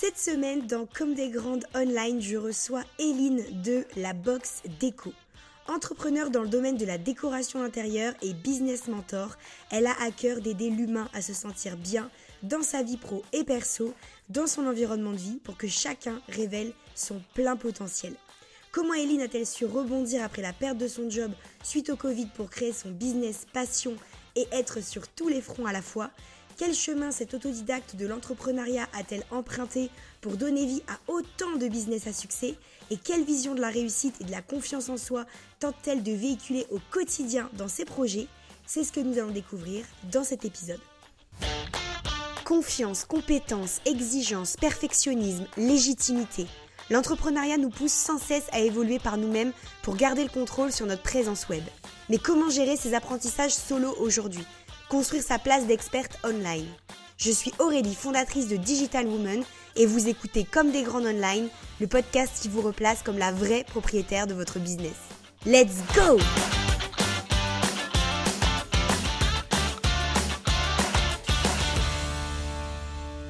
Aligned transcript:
Cette 0.00 0.16
semaine, 0.16 0.64
dans 0.68 0.86
Comme 0.86 1.14
des 1.14 1.28
Grandes 1.28 1.64
Online, 1.74 2.20
je 2.20 2.36
reçois 2.36 2.84
Eline 3.00 3.42
de 3.64 3.84
la 3.96 4.12
Box 4.12 4.62
Déco. 4.78 5.12
Entrepreneur 5.66 6.30
dans 6.30 6.42
le 6.42 6.48
domaine 6.48 6.76
de 6.76 6.86
la 6.86 6.98
décoration 6.98 7.64
intérieure 7.64 8.14
et 8.22 8.32
business 8.32 8.86
mentor, 8.86 9.36
elle 9.72 9.88
a 9.88 10.00
à 10.00 10.12
cœur 10.12 10.40
d'aider 10.40 10.70
l'humain 10.70 11.08
à 11.14 11.20
se 11.20 11.34
sentir 11.34 11.76
bien 11.76 12.08
dans 12.44 12.62
sa 12.62 12.84
vie 12.84 12.96
pro 12.96 13.24
et 13.32 13.42
perso, 13.42 13.92
dans 14.28 14.46
son 14.46 14.68
environnement 14.68 15.10
de 15.10 15.16
vie, 15.16 15.40
pour 15.42 15.56
que 15.56 15.66
chacun 15.66 16.22
révèle 16.28 16.72
son 16.94 17.20
plein 17.34 17.56
potentiel. 17.56 18.14
Comment 18.70 18.94
Eline 18.94 19.22
a-t-elle 19.22 19.48
su 19.48 19.64
rebondir 19.64 20.22
après 20.22 20.42
la 20.42 20.52
perte 20.52 20.78
de 20.78 20.86
son 20.86 21.10
job 21.10 21.32
suite 21.64 21.90
au 21.90 21.96
Covid 21.96 22.28
pour 22.36 22.50
créer 22.50 22.72
son 22.72 22.90
business 22.90 23.46
passion 23.52 23.96
et 24.36 24.46
être 24.52 24.80
sur 24.80 25.08
tous 25.08 25.26
les 25.26 25.40
fronts 25.40 25.66
à 25.66 25.72
la 25.72 25.82
fois? 25.82 26.12
Quel 26.58 26.74
chemin 26.74 27.12
cette 27.12 27.34
autodidacte 27.34 27.94
de 27.94 28.04
l'entrepreneuriat 28.06 28.88
a-t-elle 28.92 29.24
emprunté 29.30 29.90
pour 30.20 30.36
donner 30.36 30.66
vie 30.66 30.82
à 30.88 30.98
autant 31.10 31.56
de 31.56 31.68
business 31.68 32.08
à 32.08 32.12
succès 32.12 32.56
Et 32.90 32.96
quelle 32.96 33.24
vision 33.24 33.54
de 33.54 33.60
la 33.60 33.70
réussite 33.70 34.20
et 34.20 34.24
de 34.24 34.32
la 34.32 34.42
confiance 34.42 34.88
en 34.88 34.96
soi 34.96 35.24
tente-t-elle 35.60 36.02
de 36.02 36.12
véhiculer 36.12 36.66
au 36.70 36.80
quotidien 36.90 37.48
dans 37.52 37.68
ses 37.68 37.84
projets? 37.84 38.26
C'est 38.66 38.82
ce 38.82 38.92
que 38.92 38.98
nous 38.98 39.18
allons 39.18 39.30
découvrir 39.30 39.84
dans 40.10 40.24
cet 40.24 40.44
épisode. 40.44 40.80
Confiance, 42.44 43.04
compétence, 43.04 43.80
exigence, 43.86 44.56
perfectionnisme, 44.56 45.46
légitimité. 45.56 46.46
L'entrepreneuriat 46.90 47.58
nous 47.58 47.70
pousse 47.70 47.92
sans 47.92 48.18
cesse 48.18 48.46
à 48.50 48.60
évoluer 48.60 48.98
par 48.98 49.16
nous-mêmes 49.16 49.52
pour 49.82 49.94
garder 49.94 50.24
le 50.24 50.30
contrôle 50.30 50.72
sur 50.72 50.86
notre 50.86 51.02
présence 51.02 51.48
web. 51.48 51.62
Mais 52.08 52.18
comment 52.18 52.50
gérer 52.50 52.76
ces 52.76 52.94
apprentissages 52.94 53.54
solo 53.54 53.94
aujourd'hui? 54.00 54.44
Construire 54.88 55.22
sa 55.22 55.38
place 55.38 55.66
d'experte 55.66 56.18
online. 56.24 56.66
Je 57.18 57.30
suis 57.30 57.52
Aurélie, 57.58 57.94
fondatrice 57.94 58.48
de 58.48 58.56
Digital 58.56 59.06
Woman, 59.06 59.42
et 59.76 59.86
vous 59.86 60.08
écoutez 60.08 60.44
Comme 60.44 60.70
des 60.70 60.82
grandes 60.82 61.06
online, 61.06 61.48
le 61.80 61.86
podcast 61.86 62.40
qui 62.40 62.48
vous 62.48 62.62
replace 62.62 63.02
comme 63.02 63.18
la 63.18 63.30
vraie 63.30 63.64
propriétaire 63.64 64.26
de 64.26 64.34
votre 64.34 64.58
business. 64.58 64.96
Let's 65.44 65.82
go! 65.94 66.18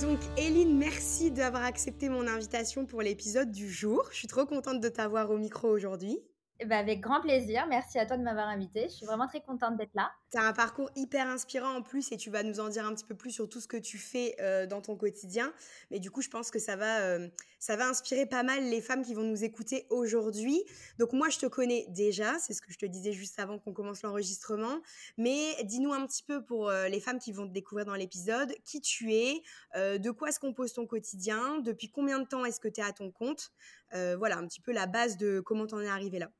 Donc, 0.00 0.20
Eline, 0.36 0.78
merci 0.78 1.30
d'avoir 1.32 1.64
accepté 1.64 2.08
mon 2.08 2.26
invitation 2.28 2.86
pour 2.86 3.02
l'épisode 3.02 3.50
du 3.50 3.68
jour. 3.68 4.04
Je 4.12 4.16
suis 4.16 4.28
trop 4.28 4.46
contente 4.46 4.80
de 4.80 4.88
t'avoir 4.88 5.30
au 5.30 5.38
micro 5.38 5.68
aujourd'hui. 5.68 6.20
Eh 6.60 6.64
ben, 6.64 6.78
avec 6.78 7.00
grand 7.00 7.20
plaisir. 7.20 7.66
Merci 7.68 7.98
à 7.98 8.06
toi 8.06 8.16
de 8.16 8.22
m'avoir 8.22 8.48
invité. 8.48 8.88
Je 8.88 8.94
suis 8.94 9.06
vraiment 9.06 9.28
très 9.28 9.40
contente 9.40 9.76
d'être 9.76 9.94
là. 9.94 10.10
Tu 10.30 10.36
as 10.36 10.42
un 10.42 10.52
parcours 10.52 10.90
hyper 10.94 11.26
inspirant 11.26 11.76
en 11.76 11.82
plus 11.82 12.12
et 12.12 12.18
tu 12.18 12.28
vas 12.28 12.42
nous 12.42 12.60
en 12.60 12.68
dire 12.68 12.84
un 12.84 12.94
petit 12.94 13.04
peu 13.04 13.14
plus 13.14 13.30
sur 13.30 13.48
tout 13.48 13.60
ce 13.60 13.68
que 13.68 13.78
tu 13.78 13.96
fais 13.96 14.36
euh, 14.40 14.66
dans 14.66 14.82
ton 14.82 14.94
quotidien. 14.94 15.54
Mais 15.90 16.00
du 16.00 16.10
coup, 16.10 16.20
je 16.20 16.28
pense 16.28 16.50
que 16.50 16.58
ça 16.58 16.76
va, 16.76 17.00
euh, 17.00 17.28
ça 17.58 17.76
va 17.76 17.88
inspirer 17.88 18.26
pas 18.26 18.42
mal 18.42 18.62
les 18.64 18.82
femmes 18.82 19.02
qui 19.02 19.14
vont 19.14 19.22
nous 19.22 19.42
écouter 19.42 19.86
aujourd'hui. 19.88 20.62
Donc 20.98 21.14
moi, 21.14 21.30
je 21.30 21.38
te 21.38 21.46
connais 21.46 21.86
déjà, 21.88 22.38
c'est 22.38 22.52
ce 22.52 22.60
que 22.60 22.70
je 22.70 22.78
te 22.78 22.84
disais 22.84 23.12
juste 23.12 23.38
avant 23.38 23.58
qu'on 23.58 23.72
commence 23.72 24.02
l'enregistrement. 24.02 24.82
Mais 25.16 25.56
dis-nous 25.64 25.94
un 25.94 26.06
petit 26.06 26.22
peu 26.22 26.44
pour 26.44 26.68
euh, 26.68 26.88
les 26.88 27.00
femmes 27.00 27.18
qui 27.18 27.32
vont 27.32 27.48
te 27.48 27.52
découvrir 27.52 27.86
dans 27.86 27.94
l'épisode, 27.94 28.54
qui 28.64 28.82
tu 28.82 29.14
es, 29.14 29.42
de 29.74 30.10
quoi 30.10 30.30
se 30.30 30.40
compose 30.40 30.74
ton 30.74 30.86
quotidien, 30.86 31.58
depuis 31.60 31.90
combien 31.90 32.18
de 32.18 32.26
temps 32.26 32.44
est-ce 32.44 32.60
que 32.60 32.68
tu 32.68 32.80
es 32.80 32.84
à 32.84 32.92
ton 32.92 33.10
compte? 33.10 33.52
voilà, 33.92 34.36
un 34.36 34.46
petit 34.46 34.60
peu 34.60 34.72
la 34.72 34.86
base 34.86 35.16
de 35.16 35.40
comment 35.40 35.66
tu 35.66 35.74
en 35.74 35.80
es 35.80 35.88
arrivé 35.88 36.18
là. 36.18 36.30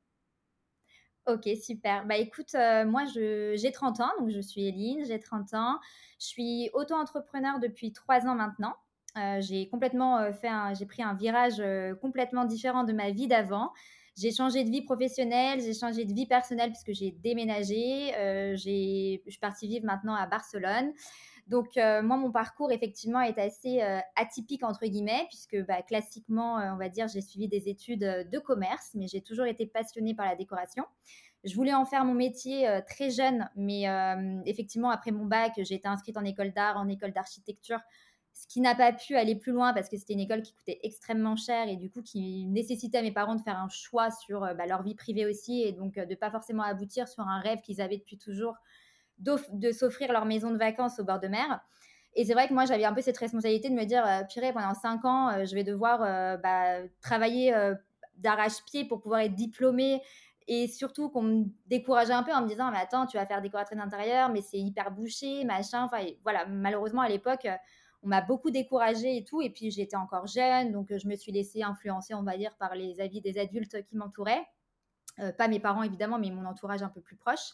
Ok, 1.29 1.47
super. 1.61 2.07
Bah 2.07 2.17
écoute, 2.17 2.55
euh, 2.55 2.85
moi 2.85 3.03
j'ai 3.05 3.71
30 3.71 3.99
ans, 3.99 4.09
donc 4.19 4.31
je 4.31 4.39
suis 4.39 4.67
Eline, 4.67 5.05
j'ai 5.05 5.19
30 5.19 5.53
ans. 5.53 5.79
Je 6.19 6.25
suis 6.25 6.71
auto-entrepreneur 6.73 7.59
depuis 7.59 7.93
3 7.93 8.25
ans 8.25 8.33
maintenant. 8.33 8.73
Euh, 9.15 9.39
j'ai 9.39 9.69
complètement 9.69 10.17
euh, 10.17 10.31
fait 10.31 10.49
j'ai 10.77 10.87
pris 10.87 11.03
un 11.03 11.13
virage 11.13 11.61
complètement 12.01 12.45
différent 12.45 12.83
de 12.83 12.93
ma 12.93 13.11
vie 13.11 13.27
d'avant. 13.27 13.71
J'ai 14.17 14.31
changé 14.31 14.63
de 14.63 14.71
vie 14.71 14.81
professionnelle, 14.81 15.61
j'ai 15.61 15.75
changé 15.75 16.03
de 16.03 16.13
vie 16.13 16.25
personnelle 16.25 16.71
puisque 16.71 16.93
j'ai 16.93 17.11
déménagé. 17.11 18.11
j'ai, 18.55 19.21
je 19.25 19.29
suis 19.29 19.39
partie 19.39 19.67
vivre 19.67 19.85
maintenant 19.85 20.15
à 20.15 20.25
Barcelone. 20.25 20.93
Donc 21.49 21.75
moi, 21.75 22.15
mon 22.15 22.31
parcours 22.31 22.71
effectivement 22.71 23.21
est 23.21 23.39
assez 23.39 23.81
atypique 24.15 24.63
entre 24.63 24.85
guillemets 24.85 25.25
puisque 25.29 25.57
bah, 25.65 25.81
classiquement, 25.81 26.55
on 26.55 26.77
va 26.77 26.89
dire, 26.89 27.07
j'ai 27.07 27.21
suivi 27.21 27.47
des 27.47 27.69
études 27.69 27.99
de 28.31 28.39
commerce, 28.39 28.91
mais 28.93 29.07
j'ai 29.07 29.21
toujours 29.21 29.47
été 29.47 29.65
passionnée 29.65 30.13
par 30.13 30.27
la 30.27 30.35
décoration. 30.35 30.85
Je 31.43 31.55
voulais 31.55 31.73
en 31.73 31.85
faire 31.85 32.05
mon 32.05 32.13
métier 32.13 32.69
très 32.87 33.09
jeune, 33.09 33.49
mais 33.55 33.85
effectivement, 34.45 34.91
après 34.91 35.09
mon 35.09 35.25
bac, 35.25 35.53
j'ai 35.57 35.75
été 35.75 35.87
inscrite 35.87 36.17
en 36.17 36.23
école 36.23 36.53
d'art, 36.53 36.77
en 36.77 36.87
école 36.87 37.13
d'architecture, 37.13 37.79
ce 38.33 38.47
qui 38.47 38.61
n'a 38.61 38.75
pas 38.75 38.93
pu 38.93 39.15
aller 39.15 39.35
plus 39.35 39.51
loin 39.51 39.73
parce 39.73 39.89
que 39.89 39.97
c'était 39.97 40.13
une 40.13 40.19
école 40.19 40.41
qui 40.41 40.53
coûtait 40.53 40.79
extrêmement 40.83 41.35
cher 41.35 41.67
et 41.67 41.75
du 41.75 41.89
coup 41.89 42.01
qui 42.01 42.45
nécessitait 42.45 42.99
à 42.99 43.01
mes 43.01 43.11
parents 43.11 43.35
de 43.35 43.41
faire 43.41 43.57
un 43.57 43.69
choix 43.69 44.11
sur 44.11 44.41
bah, 44.41 44.65
leur 44.67 44.83
vie 44.83 44.95
privée 44.95 45.25
aussi 45.25 45.63
et 45.63 45.73
donc 45.73 45.95
de 45.95 46.15
pas 46.15 46.31
forcément 46.31 46.63
aboutir 46.63 47.07
sur 47.07 47.23
un 47.23 47.39
rêve 47.39 47.59
qu'ils 47.61 47.81
avaient 47.81 47.97
depuis 47.97 48.17
toujours 48.17 48.55
de 49.19 49.71
s'offrir 49.71 50.11
leur 50.11 50.25
maison 50.25 50.51
de 50.51 50.57
vacances 50.57 50.99
au 50.99 51.03
bord 51.03 51.19
de 51.19 51.27
mer. 51.27 51.61
Et 52.15 52.25
c'est 52.25 52.33
vrai 52.33 52.47
que 52.47 52.53
moi, 52.53 52.65
j'avais 52.65 52.85
un 52.85 52.93
peu 52.93 53.01
cette 53.01 53.17
responsabilité 53.17 53.69
de 53.69 53.75
me 53.75 53.85
dire, 53.85 54.05
euh, 54.05 54.23
purée, 54.23 54.51
pendant 54.51 54.73
cinq 54.73 55.05
ans, 55.05 55.29
euh, 55.29 55.45
je 55.45 55.55
vais 55.55 55.63
devoir 55.63 56.01
euh, 56.01 56.37
bah, 56.37 56.79
travailler 57.01 57.55
d'arrache-pied 58.17 58.85
pour 58.85 59.01
pouvoir 59.01 59.21
être 59.21 59.35
diplômée. 59.35 60.01
Et 60.47 60.67
surtout 60.67 61.09
qu'on 61.09 61.21
me 61.21 61.45
décourageait 61.67 62.13
un 62.13 62.23
peu 62.23 62.33
en 62.33 62.41
me 62.41 62.47
disant, 62.47 62.71
mais 62.71 62.79
attends, 62.79 63.05
tu 63.05 63.17
vas 63.17 63.25
faire 63.25 63.41
décoratrice 63.41 63.77
d'intérieur, 63.77 64.29
mais 64.29 64.41
c'est 64.41 64.57
hyper 64.57 64.89
bouché, 64.91 65.45
machin. 65.45 65.83
Enfin, 65.83 66.03
voilà, 66.23 66.47
malheureusement, 66.47 67.01
à 67.01 67.09
l'époque, 67.09 67.47
on 68.01 68.07
m'a 68.07 68.21
beaucoup 68.21 68.49
découragée 68.49 69.17
et 69.17 69.23
tout. 69.23 69.43
Et 69.43 69.51
puis, 69.51 69.69
j'étais 69.69 69.95
encore 69.95 70.25
jeune, 70.25 70.71
donc 70.71 70.91
je 70.91 71.07
me 71.07 71.15
suis 71.15 71.31
laissée 71.31 71.61
influencer, 71.61 72.15
on 72.15 72.23
va 72.23 72.35
dire, 72.35 72.55
par 72.57 72.73
les 72.73 72.99
avis 72.99 73.21
des 73.21 73.37
adultes 73.37 73.85
qui 73.85 73.95
m'entouraient. 73.95 74.43
pas 75.37 75.47
mes 75.47 75.59
parents, 75.59 75.83
évidemment, 75.83 76.17
mais 76.17 76.31
mon 76.31 76.45
entourage 76.45 76.81
un 76.81 76.89
peu 76.89 77.01
plus 77.01 77.15
proche. 77.15 77.51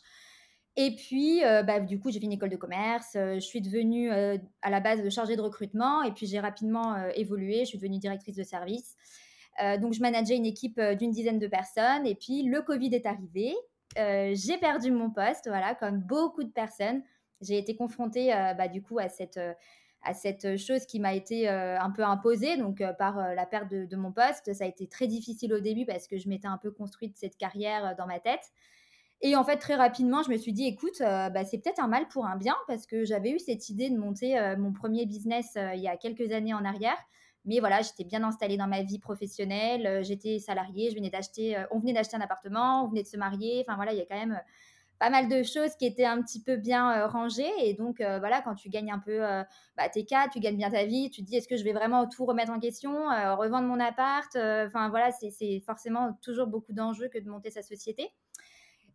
Et 0.77 0.95
puis, 0.95 1.43
euh, 1.45 1.63
bah, 1.63 1.79
du 1.79 1.99
coup, 1.99 2.11
j'ai 2.11 2.19
fait 2.19 2.25
une 2.25 2.33
école 2.33 2.49
de 2.49 2.57
commerce. 2.57 3.15
Euh, 3.15 3.35
je 3.35 3.39
suis 3.39 3.61
devenue 3.61 4.11
euh, 4.11 4.37
à 4.61 4.69
la 4.69 4.81
base 4.81 5.07
chargée 5.09 5.37
de 5.37 5.41
recrutement. 5.41 6.03
Et 6.03 6.11
puis, 6.11 6.27
j'ai 6.27 6.39
rapidement 6.39 6.97
évolué. 7.15 7.59
Je 7.59 7.65
suis 7.65 7.77
devenue 7.77 7.97
directrice 7.97 8.35
de 8.35 8.43
service. 8.43 8.95
donc, 9.79 9.93
je 9.93 10.01
manageais 10.01 10.35
une 10.35 10.45
équipe 10.45 10.81
d'une 10.99 11.11
dizaine 11.11 11.39
de 11.39 11.47
personnes. 11.47 12.05
Et 12.05 12.15
puis, 12.15 12.43
le 12.43 12.61
Covid 12.61 12.93
est 12.93 13.05
arrivé. 13.05 13.55
j'ai 13.95 14.57
perdu 14.59 14.91
mon 14.91 15.09
poste, 15.09 15.47
voilà, 15.47 15.75
comme 15.75 15.99
beaucoup 15.99 16.43
de 16.43 16.51
personnes. 16.51 17.01
J'ai 17.41 17.57
été 17.57 17.75
confrontée, 17.75 18.31
bah, 18.57 18.67
du 18.67 18.81
coup, 18.81 18.99
à 18.99 19.07
cette, 19.07 19.39
à 20.01 20.13
cette 20.13 20.57
chose 20.57 20.85
qui 20.85 20.99
m'a 20.99 21.13
été 21.13 21.47
un 21.47 21.89
peu 21.91 22.03
imposée, 22.03 22.57
donc 22.57 22.83
par 22.97 23.33
la 23.33 23.45
perte 23.45 23.71
de, 23.71 23.85
de, 23.85 23.95
mon 23.95 24.11
poste. 24.11 24.53
Ça 24.53 24.65
a 24.65 24.67
été 24.67 24.87
très 24.87 25.07
difficile 25.07 25.53
au 25.53 25.61
début 25.61 25.85
parce 25.85 26.07
que 26.07 26.17
je 26.17 26.27
m'étais 26.27 26.47
un 26.47 26.57
peu 26.57 26.71
construite 26.71 27.15
cette 27.15 27.37
carrière 27.37 27.95
dans 27.95 28.07
ma 28.07 28.19
tête. 28.19 28.51
Et 29.21 29.35
en 29.35 29.43
fait, 29.43 29.57
très 29.57 29.75
rapidement, 29.75 30.23
je 30.23 30.29
me 30.29 30.37
suis 30.37 30.53
dit, 30.53 30.65
écoute, 30.65 31.01
euh, 31.01 31.29
bah, 31.29 31.45
c'est 31.45 31.57
peut-être 31.57 31.81
un 31.81 31.87
mal 31.87 32.07
pour 32.09 32.25
un 32.25 32.35
bien, 32.35 32.55
parce 32.67 32.85
que 32.85 33.05
j'avais 33.05 33.31
eu 33.31 33.39
cette 33.39 33.69
idée 33.69 33.89
de 33.89 33.97
monter 33.97 34.37
euh, 34.37 34.57
mon 34.57 34.73
premier 34.73 35.05
business 35.05 35.53
euh, 35.57 35.73
il 35.73 35.81
y 35.81 35.87
a 35.87 35.97
quelques 35.97 36.31
années 36.31 36.53
en 36.53 36.65
arrière. 36.65 36.97
Mais 37.45 37.59
voilà, 37.59 37.81
j'étais 37.81 38.03
bien 38.03 38.23
installée 38.23 38.57
dans 38.57 38.67
ma 38.67 38.81
vie 38.81 38.99
professionnelle, 38.99 40.03
j'étais 40.03 40.39
salariée, 40.39 40.89
je 40.89 40.95
venais 40.95 41.11
d'acheter, 41.11 41.55
on 41.69 41.77
venait 41.79 41.93
d'acheter 41.93 42.17
un 42.17 42.21
appartement, 42.21 42.83
on 42.83 42.87
venait 42.87 43.03
de 43.03 43.07
se 43.07 43.17
marier. 43.17 43.63
Enfin 43.63 43.75
voilà, 43.75 43.93
il 43.93 43.99
y 43.99 44.01
a 44.01 44.05
quand 44.07 44.17
même 44.17 44.41
pas 44.97 45.11
mal 45.11 45.29
de 45.29 45.43
choses 45.43 45.75
qui 45.75 45.85
étaient 45.85 46.05
un 46.05 46.23
petit 46.23 46.41
peu 46.41 46.55
bien 46.57 47.05
rangées. 47.05 47.51
Et 47.59 47.75
donc, 47.75 47.97
voilà, 47.99 48.41
quand 48.41 48.55
tu 48.55 48.69
gagnes 48.69 48.91
un 48.91 48.97
peu 48.97 49.19
bah, 49.77 49.89
tes 49.93 50.05
cas, 50.05 50.27
tu 50.27 50.39
gagnes 50.39 50.57
bien 50.57 50.71
ta 50.71 50.85
vie, 50.85 51.11
tu 51.11 51.21
te 51.21 51.27
dis 51.27 51.35
est-ce 51.35 51.47
que 51.47 51.55
je 51.55 51.63
vais 51.63 51.73
vraiment 51.73 52.07
tout 52.07 52.25
remettre 52.25 52.51
en 52.51 52.59
question, 52.59 52.91
revendre 53.37 53.67
mon 53.67 53.79
appart 53.79 54.35
Enfin, 54.35 54.89
voilà, 54.89 55.11
c'est 55.11 55.61
forcément 55.67 56.17
toujours 56.23 56.47
beaucoup 56.47 56.73
d'enjeux 56.73 57.09
que 57.09 57.19
de 57.19 57.29
monter 57.29 57.51
sa 57.51 57.61
société. 57.61 58.11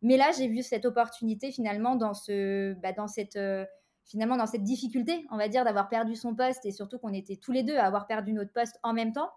Mais 0.02 0.16
là, 0.16 0.30
j'ai 0.36 0.48
vu 0.48 0.62
cette 0.62 0.86
opportunité 0.86 1.52
finalement 1.52 1.94
dans 1.94 2.14
ce, 2.14 2.74
bah, 2.74 2.92
dans 2.92 3.06
cette, 3.06 3.36
euh, 3.36 3.64
finalement 4.04 4.36
dans 4.36 4.46
cette 4.46 4.62
difficulté, 4.62 5.26
on 5.30 5.36
va 5.36 5.48
dire, 5.48 5.64
d'avoir 5.64 5.88
perdu 5.88 6.16
son 6.16 6.34
poste 6.34 6.64
et 6.64 6.72
surtout 6.72 6.98
qu'on 6.98 7.12
était 7.12 7.36
tous 7.36 7.52
les 7.52 7.62
deux 7.62 7.76
à 7.76 7.84
avoir 7.84 8.06
perdu 8.06 8.32
notre 8.32 8.52
poste 8.52 8.78
en 8.82 8.92
même 8.92 9.12
temps. 9.12 9.30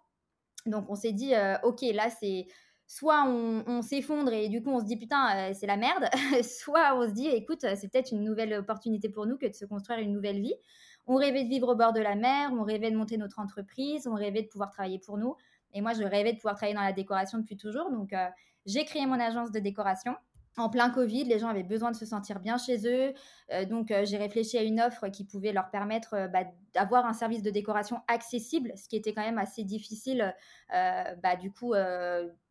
Donc 0.66 0.90
on 0.90 0.96
s'est 0.96 1.12
dit, 1.12 1.36
euh, 1.36 1.58
ok, 1.64 1.82
là 1.94 2.10
c'est 2.10 2.48
soit 2.88 3.26
on, 3.28 3.82
s'effondre 3.82 4.32
et 4.34 4.50
du 4.50 4.62
coup 4.62 4.70
on 4.70 4.80
se 4.80 4.86
dit 4.86 4.98
putain 4.98 5.50
euh, 5.50 5.54
c'est 5.54 5.68
la 5.68 5.78
merde, 5.78 6.06
soit 6.44 6.96
on 6.96 7.08
se 7.08 7.14
dit 7.14 7.28
écoute 7.28 7.62
c'est 7.62 7.92
peut-être 7.92 8.12
une 8.12 8.24
nouvelle 8.24 8.54
opportunité 8.54 9.10
pour 9.10 9.26
nous 9.26 9.38
que 9.38 9.48
de 9.48 9.54
se 9.54 9.66
construire 9.66 10.00
une 10.00 10.12
nouvelle 10.12 10.42
vie. 10.42 10.54
On 11.08 11.16
rêvait 11.16 11.44
de 11.44 11.50
vivre 11.50 11.70
au 11.70 11.76
bord 11.76 11.92
de 11.92 12.00
la 12.00 12.16
mer, 12.16 12.52
on 12.54 12.64
rêvait 12.64 12.92
de 12.92 12.98
monter 12.98 13.18
notre 13.18 13.40
entreprise, 13.40 14.08
on 14.08 14.14
rêvait 14.14 14.44
de 14.44 14.48
pouvoir 14.48 14.72
travailler 14.72 15.00
pour 15.00 15.18
nous. 15.18 15.36
Et 15.74 15.82
moi 15.82 15.94
je 15.94 16.04
rêvais 16.04 16.34
de 16.34 16.38
pouvoir 16.38 16.56
travailler 16.56 16.76
dans 16.76 16.84
la 16.84 16.94
décoration 16.94 17.40
depuis 17.40 17.58
toujours. 17.58 17.92
Donc 17.92 18.14
j'ai 18.66 18.86
créé 18.86 19.06
mon 19.06 19.20
agence 19.20 19.52
de 19.52 19.60
décoration 19.60 20.16
en 20.58 20.70
plein 20.70 20.90
Covid, 20.90 21.24
les 21.24 21.40
gens 21.40 21.48
avaient 21.48 21.64
besoin 21.64 21.92
de 21.92 21.96
se 21.96 22.06
sentir 22.06 22.40
bien 22.40 22.58
chez 22.58 22.88
eux. 22.88 23.14
Euh, 23.52 23.66
donc, 23.66 23.92
euh, 23.92 24.06
j'ai 24.06 24.18
réfléchi 24.18 24.58
à 24.58 24.64
une 24.64 24.80
offre 24.80 25.08
qui 25.08 25.26
pouvait 25.26 25.52
leur 25.52 25.70
permettre 25.70 26.14
euh, 26.14 26.28
bah, 26.28 26.44
d'avoir 26.74 27.06
un 27.06 27.14
service 27.14 27.42
de 27.42 27.50
décoration 27.50 28.02
accessible, 28.08 28.72
ce 28.76 28.88
qui 28.88 28.96
était 28.96 29.14
quand 29.14 29.24
même 29.24 29.40
assez 29.40 29.64
difficile, 29.64 30.34
bah, 30.70 31.36
du 31.40 31.52
coup, 31.52 31.74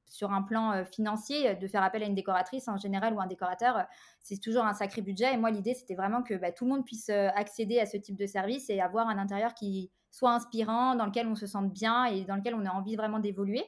sur 0.07 0.31
un 0.31 0.43
plan 0.43 0.85
financier, 0.85 1.57
de 1.57 1.67
faire 1.67 1.83
appel 1.83 2.05
à 2.05 2.07
une 2.07 2.15
décoratrice 2.15 2.69
en 2.69 2.77
général 2.77 3.15
ou 3.15 3.21
un 3.21 3.27
décorateur, 3.27 3.85
c'est 4.23 4.41
toujours 4.41 4.65
un 4.65 4.75
sacré 4.75 5.03
budget. 5.03 5.35
Et 5.35 5.37
moi, 5.37 5.51
l'idée, 5.51 5.75
c'était 5.75 5.97
vraiment 5.97 6.23
que 6.23 6.35
bah, 6.35 6.53
tout 6.53 6.65
le 6.67 6.71
monde 6.71 6.85
puisse 6.85 7.09
accéder 7.11 7.81
à 7.81 7.87
ce 7.87 7.97
type 7.97 8.17
de 8.17 8.27
service 8.27 8.71
et 8.71 8.81
avoir 8.81 9.09
un 9.09 9.19
intérieur 9.19 9.55
qui 9.55 9.91
soit 10.13 10.33
inspirant, 10.33 10.95
dans 10.95 11.07
lequel 11.07 11.27
on 11.27 11.35
se 11.35 11.47
sente 11.47 11.73
bien 11.73 12.05
et 12.05 12.25
dans 12.25 12.37
lequel 12.37 12.55
on 12.55 12.65
a 12.65 12.71
envie 12.71 12.95
vraiment 12.95 13.19
d'évoluer. 13.19 13.65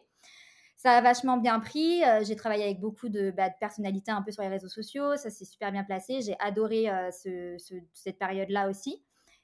Ça 0.84 0.98
a 0.98 1.00
vachement 1.00 1.38
bien 1.38 1.60
pris. 1.60 2.02
j'ai 2.26 2.36
travaillé 2.36 2.64
avec 2.64 2.78
beaucoup 2.78 3.08
de, 3.08 3.30
bah, 3.30 3.48
de, 3.48 3.54
personnalités 3.58 4.10
un 4.10 4.20
peu 4.20 4.30
sur 4.30 4.42
les 4.42 4.50
réseaux 4.50 4.68
sociaux. 4.68 5.16
Ça 5.16 5.30
s'est 5.30 5.46
super 5.46 5.72
bien 5.72 5.82
placé. 5.82 6.20
J'ai 6.20 6.36
adoré 6.40 6.90
ce, 7.10 7.56
cette 7.94 8.18
période-là 8.18 8.68
aussi. 8.68 9.02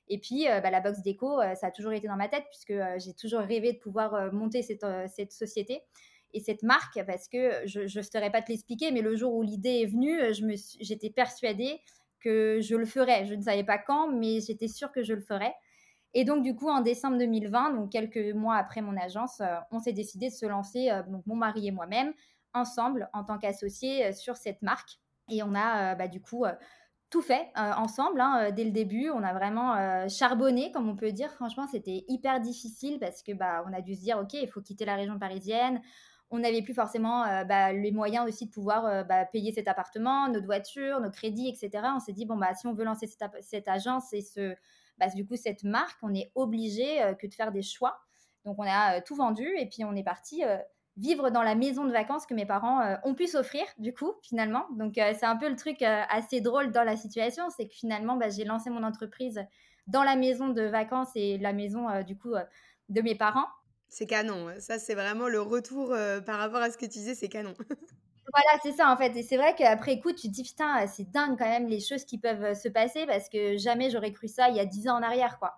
Et 0.08 0.18
puis, 0.18 0.44
bah, 0.48 0.70
la 0.70 0.80
box 0.82 1.00
déco, 1.00 1.40
ça 1.54 1.68
a 1.68 1.70
toujours 1.70 1.92
été 1.92 2.08
dans 2.08 2.16
ma 2.16 2.28
tête 2.28 2.44
puisque 2.50 2.74
j'ai 2.98 3.14
toujours 3.14 3.40
rêvé 3.40 3.72
de 3.72 3.78
pouvoir 3.78 4.30
monter 4.34 4.60
cette, 4.60 4.84
cette, 5.16 5.32
société 5.32 5.80
et 6.34 6.40
cette 6.40 6.62
marque 6.62 7.02
parce 7.06 7.26
que 7.26 7.62
je 7.64 7.80
ne 7.84 8.02
saurais 8.02 8.30
pas 8.30 8.42
te 8.42 8.50
l'expliquer, 8.52 8.90
mais 8.90 9.00
le 9.00 9.16
jour 9.16 9.32
où 9.32 9.42
l'idée 9.42 9.80
est 9.80 9.86
venue, 9.86 10.20
j'étais 10.78 11.08
persuadée 11.08 11.80
que 12.20 12.60
je 12.60 12.76
le 12.76 12.84
ferais. 12.84 13.24
Je 13.24 13.34
ne 13.34 13.40
savais 13.40 13.64
pas 13.64 13.78
quand, 13.78 14.12
mais 14.12 14.40
j'étais 14.40 14.68
sûre 14.68 14.92
que 14.92 15.02
je 15.02 15.14
le 15.14 15.22
ferais. 15.22 15.54
Et 16.12 16.24
donc, 16.24 16.42
du 16.42 16.56
coup, 16.56 16.68
en 16.68 16.80
décembre 16.80 17.18
2020, 17.18 17.74
donc 17.74 17.90
quelques 17.90 18.34
mois 18.34 18.56
après 18.56 18.80
mon 18.80 18.96
agence, 18.96 19.40
on 19.70 19.78
s'est 19.78 19.92
décidé 19.92 20.28
de 20.28 20.34
se 20.34 20.46
lancer, 20.46 20.90
donc 21.08 21.24
mon 21.26 21.36
mari 21.36 21.68
et 21.68 21.70
moi-même, 21.70 22.12
ensemble, 22.52 23.08
en 23.12 23.22
tant 23.24 23.38
qu'associés, 23.38 24.12
sur 24.12 24.36
cette 24.36 24.60
marque. 24.62 24.98
Et 25.28 25.42
on 25.42 25.54
a, 25.54 25.94
bah, 25.94 26.08
du 26.08 26.20
coup, 26.20 26.44
tout 27.10 27.22
fait 27.22 27.50
ensemble 27.56 28.20
hein, 28.20 28.50
dès 28.50 28.64
le 28.64 28.72
début. 28.72 29.10
On 29.10 29.22
a 29.22 29.32
vraiment 29.32 30.08
charbonné, 30.08 30.72
comme 30.72 30.88
on 30.88 30.96
peut 30.96 31.12
dire. 31.12 31.30
Franchement, 31.32 31.68
c'était 31.70 32.04
hyper 32.08 32.40
difficile 32.40 32.98
parce 32.98 33.22
que 33.22 33.32
bah, 33.32 33.64
on 33.68 33.72
a 33.72 33.80
dû 33.80 33.94
se 33.94 34.00
dire, 34.00 34.18
ok, 34.18 34.34
il 34.34 34.48
faut 34.48 34.60
quitter 34.60 34.84
la 34.84 34.96
région 34.96 35.18
parisienne. 35.18 35.80
On 36.32 36.38
n'avait 36.38 36.62
plus 36.62 36.74
forcément 36.74 37.22
bah, 37.44 37.72
les 37.72 37.90
moyens 37.92 38.26
aussi 38.26 38.46
de 38.46 38.50
pouvoir 38.50 39.04
bah, 39.04 39.24
payer 39.26 39.52
cet 39.52 39.68
appartement, 39.68 40.28
notre 40.28 40.46
voiture, 40.46 41.00
nos 41.00 41.10
crédits, 41.10 41.48
etc. 41.48 41.84
On 41.94 42.00
s'est 42.00 42.12
dit, 42.12 42.24
bon, 42.24 42.36
bah, 42.36 42.54
si 42.54 42.66
on 42.66 42.74
veut 42.74 42.84
lancer 42.84 43.08
cette, 43.40 43.68
agence 43.68 44.12
et 44.12 44.22
ce, 44.22 44.54
bah, 45.00 45.08
du 45.08 45.26
coup 45.26 45.36
cette 45.36 45.64
marque, 45.64 45.98
on 46.02 46.14
est 46.14 46.30
obligé 46.34 47.00
que 47.18 47.26
de 47.26 47.34
faire 47.34 47.50
des 47.50 47.62
choix. 47.62 47.98
Donc, 48.44 48.58
on 48.58 48.64
a 48.66 49.00
tout 49.00 49.16
vendu 49.16 49.46
et 49.58 49.66
puis 49.66 49.84
on 49.84 49.94
est 49.94 50.04
parti 50.04 50.42
vivre 51.00 51.30
dans 51.30 51.42
la 51.42 51.54
maison 51.54 51.84
de 51.84 51.92
vacances 51.92 52.26
que 52.26 52.34
mes 52.34 52.46
parents 52.46 52.80
euh, 52.82 52.96
ont 53.04 53.14
pu 53.14 53.26
s'offrir, 53.26 53.64
du 53.78 53.92
coup, 53.94 54.12
finalement. 54.22 54.66
Donc, 54.76 54.98
euh, 54.98 55.12
c'est 55.18 55.26
un 55.26 55.36
peu 55.36 55.48
le 55.48 55.56
truc 55.56 55.82
euh, 55.82 56.02
assez 56.10 56.40
drôle 56.40 56.70
dans 56.72 56.84
la 56.84 56.96
situation, 56.96 57.48
c'est 57.56 57.66
que 57.66 57.74
finalement, 57.74 58.16
bah, 58.16 58.28
j'ai 58.28 58.44
lancé 58.44 58.70
mon 58.70 58.82
entreprise 58.82 59.40
dans 59.86 60.02
la 60.02 60.16
maison 60.16 60.48
de 60.48 60.62
vacances 60.62 61.10
et 61.14 61.38
la 61.38 61.52
maison, 61.52 61.86
du 62.02 62.16
coup, 62.16 62.34
de 62.90 63.00
mes 63.00 63.16
parents. 63.16 63.46
C'est 63.88 64.06
canon. 64.06 64.54
Ça, 64.60 64.78
c'est 64.78 64.94
vraiment 64.94 65.26
le 65.26 65.40
retour 65.40 65.88
par 66.24 66.38
rapport 66.38 66.60
à 66.60 66.70
ce 66.70 66.76
que 66.76 66.84
tu 66.84 66.98
disais, 66.98 67.16
c'est 67.16 67.28
canon. 67.28 67.54
voilà, 68.32 68.60
c'est 68.62 68.72
ça, 68.72 68.90
en 68.92 68.96
fait. 68.96 69.16
Et 69.16 69.22
c'est 69.22 69.36
vrai 69.36 69.54
qu'après 69.56 69.92
écoute, 69.94 70.16
tu 70.16 70.28
te 70.28 70.32
dis, 70.32 70.42
putain, 70.42 70.86
c'est 70.86 71.10
dingue 71.10 71.36
quand 71.38 71.48
même 71.48 71.66
les 71.68 71.80
choses 71.80 72.04
qui 72.04 72.18
peuvent 72.18 72.54
se 72.54 72.68
passer 72.68 73.06
parce 73.06 73.28
que 73.28 73.56
jamais 73.56 73.90
j'aurais 73.90 74.12
cru 74.12 74.28
ça 74.28 74.48
il 74.50 74.56
y 74.56 74.60
a 74.60 74.66
dix 74.66 74.88
ans 74.88 74.96
en 74.98 75.02
arrière, 75.02 75.38
quoi. 75.38 75.56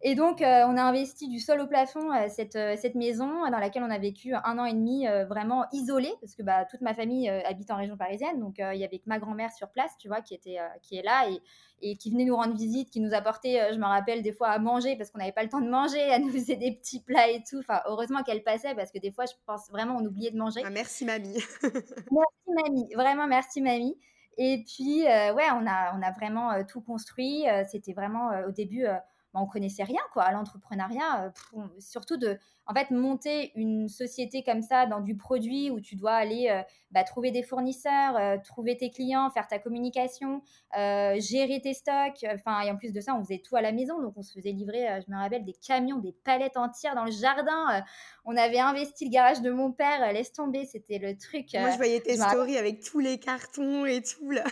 Et 0.00 0.14
donc, 0.14 0.42
euh, 0.42 0.64
on 0.68 0.76
a 0.76 0.82
investi 0.82 1.28
du 1.28 1.40
sol 1.40 1.60
au 1.60 1.66
plafond 1.66 2.12
euh, 2.12 2.28
cette, 2.28 2.54
euh, 2.54 2.76
cette, 2.76 2.94
maison 2.94 3.50
dans 3.50 3.58
laquelle 3.58 3.82
on 3.82 3.90
a 3.90 3.98
vécu 3.98 4.32
un 4.32 4.58
an 4.58 4.64
et 4.64 4.72
demi 4.72 5.06
vraiment 5.28 5.66
isolé, 5.72 6.12
parce 6.20 6.34
que 6.34 6.42
bah, 6.42 6.64
toute 6.64 6.80
ma 6.80 6.94
famille 6.94 7.28
habite 7.28 7.70
en 7.70 7.76
région 7.76 7.96
parisienne. 7.96 8.40
Donc, 8.40 8.56
il 8.58 8.78
y 8.78 8.84
avait 8.84 8.98
que 8.98 9.08
ma 9.08 9.18
grand-mère 9.18 9.52
sur 9.52 9.68
place, 9.70 9.92
tu 9.98 10.08
vois, 10.08 10.20
qui, 10.20 10.34
était, 10.34 10.58
qui 10.82 10.96
est 10.96 11.02
là 11.02 11.28
et, 11.28 11.40
et, 11.82 11.96
qui 11.96 12.10
venait 12.10 12.24
nous 12.24 12.36
rendre 12.36 12.54
visite, 12.54 12.90
qui 12.90 13.00
nous 13.00 13.14
apportait, 13.14 13.72
je 13.72 13.78
me 13.78 13.84
rappelle, 13.84 14.22
des 14.22 14.32
fois 14.32 14.48
à 14.48 14.58
manger, 14.58 14.96
parce 14.96 15.10
qu'on 15.10 15.18
n'avait 15.18 15.32
pas 15.32 15.42
le 15.42 15.48
temps 15.48 15.60
de 15.60 15.70
manger. 15.70 15.98
Elle 16.12 16.22
nous 16.22 16.32
faisait 16.32 16.56
des 16.56 16.72
petits 16.72 17.00
plats 17.02 17.28
et 17.28 17.42
tout. 17.48 17.58
Enfin, 17.58 17.80
heureusement 17.86 18.22
qu'elle 18.22 18.42
passait, 18.42 18.74
parce 18.74 18.90
que 18.90 18.98
des 18.98 19.12
fois, 19.12 19.26
je 19.26 19.34
pense 19.46 19.68
vraiment, 19.70 19.96
on 19.96 20.04
oubliait 20.04 20.30
de 20.30 20.38
manger. 20.38 20.62
Ah, 20.64 20.70
merci, 20.70 21.04
mamie. 21.04 21.38
merci, 21.62 22.64
mamie. 22.64 22.94
Vraiment, 22.94 23.26
merci, 23.26 23.60
mamie. 23.60 23.96
Et 24.38 24.64
puis, 24.66 25.02
ouais, 25.02 25.50
on 25.54 25.66
a, 25.66 25.96
on 25.96 26.02
a 26.02 26.12
vraiment 26.12 26.64
tout 26.64 26.80
construit. 26.80 27.44
C'était 27.68 27.92
vraiment 27.92 28.30
au 28.46 28.52
début 28.52 28.86
on 29.34 29.46
connaissait 29.46 29.84
rien 29.84 30.00
quoi. 30.12 30.24
À 30.24 30.32
l'entrepreneuriat 30.32 31.32
euh, 31.54 31.60
surtout 31.78 32.16
de 32.16 32.38
en 32.66 32.74
fait 32.74 32.90
monter 32.90 33.52
une 33.54 33.88
société 33.88 34.42
comme 34.42 34.62
ça 34.62 34.86
dans 34.86 35.00
du 35.00 35.16
produit 35.16 35.70
où 35.70 35.80
tu 35.80 35.96
dois 35.96 36.12
aller 36.12 36.48
euh, 36.50 36.62
bah, 36.90 37.04
trouver 37.04 37.30
des 37.30 37.42
fournisseurs 37.42 38.16
euh, 38.16 38.36
trouver 38.44 38.76
tes 38.76 38.90
clients 38.90 39.30
faire 39.30 39.46
ta 39.46 39.58
communication 39.58 40.42
gérer 40.74 41.60
tes 41.62 41.74
stocks 41.74 42.24
enfin 42.34 42.60
et 42.62 42.70
en 42.70 42.76
plus 42.76 42.92
de 42.92 43.00
ça 43.00 43.14
on 43.14 43.22
faisait 43.22 43.42
tout 43.44 43.56
à 43.56 43.62
la 43.62 43.72
maison 43.72 44.00
donc 44.02 44.14
on 44.16 44.22
se 44.22 44.32
faisait 44.32 44.52
livrer 44.52 45.00
je 45.06 45.10
me 45.10 45.16
rappelle 45.16 45.44
des 45.44 45.54
camions 45.54 45.98
des 45.98 46.12
palettes 46.24 46.56
entières 46.56 46.94
dans 46.94 47.04
le 47.04 47.10
jardin 47.10 47.82
on 48.24 48.36
avait 48.36 48.60
investi 48.60 49.06
le 49.06 49.10
garage 49.10 49.40
de 49.40 49.50
mon 49.50 49.72
père 49.72 50.12
laisse 50.12 50.32
tomber 50.32 50.66
c'était 50.66 50.98
le 50.98 51.16
truc 51.16 51.48
moi 51.54 51.70
je 51.70 51.76
voyais 51.76 52.00
tes 52.00 52.16
stories 52.16 52.58
avec 52.58 52.82
tous 52.82 52.98
les 52.98 53.18
cartons 53.18 53.86
et 53.86 54.02
tout 54.02 54.30
là 54.30 54.44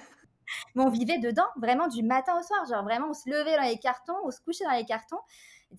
mais 0.75 0.83
on 0.83 0.91
vivait 0.91 1.19
dedans 1.19 1.47
vraiment 1.57 1.89
du 1.89 2.03
matin 2.03 2.39
au 2.39 2.43
soir. 2.43 2.65
Genre 2.69 2.83
vraiment, 2.83 3.09
on 3.11 3.15
se 3.15 3.29
levait 3.29 3.57
dans 3.57 3.69
les 3.69 3.79
cartons, 3.79 4.17
on 4.25 4.31
se 4.31 4.41
couchait 4.41 4.65
dans 4.65 4.77
les 4.77 4.85
cartons. 4.85 5.21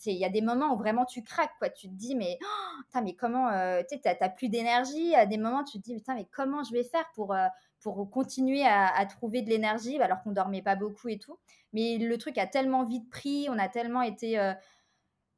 Il 0.06 0.18
y 0.18 0.26
a 0.26 0.30
des 0.30 0.42
moments 0.42 0.74
où 0.74 0.78
vraiment 0.78 1.06
tu 1.06 1.24
craques, 1.24 1.54
quoi. 1.60 1.70
Tu 1.70 1.88
te 1.88 1.94
dis, 1.94 2.16
mais, 2.16 2.38
oh, 2.44 3.00
mais 3.04 3.14
comment, 3.14 3.50
euh, 3.50 3.82
tu 3.90 3.98
n'as 4.04 4.30
plus 4.30 4.50
d'énergie. 4.50 5.16
À 5.16 5.26
des 5.26 5.38
moments, 5.38 5.64
tu 5.64 5.80
te 5.80 5.84
dis, 5.84 5.96
putain, 5.96 6.16
mais 6.16 6.28
comment 6.32 6.64
je 6.64 6.72
vais 6.72 6.84
faire 6.84 7.06
pour, 7.16 7.34
euh, 7.34 7.48
pour 7.82 8.10
continuer 8.12 8.66
à, 8.66 9.06
trouver 9.06 9.42
de 9.42 9.50
l'énergie 9.50 10.00
alors 10.02 10.22
qu'on 10.24 10.32
dormait 10.32 10.62
pas 10.62 10.76
beaucoup 10.76 11.08
et 11.08 11.18
tout. 11.18 11.38
Mais 11.74 11.98
le 11.98 12.18
truc 12.18 12.38
a 12.38 12.48
tellement 12.48 12.84
vite 12.84 13.10
pris, 13.10 13.48
on 13.50 13.58
a 13.58 13.70
tellement 13.70 14.02
été. 14.02 14.40
Euh, 14.40 14.54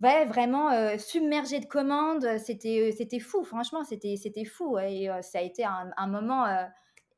vraiment 0.01 0.71
submergé 0.97 1.59
de 1.59 1.65
commandes, 1.65 2.25
c'était 2.37 3.19
fou, 3.19 3.43
franchement, 3.43 3.83
c'était 3.83 4.15
c'était 4.15 4.45
fou. 4.45 4.79
Et 4.79 5.09
ça 5.21 5.39
a 5.39 5.41
été 5.41 5.65
un 5.65 6.07
moment 6.07 6.45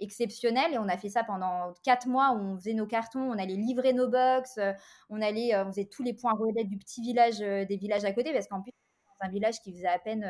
exceptionnel. 0.02 0.74
Et 0.74 0.78
on 0.78 0.88
a 0.88 0.98
fait 0.98 1.10
ça 1.10 1.24
pendant 1.24 1.74
quatre 1.84 2.08
mois 2.08 2.32
où 2.32 2.40
on 2.40 2.58
faisait 2.58 2.74
nos 2.74 2.88
cartons, 2.88 3.22
on 3.22 3.38
allait 3.38 3.56
livrer 3.56 3.94
nos 3.94 4.08
box, 4.08 4.58
euh, 4.58 4.74
on 5.10 5.22
allait, 5.22 5.54
euh, 5.54 5.66
on 5.66 5.68
faisait 5.72 5.86
tous 5.86 6.04
les 6.04 6.14
points 6.14 6.34
relais 6.34 6.64
du 6.64 6.78
petit 6.78 7.02
village, 7.02 7.42
euh, 7.42 7.66
des 7.66 7.78
villages 7.78 8.04
à 8.04 8.12
côté, 8.12 8.34
parce 8.34 8.48
qu'en 8.48 8.62
plus, 8.62 8.72
c'est 9.20 9.28
un 9.28 9.32
village 9.32 9.62
qui 9.62 9.72
faisait 9.72 9.88
à 9.88 10.00
peine 10.00 10.30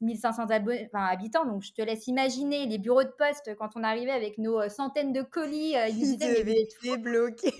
1500 0.00 0.46
habitants. 0.94 1.44
Donc, 1.44 1.62
je 1.62 1.72
te 1.72 1.82
laisse 1.82 2.06
imaginer 2.06 2.66
les 2.66 2.78
bureaux 2.78 3.04
de 3.04 3.12
poste 3.16 3.54
quand 3.56 3.70
on 3.76 3.84
arrivait 3.84 4.12
avec 4.12 4.38
nos 4.38 4.68
centaines 4.68 5.12
de 5.12 5.22
colis. 5.22 5.74
ils 5.88 6.10
nous 6.10 6.16
disaient, 6.16 6.44
mais, 6.44 6.96
bloqués. 6.96 7.54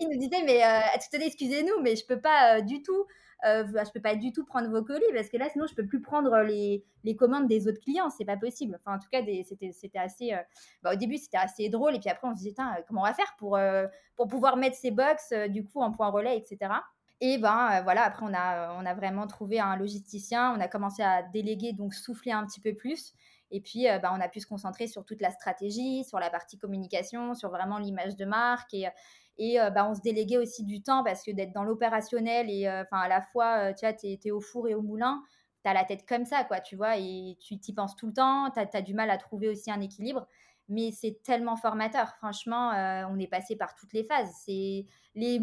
ils 0.00 0.08
nous 0.08 0.18
disaient, 0.18 0.42
mais 0.44 0.62
excusez-nous, 1.24 1.80
mais 1.82 1.96
je 1.96 2.04
peux 2.04 2.20
pas 2.20 2.60
du 2.60 2.82
tout 2.82 3.06
euh, 3.44 3.64
bah, 3.64 3.84
je 3.84 3.90
peux 3.92 4.00
pas 4.00 4.16
du 4.16 4.32
tout 4.32 4.44
prendre 4.44 4.68
vos 4.68 4.82
colis 4.82 5.04
parce 5.14 5.28
que 5.28 5.36
là, 5.36 5.48
sinon, 5.48 5.66
je 5.66 5.74
peux 5.74 5.86
plus 5.86 6.00
prendre 6.00 6.36
les, 6.40 6.84
les 7.04 7.16
commandes 7.16 7.46
des 7.46 7.68
autres 7.68 7.80
clients. 7.80 8.10
C'est 8.10 8.24
pas 8.24 8.36
possible. 8.36 8.78
Enfin, 8.80 8.96
en 8.96 8.98
tout 8.98 9.08
cas, 9.10 9.22
c'était 9.72 9.98
assez. 9.98 10.32
Euh, 10.32 10.42
bah, 10.82 10.92
au 10.94 10.96
début, 10.96 11.18
c'était 11.18 11.36
assez 11.36 11.68
drôle. 11.68 11.94
Et 11.94 12.00
puis 12.00 12.10
après, 12.10 12.26
on 12.26 12.34
se 12.34 12.40
disait, 12.40 12.54
comment 12.86 13.02
on 13.02 13.04
va 13.04 13.14
faire 13.14 13.34
pour, 13.38 13.56
euh, 13.56 13.86
pour 14.16 14.26
pouvoir 14.26 14.56
mettre 14.56 14.76
ces 14.76 14.90
box, 14.90 15.32
du 15.50 15.64
coup, 15.64 15.80
en 15.80 15.92
point 15.92 16.08
relais, 16.08 16.36
etc. 16.36 16.72
Et 17.20 17.36
ben 17.38 17.80
voilà, 17.82 18.04
après 18.04 18.24
on 18.24 18.32
a, 18.32 18.76
on 18.80 18.86
a 18.86 18.94
vraiment 18.94 19.26
trouvé 19.26 19.58
un 19.58 19.74
logisticien, 19.74 20.54
on 20.56 20.60
a 20.60 20.68
commencé 20.68 21.02
à 21.02 21.24
déléguer, 21.24 21.72
donc 21.72 21.92
souffler 21.92 22.30
un 22.30 22.46
petit 22.46 22.60
peu 22.60 22.74
plus. 22.74 23.12
Et 23.50 23.60
puis, 23.60 23.86
bah, 24.02 24.12
on 24.14 24.20
a 24.20 24.28
pu 24.28 24.38
se 24.40 24.46
concentrer 24.46 24.86
sur 24.86 25.04
toute 25.04 25.20
la 25.20 25.30
stratégie, 25.30 26.04
sur 26.04 26.20
la 26.20 26.30
partie 26.30 26.58
communication, 26.58 27.34
sur 27.34 27.50
vraiment 27.50 27.78
l'image 27.78 28.14
de 28.14 28.24
marque. 28.24 28.74
Et 29.38 29.60
euh, 29.60 29.70
bah, 29.70 29.88
on 29.88 29.94
se 29.94 30.00
déléguait 30.00 30.36
aussi 30.36 30.64
du 30.64 30.82
temps 30.82 31.04
parce 31.04 31.22
que 31.22 31.30
d'être 31.30 31.52
dans 31.52 31.64
l'opérationnel 31.64 32.50
et 32.50 32.66
euh, 32.68 32.82
enfin 32.82 33.02
à 33.02 33.08
la 33.08 33.22
fois, 33.22 33.70
euh, 33.70 33.72
tu 33.72 33.86
vois, 33.86 33.96
es, 34.02 34.30
au 34.30 34.40
four 34.40 34.68
et 34.68 34.74
au 34.74 34.82
moulin, 34.82 35.22
tu 35.64 35.70
as 35.70 35.74
la 35.74 35.84
tête 35.84 36.06
comme 36.06 36.24
ça, 36.24 36.44
quoi, 36.44 36.60
tu 36.60 36.76
vois, 36.76 36.96
et 36.98 37.36
tu 37.40 37.58
t'y 37.58 37.72
penses 37.72 37.96
tout 37.96 38.08
le 38.08 38.12
temps, 38.12 38.50
tu 38.50 38.60
as, 38.60 38.82
du 38.82 38.94
mal 38.94 39.10
à 39.10 39.18
trouver 39.18 39.48
aussi 39.48 39.70
un 39.70 39.80
équilibre 39.80 40.26
mais 40.68 40.90
c'est 40.92 41.22
tellement 41.22 41.56
formateur. 41.56 42.14
Franchement, 42.16 42.70
on 43.10 43.18
est 43.18 43.26
passé 43.26 43.56
par 43.56 43.74
toutes 43.74 43.92
les 43.92 44.04
phases. 44.04 44.30
C'est 44.44 44.86
les, 45.14 45.40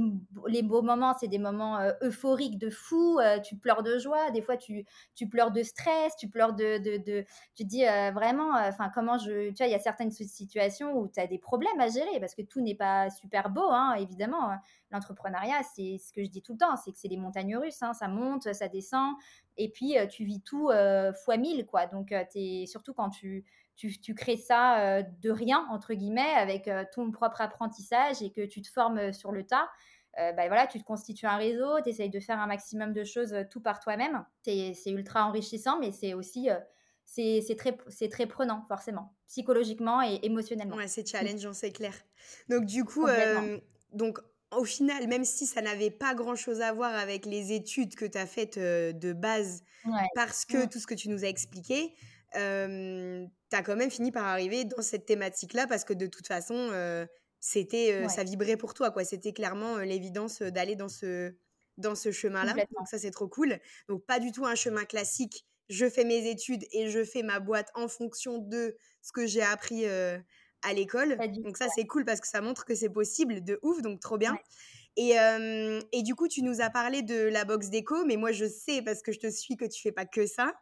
beaux 0.64 0.82
moments, 0.82 1.16
c'est 1.20 1.28
des 1.28 1.40
moments 1.40 1.80
euphoriques 2.02 2.60
de 2.60 2.70
fou. 2.70 3.20
tu 3.44 3.58
pleures 3.58 3.84
de 3.84 3.98
joie, 3.98 4.32
des 4.32 4.42
fois 4.42 4.56
tu, 4.56 4.86
tu 5.16 5.28
pleures 5.28 5.52
de 5.52 5.64
stress, 5.64 6.16
tu 6.18 6.30
pleures 6.30 6.54
de, 6.54 6.78
de, 6.78 7.26
tu 7.56 7.64
te 7.64 7.68
dis 7.68 7.84
vraiment, 8.14 8.52
enfin 8.54 8.90
comment 8.94 9.18
je, 9.18 9.50
tu 9.50 9.56
vois, 9.58 9.68
il 9.68 9.72
y 9.72 9.76
a 9.76 9.80
certaines 9.80 10.12
situations 10.12 10.94
où 10.98 11.08
tu 11.08 11.20
as 11.20 11.28
des 11.28 11.40
problèmes 11.40 11.80
à 11.80 11.88
gérer 11.90 12.20
parce 12.20 12.36
que 12.36 12.44
tout 12.44 12.62
n'est 12.62 12.76
pas 12.76 13.10
super 13.10 13.50
beau, 13.50 13.70
hein, 13.70 13.96
évidemment. 13.96 14.52
L'entrepreneuriat, 14.92 15.62
c'est 15.76 15.98
ce 15.98 16.14
que 16.14 16.24
je 16.24 16.30
dis 16.30 16.42
tout 16.42 16.54
le 16.54 16.60
temps, 16.60 16.78
c'est 16.78 16.92
que 16.92 16.98
c'est 16.98 17.10
des 17.10 17.18
montagnes 17.18 17.58
russes, 17.58 17.82
hein, 17.82 17.94
ça 17.94 18.08
monte, 18.08 18.54
ça 18.54 18.68
descend, 18.68 19.16
et 19.58 19.70
puis 19.70 19.96
tu 20.10 20.24
vis 20.24 20.42
tout 20.42 20.70
fois 21.26 21.38
mille, 21.38 21.66
quoi. 21.66 21.88
Donc, 21.88 22.12
es, 22.12 22.66
surtout 22.68 22.94
quand 22.94 23.10
tu 23.10 23.44
tu, 23.76 24.16
crées 24.16 24.38
ça 24.38 24.80
euh, 24.80 25.04
de 25.22 25.30
rien, 25.30 25.68
entre 25.70 25.94
guillemets, 25.94 26.22
avec 26.22 26.68
euh, 26.68 26.84
ton 26.94 27.12
propre 27.12 27.42
apprentissage 27.42 28.22
et 28.22 28.32
que 28.32 28.46
tu 28.46 28.62
te 28.62 28.70
formes 28.70 28.98
euh, 28.98 29.14
sur 29.14 29.32
le 29.32 29.46
tas. 29.46 29.70
bah 30.18 30.48
voilà, 30.48 30.66
tu 30.66 30.80
te 30.80 30.86
constitues 30.86 31.26
un 31.26 31.36
réseau, 31.36 31.82
tu 31.84 31.90
essayes 31.90 32.10
de 32.10 32.22
faire 32.22 32.40
un 32.40 32.48
maximum 32.48 32.94
de 32.94 33.04
choses 33.04 33.36
tout 33.52 33.62
par 33.62 33.82
toi-même. 33.82 34.26
C'est 34.44 34.74
ultra 34.88 35.26
enrichissant, 35.26 35.78
mais 35.80 35.92
c'est 35.92 36.14
aussi 36.14 36.48
c'est 37.04 37.56
très, 37.58 37.78
très 38.10 38.26
prenant, 38.26 38.64
forcément, 38.70 39.14
psychologiquement 39.28 40.02
et 40.02 40.20
émotionnellement. 40.24 40.78
Ouais, 40.78 40.88
c'est 40.88 41.06
challengeant, 41.06 41.54
c'est 41.54 41.72
clair. 41.72 41.94
Donc, 42.48 42.66
du 42.66 42.86
coup, 42.86 43.06
donc, 43.92 44.20
au 44.52 44.64
final, 44.64 45.06
même 45.10 45.26
si 45.26 45.46
ça 45.46 45.62
n'avait 45.62 45.92
pas 45.92 46.16
grand-chose 46.16 46.62
à 46.62 46.72
voir 46.72 46.96
avec 46.96 47.26
les 47.26 47.52
études 47.52 47.96
que 47.96 48.06
tu 48.06 48.18
as 48.18 48.26
faites 48.26 48.58
de 48.58 49.12
base, 49.12 49.64
parce 50.16 50.46
que 50.46 50.66
tout 50.66 50.80
ce 50.80 50.88
que 50.88 50.96
tu 50.96 51.10
nous 51.10 51.26
as 51.26 51.28
expliqué, 51.28 51.94
tu 52.36 53.56
as 53.56 53.64
quand 53.64 53.76
même 53.76 53.92
fini 53.92 54.12
par 54.12 54.26
arriver 54.26 54.66
dans 54.66 54.82
cette 54.82 55.06
thématique-là 55.06 55.68
parce 55.68 55.84
que 55.84 55.94
de 55.94 56.08
toute 56.08 56.28
façon, 56.28 56.70
c'était, 57.40 58.08
ça 58.10 58.24
vibrait 58.24 58.58
pour 58.58 58.74
toi. 58.74 58.92
quoi. 58.92 59.04
C'était 59.04 59.34
clairement 59.34 59.78
l'évidence 59.78 60.42
d'aller 60.42 60.76
dans 60.76 60.90
ce, 60.90 61.34
dans 61.78 61.96
ce 61.96 62.12
chemin-là. 62.12 62.54
Donc 62.54 62.88
ça, 62.88 62.98
c'est 62.98 63.12
trop 63.12 63.28
cool. 63.28 63.60
Donc 63.88 64.06
pas 64.06 64.20
du 64.20 64.32
tout 64.32 64.46
un 64.46 64.56
chemin 64.56 64.86
classique. 64.86 65.46
Je 65.70 65.90
fais 65.90 66.04
mes 66.04 66.30
études 66.30 66.64
et 66.72 66.90
je 66.90 67.04
fais 67.04 67.24
ma 67.24 67.40
boîte 67.40 67.70
en 67.74 67.88
fonction 67.88 68.38
de 68.38 68.76
ce 69.02 69.12
que 69.12 69.26
j'ai 69.26 69.42
appris 69.42 69.86
à 69.88 70.74
l'école. 70.74 71.18
Donc 71.44 71.58
ça, 71.58 71.68
c'est 71.74 71.86
cool 71.86 72.06
parce 72.06 72.20
que 72.20 72.28
ça 72.28 72.42
montre 72.42 72.66
que 72.66 72.76
c'est 72.76 72.90
possible 72.90 73.44
de 73.44 73.60
ouf, 73.62 73.82
donc 73.82 74.00
trop 74.00 74.18
bien. 74.18 74.38
Et, 74.98 75.14
et, 75.92 76.04
du 76.04 76.16
coup, 76.16 76.28
tu 76.28 76.42
nous 76.42 76.62
as 76.62 76.70
parlé 76.70 77.02
de 77.02 77.16
la 77.16 77.46
box 77.46 77.70
déco, 77.70 78.06
mais 78.06 78.16
moi, 78.16 78.32
je 78.32 78.46
sais 78.46 78.82
parce 78.82 79.02
que 79.02 79.12
je 79.12 79.20
te 79.20 79.30
suis 79.30 79.58
que 79.58 79.66
tu 79.66 79.82
fais 79.82 79.92
pas 79.92 80.06
que 80.06 80.26
ça. 80.26 80.54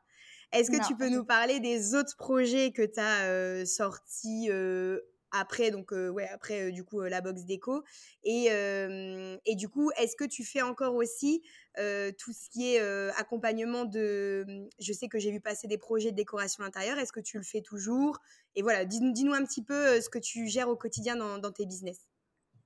Est-ce 0.53 0.71
que 0.71 0.87
tu 0.87 0.95
peux 0.95 1.09
nous 1.09 1.25
parler 1.25 1.59
des 1.59 1.95
autres 1.95 2.15
projets 2.15 2.71
que 2.71 2.83
tu 2.83 2.99
as 2.99 3.65
sortis 3.65 4.49
après 5.35 5.71
donc 5.71 5.91
ouais 5.91 6.27
après 6.27 6.71
du 6.71 6.83
coup 6.83 7.01
la 7.01 7.19
box 7.19 7.43
déco 7.45 7.83
et, 8.23 8.49
et 9.45 9.55
du 9.55 9.67
coup 9.67 9.89
est-ce 9.97 10.15
que 10.15 10.25
tu 10.25 10.43
fais 10.43 10.61
encore 10.61 10.93
aussi 10.93 11.41
tout 11.75 12.31
ce 12.31 12.49
qui 12.51 12.75
est 12.75 12.79
accompagnement 13.17 13.85
de 13.85 14.45
mmh, 14.47 14.69
je 14.79 14.93
sais 14.93 15.07
que 15.07 15.17
j'ai 15.17 15.31
vu 15.31 15.41
passer 15.41 15.67
des 15.67 15.79
projets 15.79 16.11
de 16.11 16.15
décoration 16.15 16.63
intérieure 16.63 16.99
est-ce 16.99 17.11
que 17.11 17.19
tu 17.19 17.37
le 17.37 17.43
fais 17.43 17.61
toujours? 17.61 18.19
Et 18.55 18.61
voilà 18.61 18.85
dis-nous 18.85 19.33
un 19.33 19.43
petit 19.43 19.63
peu 19.63 19.99
ce 19.99 20.09
que 20.09 20.19
tu 20.19 20.47
gères 20.47 20.69
au 20.69 20.75
quotidien 20.75 21.15
dans, 21.15 21.39
dans 21.39 21.51
tes 21.51 21.65
business 21.65 22.12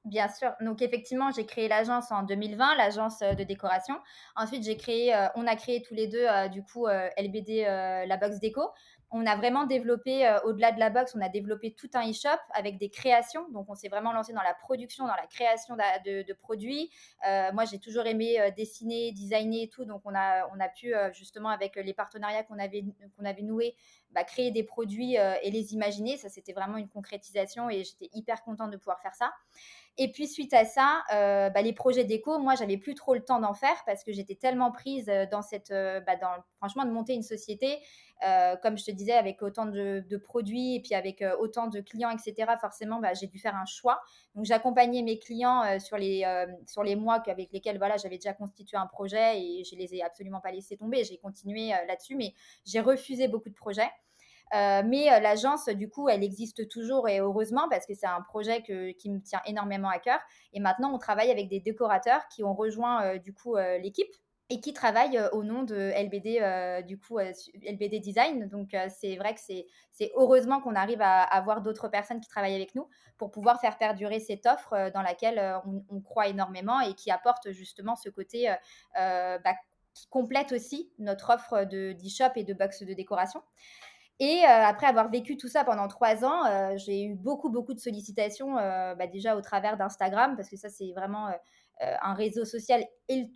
Bien 0.08 0.30
sûr. 0.30 0.54
Donc 0.62 0.82
effectivement, 0.82 1.32
j'ai 1.32 1.46
créé 1.46 1.68
l'agence 1.68 2.12
en 2.12 2.24
2020, 2.24 2.76
l'agence 2.76 3.20
de 3.20 3.44
décoration. 3.44 3.96
Ensuite, 4.36 4.64
j'ai 4.64 4.78
créé, 4.78 5.14
on 5.36 5.46
a 5.46 5.56
créé 5.56 5.82
tous 5.82 5.94
les 5.94 6.08
deux 6.08 6.26
du 6.50 6.64
coup 6.64 6.88
LBD, 6.88 7.66
la 8.08 8.18
box 8.18 8.40
déco 8.40 8.62
on 9.12 9.26
a 9.26 9.36
vraiment 9.36 9.66
développé, 9.66 10.28
euh, 10.28 10.40
au-delà 10.44 10.72
de 10.72 10.80
la 10.80 10.90
box, 10.90 11.16
on 11.16 11.22
a 11.22 11.30
développé 11.30 11.74
tout 11.74 11.90
un 11.94 12.10
e-shop 12.10 12.40
avec 12.54 12.78
des 12.78 12.90
créations. 12.90 13.48
Donc, 13.52 13.68
on 13.70 13.76
s'est 13.76 13.88
vraiment 13.88 14.12
lancé 14.12 14.34
dans 14.34 14.42
la 14.42 14.54
production, 14.54 15.08
dans 15.08 15.16
la 15.16 15.28
création 15.28 15.76
de, 15.76 16.34
produits. 16.34 16.92
Euh, 17.26 17.52
moi, 17.54 17.64
j'ai 17.66 17.80
toujours 17.80 18.06
aimé 18.06 18.40
euh, 18.40 18.52
dessiner, 18.52 19.12
designer 19.14 19.64
et 19.64 19.70
tout. 19.70 19.86
Donc, 19.86 20.02
on 20.04 20.14
a, 20.14 20.48
on 20.54 20.60
a 20.60 20.68
pu, 20.68 20.94
justement, 21.14 21.50
avec 21.50 21.76
les 21.76 21.94
partenariats 21.94 22.44
qu'on 22.44 22.60
avait, 22.60 22.84
qu'on 23.18 23.26
avait 23.26 23.42
noués, 23.44 23.76
bah, 24.12 24.24
créer 24.24 24.52
des 24.52 24.64
produits 24.64 25.16
et 25.16 25.52
les 25.52 25.74
imaginer. 25.74 26.18
Ça, 26.18 26.30
c'était 26.30 26.54
vraiment 26.54 26.78
une 26.78 26.90
concrétisation 26.90 27.70
et 27.70 27.84
j'étais 27.84 28.10
hyper 28.14 28.44
contente 28.44 28.72
de 28.72 28.78
pouvoir 28.78 29.00
faire 29.02 29.16
ça. 29.16 29.32
Et 29.98 30.12
puis 30.12 30.28
suite 30.28 30.54
à 30.54 30.66
ça, 30.66 31.04
bah, 31.10 31.62
les 31.62 31.74
projets 31.74 32.04
déco, 32.04 32.38
moi 32.40 32.56
j'avais 32.56 32.78
plus 32.78 32.94
trop 32.94 33.14
le 33.14 33.24
temps 33.24 33.40
d'en 33.40 33.54
faire 33.54 33.76
parce 33.86 34.04
que 34.04 34.12
j'étais 34.12 34.36
tellement 34.36 34.72
prise 34.72 35.12
dans 35.32 35.42
cette, 35.42 35.72
bah, 35.72 36.16
dans, 36.22 36.36
franchement 36.58 36.86
de 36.86 36.92
monter 36.92 37.14
une 37.14 37.24
société 37.24 37.80
euh, 38.24 38.56
comme 38.58 38.78
je 38.78 38.86
te 38.86 38.92
disais, 38.92 39.14
avec 39.14 39.42
autant 39.42 39.66
de, 39.66 40.18
produits 40.18 40.76
et 40.76 40.82
puis 40.82 40.96
avec 40.96 41.22
euh, 41.22 41.36
autant 41.40 41.68
de 41.68 41.80
clients, 41.82 42.10
etc., 42.10 42.52
forcément, 42.60 43.00
bah, 43.00 43.14
j'ai 43.14 43.28
dû 43.28 43.38
faire 43.40 43.56
un 43.56 43.66
choix. 43.66 44.02
Donc, 44.36 44.46
j'accompagnais 44.46 45.04
mes 45.04 45.20
clients 45.20 45.64
euh, 45.64 45.80
sur, 45.80 45.98
les, 45.98 46.26
sur 46.66 46.84
les 46.84 46.96
mois 46.96 47.22
avec 47.28 47.52
lesquels 47.52 47.78
voilà, 47.78 47.98
j'avais 47.98 48.18
déjà 48.18 48.34
constitué 48.34 48.78
un 48.78 48.88
projet 48.88 49.40
et 49.40 49.64
je 49.64 49.76
les 49.76 49.96
ai 49.96 50.04
absolument 50.04 50.42
pas 50.42 50.52
laissés 50.52 50.78
tomber. 50.78 51.04
J'ai 51.04 51.18
continué 51.18 51.70
là-dessus, 51.88 52.16
mais 52.16 52.34
j'ai 52.66 52.80
refusé 52.80 53.28
beaucoup 53.28 53.50
de 53.50 53.56
projets. 53.56 53.90
Mais 54.54 55.20
l'agence, 55.20 55.70
du 55.70 55.90
coup, 55.90 56.10
elle 56.10 56.24
existe 56.24 56.68
toujours 56.70 57.10
et 57.10 57.20
heureusement 57.20 57.68
parce 57.70 57.86
que 57.86 57.94
c'est 57.94 58.08
un 58.08 58.22
projet 58.22 58.64
qui 58.64 59.10
me 59.10 59.20
tient 59.22 59.42
énormément 59.46 59.90
à 59.90 60.00
cœur. 60.00 60.20
Et 60.54 60.60
maintenant, 60.60 60.94
on 60.94 60.98
travaille 60.98 61.32
avec 61.32 61.50
des 61.50 61.60
décorateurs 61.60 62.28
qui 62.30 62.44
ont 62.44 62.54
rejoint 62.54 63.18
du 63.18 63.34
coup 63.34 63.56
l'équipe 63.58 64.14
et 64.50 64.62
qui 64.62 64.74
travaille 64.74 65.20
au 65.34 65.44
nom 65.44 65.64
de 65.64 65.76
LBD, 65.76 66.86
du 66.86 66.98
coup, 66.98 67.20
LBD 67.20 68.00
Design. 68.00 68.48
Donc, 68.48 68.76
c'est 68.98 69.18
vrai 69.18 69.34
que 69.34 69.42
c'est 69.42 70.12
heureusement 70.16 70.62
qu'on 70.62 70.76
arrive 70.76 71.02
à, 71.02 71.24
avoir 71.24 71.62
d'autres 71.62 71.90
personnes 71.90 72.22
qui 72.22 72.30
travaillent 72.30 72.56
avec 72.56 72.74
nous 72.74 72.88
pour 73.18 73.32
pouvoir 73.32 73.60
faire 73.60 73.78
perdurer 73.78 74.20
cette 74.20 74.46
offre 74.46 74.92
dans 74.94 75.02
laquelle 75.02 75.60
on, 75.90 76.00
croit 76.00 76.28
énormément 76.28 76.80
et 76.80 76.94
qui 76.94 77.12
apporte 77.12 77.52
justement 77.52 77.96
ce 77.96 78.10
côté 78.10 78.54
bah, 78.96 79.56
qui 79.94 80.08
complète 80.08 80.52
aussi 80.52 80.92
notre 81.00 81.34
offre 81.34 81.66
d'e-shop 81.66 82.32
et 82.36 82.44
de 82.44 82.54
box 82.54 82.84
de 82.84 82.94
décoration. 82.94 83.42
Et 84.20 84.44
après 84.46 84.88
avoir 84.88 85.12
vécu 85.12 85.38
tout 85.38 85.48
ça 85.48 85.64
pendant 85.64 85.88
trois 85.88 86.26
ans, 86.26 86.76
j'ai 86.78 87.04
eu 87.04 87.14
beaucoup, 87.14 87.52
beaucoup 87.52 87.76
de 87.76 87.80
sollicitations, 87.80 88.56
bah, 88.56 89.06
déjà 89.06 89.36
au 89.36 89.42
travers 89.42 89.78
d'Instagram, 89.78 90.36
parce 90.36 90.50
que 90.50 90.58
ça, 90.58 90.70
c'est 90.70 90.92
vraiment 90.94 91.30
euh, 91.84 91.94
un 92.02 92.16
réseau 92.16 92.44
social 92.44 92.84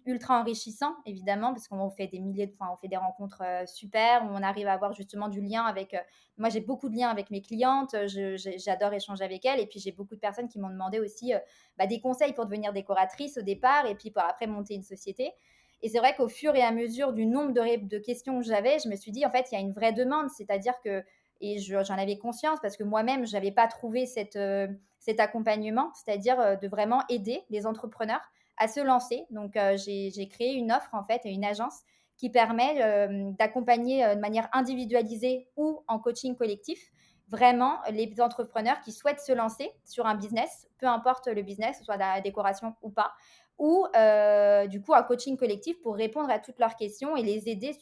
ultra 0.08 0.42
enrichissant, 0.42 0.96
évidemment, 1.06 1.54
parce 1.54 1.68
qu'on 1.68 1.92
fait 1.92 2.08
des 2.08 2.20
milliers 2.20 2.48
de, 2.48 2.54
enfin, 2.60 2.72
on 2.74 2.78
fait 2.78 2.88
des 2.88 2.98
rencontres 2.98 3.44
euh, 3.46 3.68
super, 3.68 4.28
on 4.32 4.42
arrive 4.42 4.66
à 4.66 4.74
avoir 4.74 4.94
justement 4.94 5.28
du 5.28 5.42
lien 5.42 5.64
avec. 5.64 5.94
Euh, 5.94 6.00
moi, 6.38 6.50
j'ai 6.50 6.60
beaucoup 6.60 6.90
de 6.90 6.96
liens 6.96 7.10
avec 7.10 7.30
mes 7.30 7.44
clientes, 7.44 7.96
j'adore 8.08 8.94
échanger 8.94 9.24
avec 9.24 9.46
elles, 9.46 9.60
et 9.60 9.68
puis 9.68 9.80
j'ai 9.80 9.92
beaucoup 9.92 10.16
de 10.16 10.20
personnes 10.20 10.48
qui 10.48 10.58
m'ont 10.58 10.72
demandé 10.72 11.00
aussi 11.00 11.34
bah, 11.78 11.86
des 11.86 12.02
conseils 12.02 12.34
pour 12.34 12.46
devenir 12.46 12.74
décoratrice 12.74 13.38
au 13.38 13.44
départ, 13.44 13.86
et 13.86 13.94
puis 13.94 14.10
pour 14.10 14.24
après 14.24 14.48
monter 14.48 14.74
une 14.74 14.82
société. 14.82 15.34
Et 15.84 15.90
c'est 15.90 16.00
vrai 16.00 16.16
qu'au 16.16 16.28
fur 16.28 16.56
et 16.56 16.62
à 16.62 16.72
mesure 16.72 17.14
du 17.14 17.26
nombre 17.26 17.54
de, 17.54 17.88
de 17.88 17.98
questions 17.98 18.40
que 18.40 18.46
j'avais, 18.46 18.78
je 18.80 18.90
me 18.90 18.96
suis 18.96 19.12
dit, 19.12 19.26
en 19.26 19.32
fait, 19.32 19.48
il 19.52 19.56
y 19.56 19.58
a 19.58 19.62
une 19.62 19.72
vraie 19.72 19.94
demande, 19.94 20.30
c'est-à-dire 20.30 20.74
que, 20.84 21.04
et 21.42 21.58
j'en 21.60 21.98
avais 21.98 22.18
conscience, 22.18 22.60
parce 22.62 22.78
que 22.78 22.84
moi-même, 22.84 23.26
je 23.26 23.34
n'avais 23.34 23.52
pas 23.52 23.68
trouvé 23.68 24.06
cette 24.06 24.38
cet 25.00 25.20
accompagnement, 25.20 25.92
c'est-à-dire 25.96 26.60
de 26.62 26.68
vraiment 26.68 27.02
aider 27.10 27.42
les 27.50 27.66
entrepreneurs 27.66 28.22
à 28.58 28.68
se 28.68 28.80
lancer. 28.80 29.26
Donc, 29.32 29.58
j'ai 29.76 30.28
créé 30.30 30.54
une 30.54 30.72
offre, 30.72 30.94
en 30.94 31.04
fait, 31.04 31.22
une 31.26 31.44
agence 31.44 31.80
qui 32.18 32.30
permet 32.30 33.34
d'accompagner 33.40 34.16
de 34.16 34.20
manière 34.20 34.48
individualisée 34.54 35.48
ou 35.58 35.82
en 35.88 35.98
coaching 35.98 36.36
collectif 36.36 36.92
vraiment 37.32 37.80
les 37.90 38.14
entrepreneurs 38.20 38.82
qui 38.82 38.92
souhaitent 38.92 39.22
se 39.22 39.32
lancer 39.32 39.72
sur 39.86 40.06
un 40.06 40.16
business, 40.16 40.68
peu 40.78 40.86
importe 40.86 41.28
le 41.28 41.42
business, 41.42 41.82
soit 41.84 41.98
la 41.98 42.20
décoration 42.20 42.76
ou 42.82 42.90
pas, 42.90 43.14
ou 43.62 43.86
euh, 43.96 44.66
du 44.66 44.82
coup 44.82 44.96
un 44.96 45.04
coaching 45.04 45.38
collectif 45.38 45.80
pour 45.84 45.96
répondre 45.96 46.32
à 46.32 46.40
toutes 46.40 46.58
leurs 46.58 46.76
questions 46.76 47.16
et 47.16 47.22
les 47.22 47.48
aider 47.48 47.78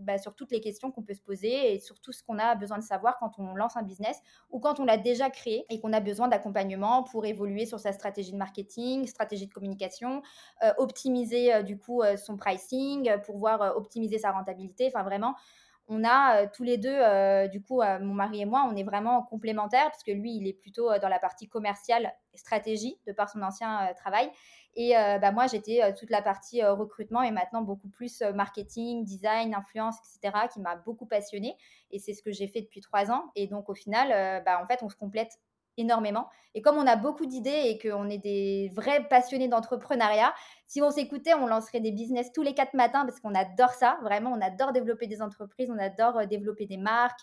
bah, 0.00 0.18
sur 0.18 0.34
toutes 0.34 0.50
les 0.50 0.60
questions 0.60 0.90
qu'on 0.90 1.02
peut 1.02 1.14
se 1.14 1.22
poser 1.22 1.72
et 1.72 1.78
sur 1.78 2.00
tout 2.00 2.10
ce 2.10 2.24
qu'on 2.24 2.36
a 2.36 2.56
besoin 2.56 2.78
de 2.78 2.82
savoir 2.82 3.16
quand 3.20 3.38
on 3.38 3.54
lance 3.54 3.76
un 3.76 3.84
business 3.84 4.20
ou 4.50 4.58
quand 4.58 4.80
on 4.80 4.84
l'a 4.84 4.96
déjà 4.96 5.30
créé 5.30 5.66
et 5.70 5.78
qu'on 5.80 5.92
a 5.92 6.00
besoin 6.00 6.26
d'accompagnement 6.26 7.04
pour 7.04 7.26
évoluer 7.26 7.64
sur 7.64 7.78
sa 7.78 7.92
stratégie 7.92 8.32
de 8.32 8.36
marketing, 8.36 9.06
stratégie 9.06 9.46
de 9.46 9.54
communication, 9.54 10.20
euh, 10.64 10.72
optimiser 10.78 11.54
euh, 11.54 11.62
du 11.62 11.78
coup 11.78 12.02
son 12.16 12.36
pricing, 12.36 13.16
pouvoir 13.24 13.76
optimiser 13.76 14.18
sa 14.18 14.32
rentabilité, 14.32 14.88
enfin 14.88 15.04
vraiment 15.04 15.36
on 15.86 16.02
a 16.02 16.46
tous 16.46 16.62
les 16.62 16.78
deux, 16.78 16.98
du 17.50 17.60
coup, 17.60 17.82
mon 17.82 18.14
mari 18.14 18.40
et 18.40 18.46
moi, 18.46 18.66
on 18.66 18.74
est 18.74 18.84
vraiment 18.84 19.22
complémentaires 19.22 19.90
parce 19.90 20.02
que 20.02 20.12
lui, 20.12 20.34
il 20.34 20.48
est 20.48 20.54
plutôt 20.54 20.88
dans 20.98 21.10
la 21.10 21.18
partie 21.18 21.46
commerciale 21.46 22.10
stratégie 22.32 22.98
de 23.06 23.12
par 23.12 23.28
son 23.28 23.42
ancien 23.42 23.92
travail. 23.94 24.30
Et 24.76 24.96
euh, 24.96 25.18
bah, 25.18 25.32
moi, 25.32 25.46
j'étais 25.46 25.82
euh, 25.82 25.92
toute 25.96 26.10
la 26.10 26.22
partie 26.22 26.62
euh, 26.62 26.74
recrutement 26.74 27.22
et 27.22 27.30
maintenant 27.30 27.62
beaucoup 27.62 27.88
plus 27.88 28.22
marketing, 28.34 29.04
design, 29.04 29.54
influence, 29.54 29.96
etc., 29.98 30.46
qui 30.52 30.60
m'a 30.60 30.76
beaucoup 30.76 31.06
passionnée. 31.06 31.56
Et 31.90 31.98
c'est 31.98 32.14
ce 32.14 32.22
que 32.22 32.32
j'ai 32.32 32.48
fait 32.48 32.62
depuis 32.62 32.80
trois 32.80 33.10
ans. 33.10 33.24
Et 33.36 33.46
donc, 33.46 33.68
au 33.68 33.74
final, 33.74 34.42
bah, 34.44 34.60
en 34.62 34.66
fait, 34.66 34.82
on 34.82 34.88
se 34.88 34.96
complète 34.96 35.38
énormément. 35.76 36.28
Et 36.54 36.62
comme 36.62 36.76
on 36.76 36.86
a 36.86 36.96
beaucoup 36.96 37.26
d'idées 37.26 37.62
et 37.66 37.78
qu'on 37.78 38.08
est 38.08 38.18
des 38.18 38.70
vrais 38.74 39.06
passionnés 39.08 39.48
d'entrepreneuriat, 39.48 40.32
si 40.66 40.82
on 40.82 40.90
s'écoutait, 40.90 41.34
on 41.34 41.46
lancerait 41.46 41.80
des 41.80 41.92
business 41.92 42.32
tous 42.32 42.42
les 42.42 42.54
quatre 42.54 42.74
matins 42.74 43.04
parce 43.04 43.20
qu'on 43.20 43.34
adore 43.34 43.70
ça. 43.70 43.98
Vraiment, 44.02 44.32
on 44.32 44.40
adore 44.40 44.72
développer 44.72 45.06
des 45.06 45.22
entreprises, 45.22 45.70
on 45.70 45.78
adore 45.78 46.26
développer 46.26 46.66
des 46.66 46.78
marques. 46.78 47.20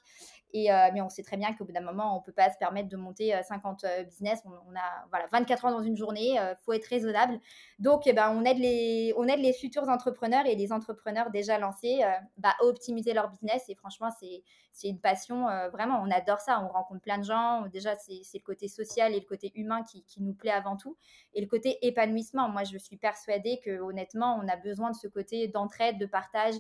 Et, 0.54 0.72
euh, 0.72 0.90
mais 0.94 1.02
on 1.02 1.10
sait 1.10 1.24
très 1.24 1.38
bien 1.38 1.54
qu'au 1.54 1.66
bout 1.66 1.72
d'un 1.72 1.82
moment, 1.82 2.16
on 2.16 2.20
ne 2.20 2.24
peut 2.24 2.32
pas 2.32 2.50
se 2.50 2.58
permettre 2.58 2.90
de 2.90 2.98
monter 2.98 3.34
50 3.48 3.84
euh, 3.84 3.88
euh, 3.88 4.04
business. 4.04 4.42
On, 4.46 4.76
a 4.76 5.06
voilà, 5.10 5.28
24 5.32 5.66
heures 5.66 5.72
dans 5.72 5.82
une 5.82 5.96
journée, 5.96 6.34
il 6.36 6.58
faut 6.64 6.74
être 6.74 6.86
raisonnable. 6.86 7.40
Donc, 7.80 8.06
eh 8.06 8.14
ben, 8.14 8.32
on, 8.32 8.44
aide 8.44 8.58
les, 8.58 9.14
on 9.18 9.28
aide 9.28 9.40
les 9.40 9.54
futurs 9.54 9.88
entrepreneurs 9.90 10.46
et 10.46 10.56
les 10.56 10.72
entrepreneurs 10.72 11.32
déjà 11.32 11.58
lancés 11.58 12.02
bah, 12.38 12.54
à 12.60 12.66
optimiser 12.66 13.14
leur 13.14 13.30
business. 13.30 13.64
Et 13.70 13.76
franchement, 13.76 14.10
c'est 14.20 14.88
une 14.88 15.00
passion. 15.00 15.46
vraiment, 15.72 16.02
on 16.04 16.12
adore 16.12 16.40
ça. 16.40 16.62
On 16.64 16.68
rencontre 16.68 17.02
plein 17.02 17.18
de 17.18 17.24
gens. 17.24 17.66
Déjà, 17.68 17.96
c'est 17.96 18.22
le 18.34 18.44
côté 18.44 18.68
social 18.68 19.14
et 19.14 19.20
le 19.20 19.26
côté 19.26 19.52
humain 19.56 19.84
qui, 19.84 20.04
qui, 20.04 20.22
nous 20.22 20.34
plaît 20.34 20.52
avant 20.52 20.78
tout. 20.78 20.98
Et 21.34 21.42
le 21.42 21.48
côté 21.48 21.78
épanouissement. 21.82 22.50
Moi, 22.50 22.64
je 22.64 22.78
suis 22.78 22.98
persuadée 22.98 23.31
que 23.64 23.80
honnêtement, 23.80 24.40
on 24.42 24.48
a 24.48 24.56
besoin 24.56 24.92
de 24.92 24.96
ce 24.96 25.08
côté 25.08 25.48
d'entraide, 25.48 25.98
de 25.98 26.06
partage, 26.06 26.56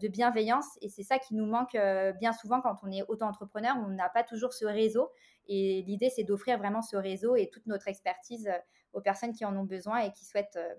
de 0.00 0.08
bienveillance. 0.08 0.66
Et 0.80 0.88
c'est 0.88 1.02
ça 1.02 1.18
qui 1.18 1.34
nous 1.34 1.46
manque 1.46 1.76
bien 2.18 2.32
souvent 2.32 2.60
quand 2.60 2.76
on 2.82 2.90
est 2.90 3.02
autant 3.08 3.28
entrepreneur, 3.28 3.74
on 3.76 3.88
n'a 3.88 4.08
pas 4.08 4.22
toujours 4.22 4.52
ce 4.52 4.64
réseau. 4.64 5.10
Et 5.52 5.82
l'idée, 5.82 6.10
c'est 6.10 6.22
d'offrir 6.22 6.58
vraiment 6.58 6.80
ce 6.80 6.96
réseau 6.96 7.34
et 7.34 7.50
toute 7.50 7.66
notre 7.66 7.88
expertise 7.88 8.46
euh, 8.46 8.58
aux 8.92 9.00
personnes 9.00 9.32
qui 9.32 9.44
en 9.44 9.56
ont 9.56 9.64
besoin 9.64 9.98
et 9.98 10.12
qui 10.12 10.24
souhaitent 10.24 10.56
euh, 10.56 10.74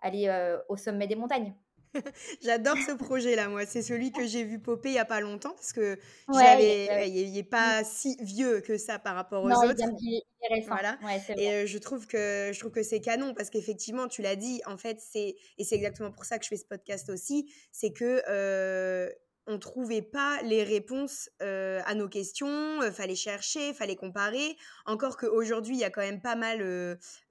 aller 0.00 0.28
euh, 0.28 0.58
au 0.70 0.76
sommet 0.78 1.06
des 1.06 1.16
montagnes. 1.16 1.54
J'adore 2.42 2.76
ce 2.86 2.92
projet-là, 2.92 3.48
moi. 3.48 3.66
C'est 3.66 3.82
celui 3.82 4.12
que 4.12 4.26
j'ai 4.26 4.44
vu 4.44 4.58
popper 4.58 4.90
il 4.90 4.92
n'y 4.92 4.98
a 4.98 5.04
pas 5.04 5.20
longtemps, 5.20 5.52
parce 5.52 5.72
que 5.72 5.98
ouais, 6.28 7.08
il 7.08 7.32
n'est 7.32 7.42
pas 7.42 7.84
si 7.84 8.16
vieux 8.20 8.60
que 8.60 8.78
ça 8.78 8.98
par 8.98 9.14
rapport 9.14 9.44
aux 9.44 9.50
autres. 9.50 9.74
Il 10.00 10.16
est, 10.16 10.54
récent. 10.54 10.68
Voilà. 10.68 10.98
et 11.36 11.66
je 11.66 11.78
trouve 11.78 12.06
que 12.06 12.50
je 12.52 12.58
trouve 12.58 12.70
que 12.70 12.82
c'est 12.82 13.00
canon, 13.00 13.34
parce 13.34 13.50
qu'effectivement, 13.50 14.06
tu 14.08 14.22
l'as 14.22 14.36
dit, 14.36 14.60
en 14.66 14.76
fait, 14.76 14.98
c'est 15.00 15.36
et 15.58 15.64
c'est 15.64 15.74
exactement 15.74 16.12
pour 16.12 16.24
ça 16.24 16.38
que 16.38 16.44
je 16.44 16.50
fais 16.50 16.56
ce 16.56 16.66
podcast 16.66 17.10
aussi, 17.10 17.52
c'est 17.72 17.92
que 17.92 18.22
on 19.46 19.58
trouvait 19.58 20.02
pas 20.02 20.40
les 20.42 20.64
réponses 20.64 21.30
à 21.40 21.94
nos 21.94 22.08
questions, 22.08 22.80
fallait 22.92 23.14
chercher, 23.14 23.72
fallait 23.74 23.96
comparer. 23.96 24.56
Encore 24.86 25.16
qu'aujourd'hui, 25.16 25.76
il 25.76 25.80
y 25.80 25.84
a 25.84 25.90
quand 25.90 26.00
même 26.00 26.20
pas 26.20 26.34
mal 26.34 26.58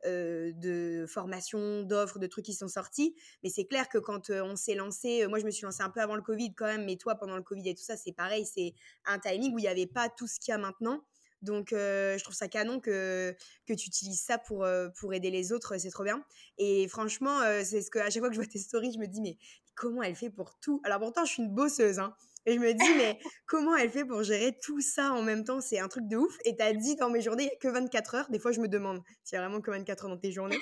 de 0.06 1.06
formations, 1.08 1.84
d'offres, 1.84 2.20
de 2.20 2.28
trucs 2.28 2.46
qui 2.46 2.54
sont 2.54 2.68
sortis. 2.68 3.16
Mais 3.44 3.50
c'est 3.50 3.66
clair 3.66 3.90
que 3.90 3.98
quand 3.98 4.30
on 4.30 4.56
s'est 4.56 4.76
lancé, 4.76 5.28
moi 5.28 5.40
je 5.40 5.46
me 5.46 5.52
suis 5.52 5.66
lancée 5.66 5.84
un 5.84 5.90
peu 5.90 6.00
avant 6.00 6.16
le 6.16 6.22
Covid 6.22 6.54
quand 6.56 6.66
même, 6.66 6.86
mais 6.86 6.96
toi 6.96 7.16
pendant 7.16 7.36
le 7.36 7.44
Covid 7.44 7.70
et 7.70 7.76
tout 7.76 7.84
ça, 7.84 7.98
c'est 7.98 8.14
pareil, 8.14 8.46
c'est 8.46 8.74
un 9.06 9.20
timing 9.20 9.54
où 9.54 9.60
il 9.60 9.64
n'y 9.64 9.68
avait 9.68 9.88
pas 9.88 10.10
tout 10.10 10.28
ce 10.28 10.40
qu'il 10.40 10.52
y 10.52 10.56
a 10.56 10.58
maintenant. 10.58 11.02
Donc, 11.42 11.68
je 11.72 12.24
trouve 12.24 12.34
ça 12.34 12.48
canon 12.48 12.80
que, 12.80 13.36
que 13.68 13.74
tu 13.74 13.88
utilises 13.88 14.22
ça 14.22 14.40
pour, 14.40 14.66
pour 14.98 15.14
aider 15.14 15.30
les 15.30 15.52
autres, 15.52 15.78
c'est 15.78 15.92
trop 15.92 16.04
bien. 16.04 16.26
Et 16.58 16.88
franchement, 16.88 17.40
c'est 17.64 17.84
ce 17.84 17.92
que 17.92 18.00
à 18.00 18.10
chaque 18.10 18.22
fois 18.22 18.30
que 18.30 18.36
je 18.36 18.42
vois 18.42 18.50
tes 18.50 18.58
stories, 18.58 18.94
je 18.94 19.00
me 19.00 19.06
dis, 19.06 19.22
mais 19.22 19.38
comment 19.76 20.04
elle 20.04 20.16
fait 20.16 20.30
pour 20.30 20.58
tout 20.60 20.82
Alors 20.84 21.00
pourtant, 21.00 21.26
je 21.26 21.32
suis 21.34 21.44
une 21.44 21.54
bosseuse, 21.54 22.00
hein. 22.00 22.16
Et 22.48 22.54
je 22.54 22.60
me 22.60 22.74
dis, 22.74 22.98
mais 22.98 23.18
comment 23.48 23.76
elle 23.76 23.90
fait 23.90 24.06
pour 24.06 24.24
gérer 24.24 24.58
tout 24.62 24.80
ça 24.80 25.14
en 25.14 25.24
même 25.24 25.44
temps? 25.44 25.62
C'est 25.62 25.80
un 25.80 25.88
truc 25.88 26.08
de 26.08 26.18
ouf. 26.18 26.38
Et 26.46 26.56
tu 26.56 26.64
as 26.64 26.74
dit 26.74 26.96
dans 26.96 27.10
mes 27.10 27.22
journées, 27.22 27.44
il 27.44 27.48
n'y 27.48 27.54
a 27.54 27.58
que 27.58 27.68
24 27.68 28.16
heures. 28.16 28.30
Des 28.30 28.40
fois, 28.40 28.52
je 28.52 28.60
me 28.60 28.68
demande 28.68 29.02
s'il 29.24 29.36
y 29.36 29.40
a 29.40 29.42
vraiment 29.42 29.62
que 29.62 29.72
24 29.72 30.06
heures 30.06 30.12
dans 30.12 30.18
tes 30.18 30.32
journées. 30.32 30.60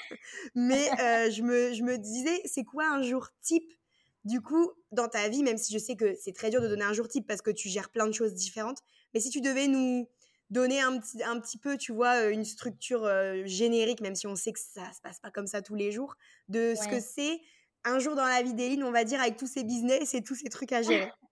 Mais 0.55 0.89
je, 1.31 1.41
me, 1.41 1.73
je 1.73 1.83
me 1.83 1.97
disais, 1.97 2.41
c'est 2.45 2.63
quoi 2.63 2.85
un 2.87 3.01
jour 3.01 3.27
type? 3.41 3.69
Du 4.23 4.39
coup, 4.39 4.71
dans 4.93 5.09
ta 5.09 5.27
vie, 5.27 5.43
même 5.43 5.57
si 5.57 5.73
je 5.73 5.77
sais 5.77 5.97
que 5.97 6.15
c'est 6.15 6.31
très 6.31 6.49
dur 6.49 6.61
de 6.61 6.69
donner 6.69 6.85
un 6.85 6.93
jour 6.93 7.09
type 7.09 7.27
parce 7.27 7.41
que 7.41 7.51
tu 7.51 7.67
gères 7.67 7.89
plein 7.89 8.07
de 8.07 8.13
choses 8.13 8.33
différentes, 8.33 8.79
mais 9.13 9.19
si 9.19 9.29
tu 9.29 9.41
devais 9.41 9.67
nous, 9.67 10.07
donner 10.49 10.79
un 10.79 10.99
petit, 10.99 11.21
un 11.23 11.39
petit 11.39 11.57
peu, 11.57 11.77
tu 11.77 11.91
vois, 11.91 12.25
une 12.25 12.45
structure 12.45 13.09
générique, 13.45 14.01
même 14.01 14.15
si 14.15 14.27
on 14.27 14.35
sait 14.35 14.53
que 14.53 14.59
ça 14.59 14.93
se 14.93 15.01
passe 15.01 15.19
pas 15.19 15.31
comme 15.31 15.47
ça 15.47 15.61
tous 15.61 15.75
les 15.75 15.91
jours, 15.91 16.15
de 16.47 16.75
ce 16.75 16.87
que 16.87 16.99
c'est 16.99 17.41
un 17.85 17.99
jour 17.99 18.15
dans 18.15 18.25
la 18.25 18.41
vie 18.41 18.53
d'Eline, 18.53 18.83
on 18.83 18.91
va 18.91 19.03
dire, 19.03 19.19
avec 19.19 19.37
tous 19.37 19.47
ces 19.47 19.63
business 19.63 20.13
et 20.13 20.23
tous 20.23 20.35
ces 20.35 20.49
trucs 20.49 20.71
à 20.71 20.81
gérer. 20.81 21.11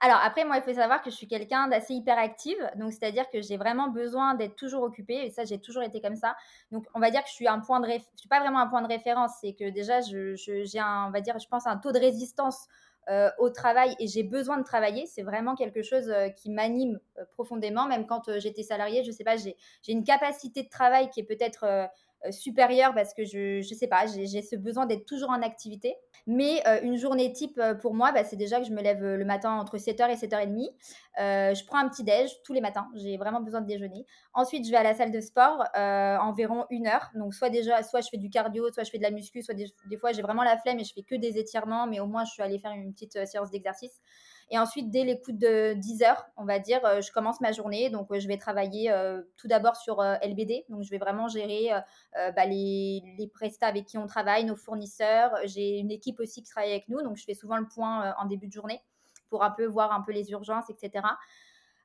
Alors 0.00 0.18
après, 0.22 0.44
moi, 0.44 0.56
il 0.58 0.62
faut 0.62 0.74
savoir 0.74 1.02
que 1.02 1.10
je 1.10 1.16
suis 1.16 1.26
quelqu'un 1.26 1.66
d'assez 1.66 1.92
hyperactive, 1.92 2.58
donc 2.76 2.92
c'est-à-dire 2.92 3.28
que 3.30 3.42
j'ai 3.42 3.56
vraiment 3.56 3.88
besoin 3.88 4.34
d'être 4.34 4.54
toujours 4.54 4.84
occupée, 4.84 5.26
et 5.26 5.30
ça, 5.30 5.44
j'ai 5.44 5.58
toujours 5.58 5.82
été 5.82 6.00
comme 6.00 6.14
ça. 6.14 6.36
Donc, 6.70 6.86
on 6.94 7.00
va 7.00 7.10
dire 7.10 7.22
que 7.22 7.28
je 7.28 7.34
suis 7.34 7.48
un 7.48 7.58
point 7.58 7.80
de, 7.80 7.88
je 7.88 7.98
suis 8.14 8.28
pas 8.28 8.38
vraiment 8.38 8.60
un 8.60 8.68
point 8.68 8.80
de 8.82 8.86
référence, 8.86 9.32
c'est 9.40 9.54
que 9.54 9.70
déjà, 9.70 10.00
je, 10.00 10.36
j'ai 10.36 10.78
un, 10.78 11.06
on 11.08 11.10
va 11.10 11.20
dire, 11.20 11.36
je 11.40 11.48
pense, 11.48 11.66
un 11.66 11.78
taux 11.78 11.90
de 11.90 11.98
résistance 11.98 12.68
euh, 13.10 13.30
au 13.38 13.48
travail 13.50 13.96
et 13.98 14.06
j'ai 14.06 14.22
besoin 14.22 14.58
de 14.58 14.64
travailler, 14.64 15.06
c'est 15.06 15.22
vraiment 15.22 15.54
quelque 15.54 15.82
chose 15.82 16.10
euh, 16.10 16.28
qui 16.28 16.50
m'anime 16.50 17.00
euh, 17.18 17.24
profondément. 17.32 17.86
Même 17.86 18.06
quand 18.06 18.38
j'étais 18.38 18.62
salariée, 18.62 19.02
je 19.02 19.10
sais 19.10 19.24
pas, 19.24 19.36
j'ai 19.36 19.56
une 19.88 20.04
capacité 20.04 20.62
de 20.62 20.68
travail 20.68 21.08
qui 21.08 21.20
est 21.20 21.24
peut-être 21.24 21.88
supérieure 22.30 22.94
parce 22.94 23.14
que 23.14 23.24
je, 23.24 23.60
je 23.62 23.74
sais 23.74 23.86
pas, 23.86 24.06
j'ai 24.06 24.42
ce 24.42 24.56
besoin 24.56 24.86
d'être 24.86 25.06
toujours 25.06 25.30
en 25.30 25.42
activité. 25.42 25.96
Mais 26.26 26.60
euh, 26.66 26.80
une 26.82 26.98
journée 26.98 27.32
type 27.32 27.58
euh, 27.58 27.74
pour 27.74 27.94
moi, 27.94 28.12
bah, 28.12 28.22
c'est 28.22 28.36
déjà 28.36 28.60
que 28.60 28.66
je 28.66 28.72
me 28.72 28.82
lève 28.82 29.02
euh, 29.02 29.16
le 29.16 29.24
matin 29.24 29.52
entre 29.52 29.78
7h 29.78 30.10
et 30.10 30.14
7h30. 30.14 31.54
je 31.54 31.66
prends 31.66 31.78
un 31.78 31.88
petit 31.88 32.04
déj 32.04 32.30
tous 32.44 32.52
les 32.52 32.60
matins. 32.60 32.88
J'ai 32.94 33.16
vraiment 33.16 33.40
besoin 33.40 33.60
de 33.60 33.66
déjeuner. 33.66 34.04
Ensuite, 34.34 34.66
je 34.66 34.70
vais 34.70 34.76
à 34.76 34.82
la 34.82 34.94
salle 34.94 35.10
de 35.10 35.20
sport 35.20 35.64
environ 35.74 36.66
une 36.70 36.86
heure. 36.86 37.10
Donc, 37.14 37.34
soit 37.34 37.50
déjà, 37.50 37.82
soit 37.82 38.00
je 38.00 38.08
fais 38.10 38.18
du 38.18 38.30
cardio, 38.30 38.70
soit 38.72 38.84
je 38.84 38.90
fais 38.90 38.98
de 38.98 39.02
la 39.02 39.10
muscu, 39.10 39.42
soit 39.42 39.54
des, 39.54 39.66
des 39.88 39.96
fois 39.96 40.12
j'ai 40.12 40.22
vraiment 40.22 40.42
la 40.42 40.58
flemme 40.58 40.78
et 40.78 40.84
je 40.84 40.92
fais 40.92 41.02
que 41.02 41.14
des 41.14 41.38
étirements, 41.38 41.86
mais 41.86 42.00
au 42.00 42.06
moins 42.06 42.24
je 42.24 42.32
suis 42.32 42.42
allée 42.42 42.58
faire 42.58 42.72
une 42.72 42.92
petite 42.92 43.26
séance 43.26 43.50
d'exercice. 43.50 44.00
Et 44.50 44.58
ensuite, 44.58 44.90
dès 44.90 45.04
les 45.04 45.20
coups 45.20 45.38
de 45.38 45.74
10 45.74 46.02
heures, 46.02 46.26
on 46.36 46.44
va 46.44 46.58
dire, 46.58 46.84
euh, 46.86 47.02
je 47.02 47.12
commence 47.12 47.40
ma 47.40 47.52
journée. 47.52 47.90
Donc, 47.90 48.10
euh, 48.10 48.18
je 48.18 48.26
vais 48.26 48.38
travailler 48.38 48.90
euh, 48.90 49.20
tout 49.36 49.46
d'abord 49.46 49.76
sur 49.76 50.02
LBD. 50.02 50.64
Donc, 50.70 50.82
je 50.82 50.90
vais 50.90 50.98
vraiment 50.98 51.28
gérer 51.28 51.70
bah, 52.14 52.46
les, 52.46 53.02
les 53.18 53.26
prestats 53.28 53.66
avec 53.66 53.84
qui 53.84 53.98
on 53.98 54.06
travaille, 54.06 54.44
nos 54.44 54.56
fournisseurs. 54.56 55.34
J'ai 55.44 55.78
une 55.78 55.90
équipe 55.90 56.20
aussi 56.20 56.42
qui 56.42 56.50
travaille 56.50 56.70
avec 56.70 56.88
nous. 56.88 57.02
Donc, 57.02 57.16
je 57.16 57.24
fais 57.24 57.34
souvent 57.34 57.58
le 57.58 57.66
point 57.66 58.14
en 58.18 58.26
début 58.26 58.46
de 58.46 58.52
journée 58.52 58.80
pour 59.28 59.44
un 59.44 59.50
peu 59.50 59.66
voir 59.66 59.92
un 59.92 60.00
peu 60.00 60.12
les 60.12 60.30
urgences, 60.30 60.70
etc. 60.70 61.04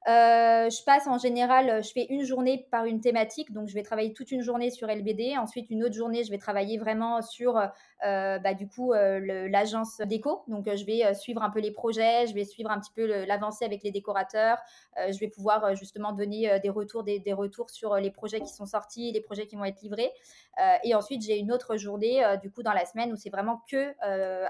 Je 0.05 0.86
passe 0.86 1.08
en 1.08 1.17
général, 1.17 1.84
je 1.84 1.91
fais 1.91 2.05
une 2.10 2.24
journée 2.24 2.65
par 2.72 2.86
une 2.86 3.01
thématique, 3.01 3.51
donc 3.51 3.67
je 3.67 3.74
vais 3.74 3.84
travailler 3.84 4.13
toute 4.13 4.32
une 4.32 4.41
journée 4.41 4.70
sur 4.70 4.88
LBD. 4.88 5.38
Ensuite, 5.38 5.70
une 5.70 5.84
autre 5.84 5.96
journée, 5.96 6.24
je 6.24 6.32
vais 6.32 6.38
travailler 6.38 6.77
vraiment 6.77 7.22
sur, 7.22 7.62
bah, 8.03 8.53
du 8.53 8.67
coup, 8.67 8.93
euh, 8.93 9.48
l'agence 9.50 9.98
déco. 10.01 10.43
Donc, 10.48 10.65
je 10.65 10.86
vais 10.86 11.13
suivre 11.13 11.41
un 11.41 11.50
peu 11.50 11.60
les 11.60 11.72
projets, 11.72 12.27
je 12.27 12.33
vais 12.33 12.45
suivre 12.45 12.69
un 12.72 12.79
petit 12.79 12.91
peu 12.93 13.05
l'avancée 13.25 13.65
avec 13.65 13.83
les 13.83 13.91
décorateurs. 13.91 14.57
je 14.98 15.17
vais 15.19 15.27
pouvoir 15.27 15.75
justement 15.75 16.11
donner 16.11 16.59
des 16.59 16.70
retours, 16.70 17.03
des, 17.03 17.20
des, 17.20 17.33
retours 17.33 17.70
sur 17.70 17.96
les 17.96 18.11
projets 18.11 18.42
qui 18.42 18.53
sont 18.53 18.66
sortis, 18.66 19.11
les 19.11 19.22
projets 19.22 19.48
qui 19.48 19.55
vont 19.55 19.66
être 19.66 19.81
livrés. 19.81 20.11
et 20.83 20.96
ensuite, 20.96 21.22
j'ai 21.22 21.37
une 21.37 21.51
autre 21.51 21.77
journée, 21.77 22.24
du 22.42 22.51
coup, 22.51 22.63
dans 22.63 22.74
la 22.74 22.85
semaine 22.85 23.11
où 23.11 23.16
c'est 23.16 23.29
vraiment 23.29 23.61
que 23.70 23.94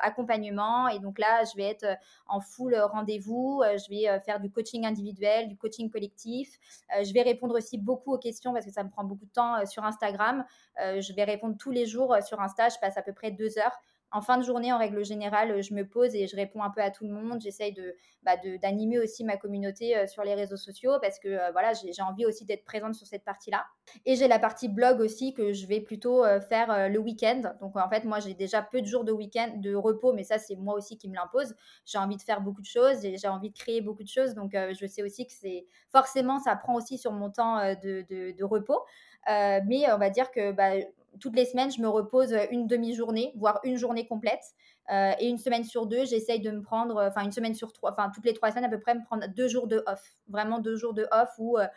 accompagnement. 0.01 0.87
Et 0.87 0.99
donc 0.99 1.19
là, 1.19 1.43
je 1.43 1.55
vais 1.55 1.69
être 1.69 1.85
en 2.27 2.39
full 2.39 2.75
rendez-vous. 2.75 3.61
je 3.63 3.89
vais 3.89 4.19
faire 4.21 4.39
du 4.39 4.49
coaching 4.49 4.85
individuel 4.85 5.13
du 5.47 5.57
coaching 5.57 5.89
collectif. 5.89 6.59
Euh, 6.95 7.03
je 7.03 7.13
vais 7.13 7.21
répondre 7.21 7.55
aussi 7.55 7.77
beaucoup 7.77 8.13
aux 8.13 8.17
questions 8.17 8.53
parce 8.53 8.65
que 8.65 8.71
ça 8.71 8.83
me 8.83 8.89
prend 8.89 9.03
beaucoup 9.03 9.25
de 9.25 9.31
temps 9.31 9.55
euh, 9.55 9.65
sur 9.65 9.83
Instagram. 9.83 10.45
Euh, 10.81 11.01
je 11.01 11.13
vais 11.13 11.23
répondre 11.23 11.55
tous 11.57 11.71
les 11.71 11.85
jours 11.85 12.15
sur 12.25 12.39
Insta. 12.39 12.69
Je 12.69 12.77
passe 12.79 12.97
à 12.97 13.01
peu 13.01 13.13
près 13.13 13.31
deux 13.31 13.42
heures 13.57 13.77
en 14.13 14.21
fin 14.21 14.37
de 14.37 14.43
journée, 14.43 14.71
en 14.71 14.77
règle 14.77 15.03
générale, 15.03 15.63
je 15.63 15.73
me 15.73 15.87
pose 15.87 16.13
et 16.13 16.27
je 16.27 16.35
réponds 16.35 16.61
un 16.61 16.69
peu 16.69 16.81
à 16.81 16.91
tout 16.91 17.03
le 17.03 17.09
monde. 17.09 17.41
J'essaye 17.41 17.73
de, 17.73 17.95
bah, 18.21 18.37
d'animer 18.61 18.99
aussi 18.99 19.23
ma 19.23 19.37
communauté 19.37 20.05
sur 20.05 20.23
les 20.23 20.35
réseaux 20.35 20.55
sociaux 20.55 20.91
parce 21.01 21.17
que 21.17 21.51
voilà, 21.51 21.73
j'ai, 21.73 22.01
envie 22.03 22.23
aussi 22.27 22.45
d'être 22.45 22.63
présente 22.63 22.93
sur 22.93 23.07
cette 23.07 23.23
partie-là. 23.23 23.65
Et 24.05 24.15
j'ai 24.15 24.27
la 24.27 24.37
partie 24.37 24.69
blog 24.69 24.99
aussi 24.99 25.33
que 25.33 25.51
je 25.51 25.65
vais 25.65 25.81
plutôt 25.81 26.23
faire 26.47 26.89
le 26.89 26.99
week-end. 26.99 27.41
Donc 27.59 27.75
en 27.75 27.89
fait, 27.89 28.03
moi, 28.03 28.19
j'ai 28.19 28.35
déjà 28.35 28.61
peu 28.61 28.81
de 28.81 28.85
jours 28.85 29.03
de 29.03 29.11
week-end, 29.11 29.53
de 29.55 29.73
repos, 29.73 30.13
mais 30.13 30.23
ça, 30.23 30.37
c'est 30.37 30.55
moi 30.55 30.75
aussi 30.75 30.95
qui 30.95 31.09
me 31.09 31.15
l'impose. 31.15 31.55
J'ai 31.83 31.97
envie 31.97 32.17
de 32.17 32.21
faire 32.21 32.41
beaucoup 32.41 32.61
de 32.61 32.67
choses 32.67 33.03
et 33.03 33.17
j'ai 33.17 33.27
envie 33.27 33.49
de 33.49 33.57
créer 33.57 33.81
beaucoup 33.81 34.03
de 34.03 34.09
choses. 34.09 34.35
Donc 34.35 34.51
je 34.53 34.85
sais 34.85 35.01
aussi 35.01 35.25
que 35.25 35.33
c'est 35.33 35.65
forcément, 35.91 36.37
ça 36.37 36.55
prend 36.55 36.75
aussi 36.75 36.99
sur 36.99 37.13
mon 37.13 37.31
temps 37.31 37.57
de, 37.81 38.05
de, 38.31 38.43
repos. 38.43 38.83
mais 39.27 39.91
on 39.91 39.97
va 39.97 40.11
dire 40.11 40.29
que 40.29 40.51
bah, 40.51 40.73
toutes 41.19 41.35
les 41.35 41.45
semaines, 41.45 41.71
je 41.71 41.81
me 41.81 41.87
repose 41.87 42.35
une 42.51 42.67
demi-journée, 42.67 43.33
voire 43.35 43.59
une 43.63 43.77
journée 43.77 44.07
complète. 44.07 44.43
Euh, 44.91 45.13
et 45.19 45.27
une 45.27 45.37
semaine 45.37 45.63
sur 45.63 45.85
deux, 45.85 46.05
j'essaye 46.05 46.41
de 46.41 46.51
me 46.51 46.61
prendre, 46.61 47.01
enfin 47.01 47.23
une 47.23 47.31
semaine 47.31 47.55
sur 47.55 47.71
trois, 47.71 47.91
enfin 47.91 48.11
toutes 48.13 48.25
les 48.25 48.33
trois 48.33 48.51
semaines 48.51 48.65
à 48.65 48.69
peu 48.69 48.79
près, 48.79 48.95
me 48.95 49.03
prendre 49.03 49.25
deux 49.27 49.47
jours 49.47 49.67
de 49.67 49.83
off. 49.87 50.17
Vraiment 50.27 50.59
deux 50.59 50.75
jours 50.75 50.93
de 50.93 51.07
off 51.11 51.29
où 51.37 51.57
euh, 51.57 51.67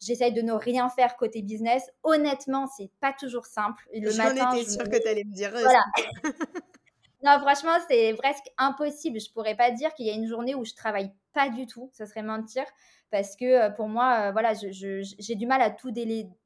j'essaye 0.00 0.32
de 0.32 0.40
ne 0.40 0.52
rien 0.52 0.88
faire 0.88 1.16
côté 1.16 1.42
business. 1.42 1.90
Honnêtement, 2.02 2.66
c'est 2.66 2.90
pas 3.00 3.12
toujours 3.12 3.44
simple. 3.44 3.86
Le 3.92 4.16
matin, 4.16 4.52
étais 4.52 4.70
sûre 4.70 4.84
que 4.84 5.00
tu 5.00 5.08
allais 5.08 5.24
me 5.24 5.34
dire. 5.34 5.54
Euh, 5.54 5.60
voilà. 5.60 5.82
non, 7.22 7.38
franchement, 7.40 7.76
c'est 7.88 8.14
presque 8.14 8.46
impossible. 8.56 9.20
Je 9.20 9.30
pourrais 9.30 9.56
pas 9.56 9.70
dire 9.70 9.92
qu'il 9.94 10.06
y 10.06 10.10
a 10.10 10.14
une 10.14 10.26
journée 10.26 10.54
où 10.54 10.64
je 10.64 10.74
travaille 10.74 11.12
pas 11.34 11.50
du 11.50 11.66
tout. 11.66 11.90
Ça 11.92 12.06
serait 12.06 12.22
mentir. 12.22 12.64
Parce 13.10 13.36
que 13.36 13.74
pour 13.74 13.88
moi, 13.88 14.32
voilà, 14.32 14.52
j'ai 14.54 15.34
du 15.34 15.46
mal 15.46 15.62
à 15.62 15.70
tout, 15.70 15.92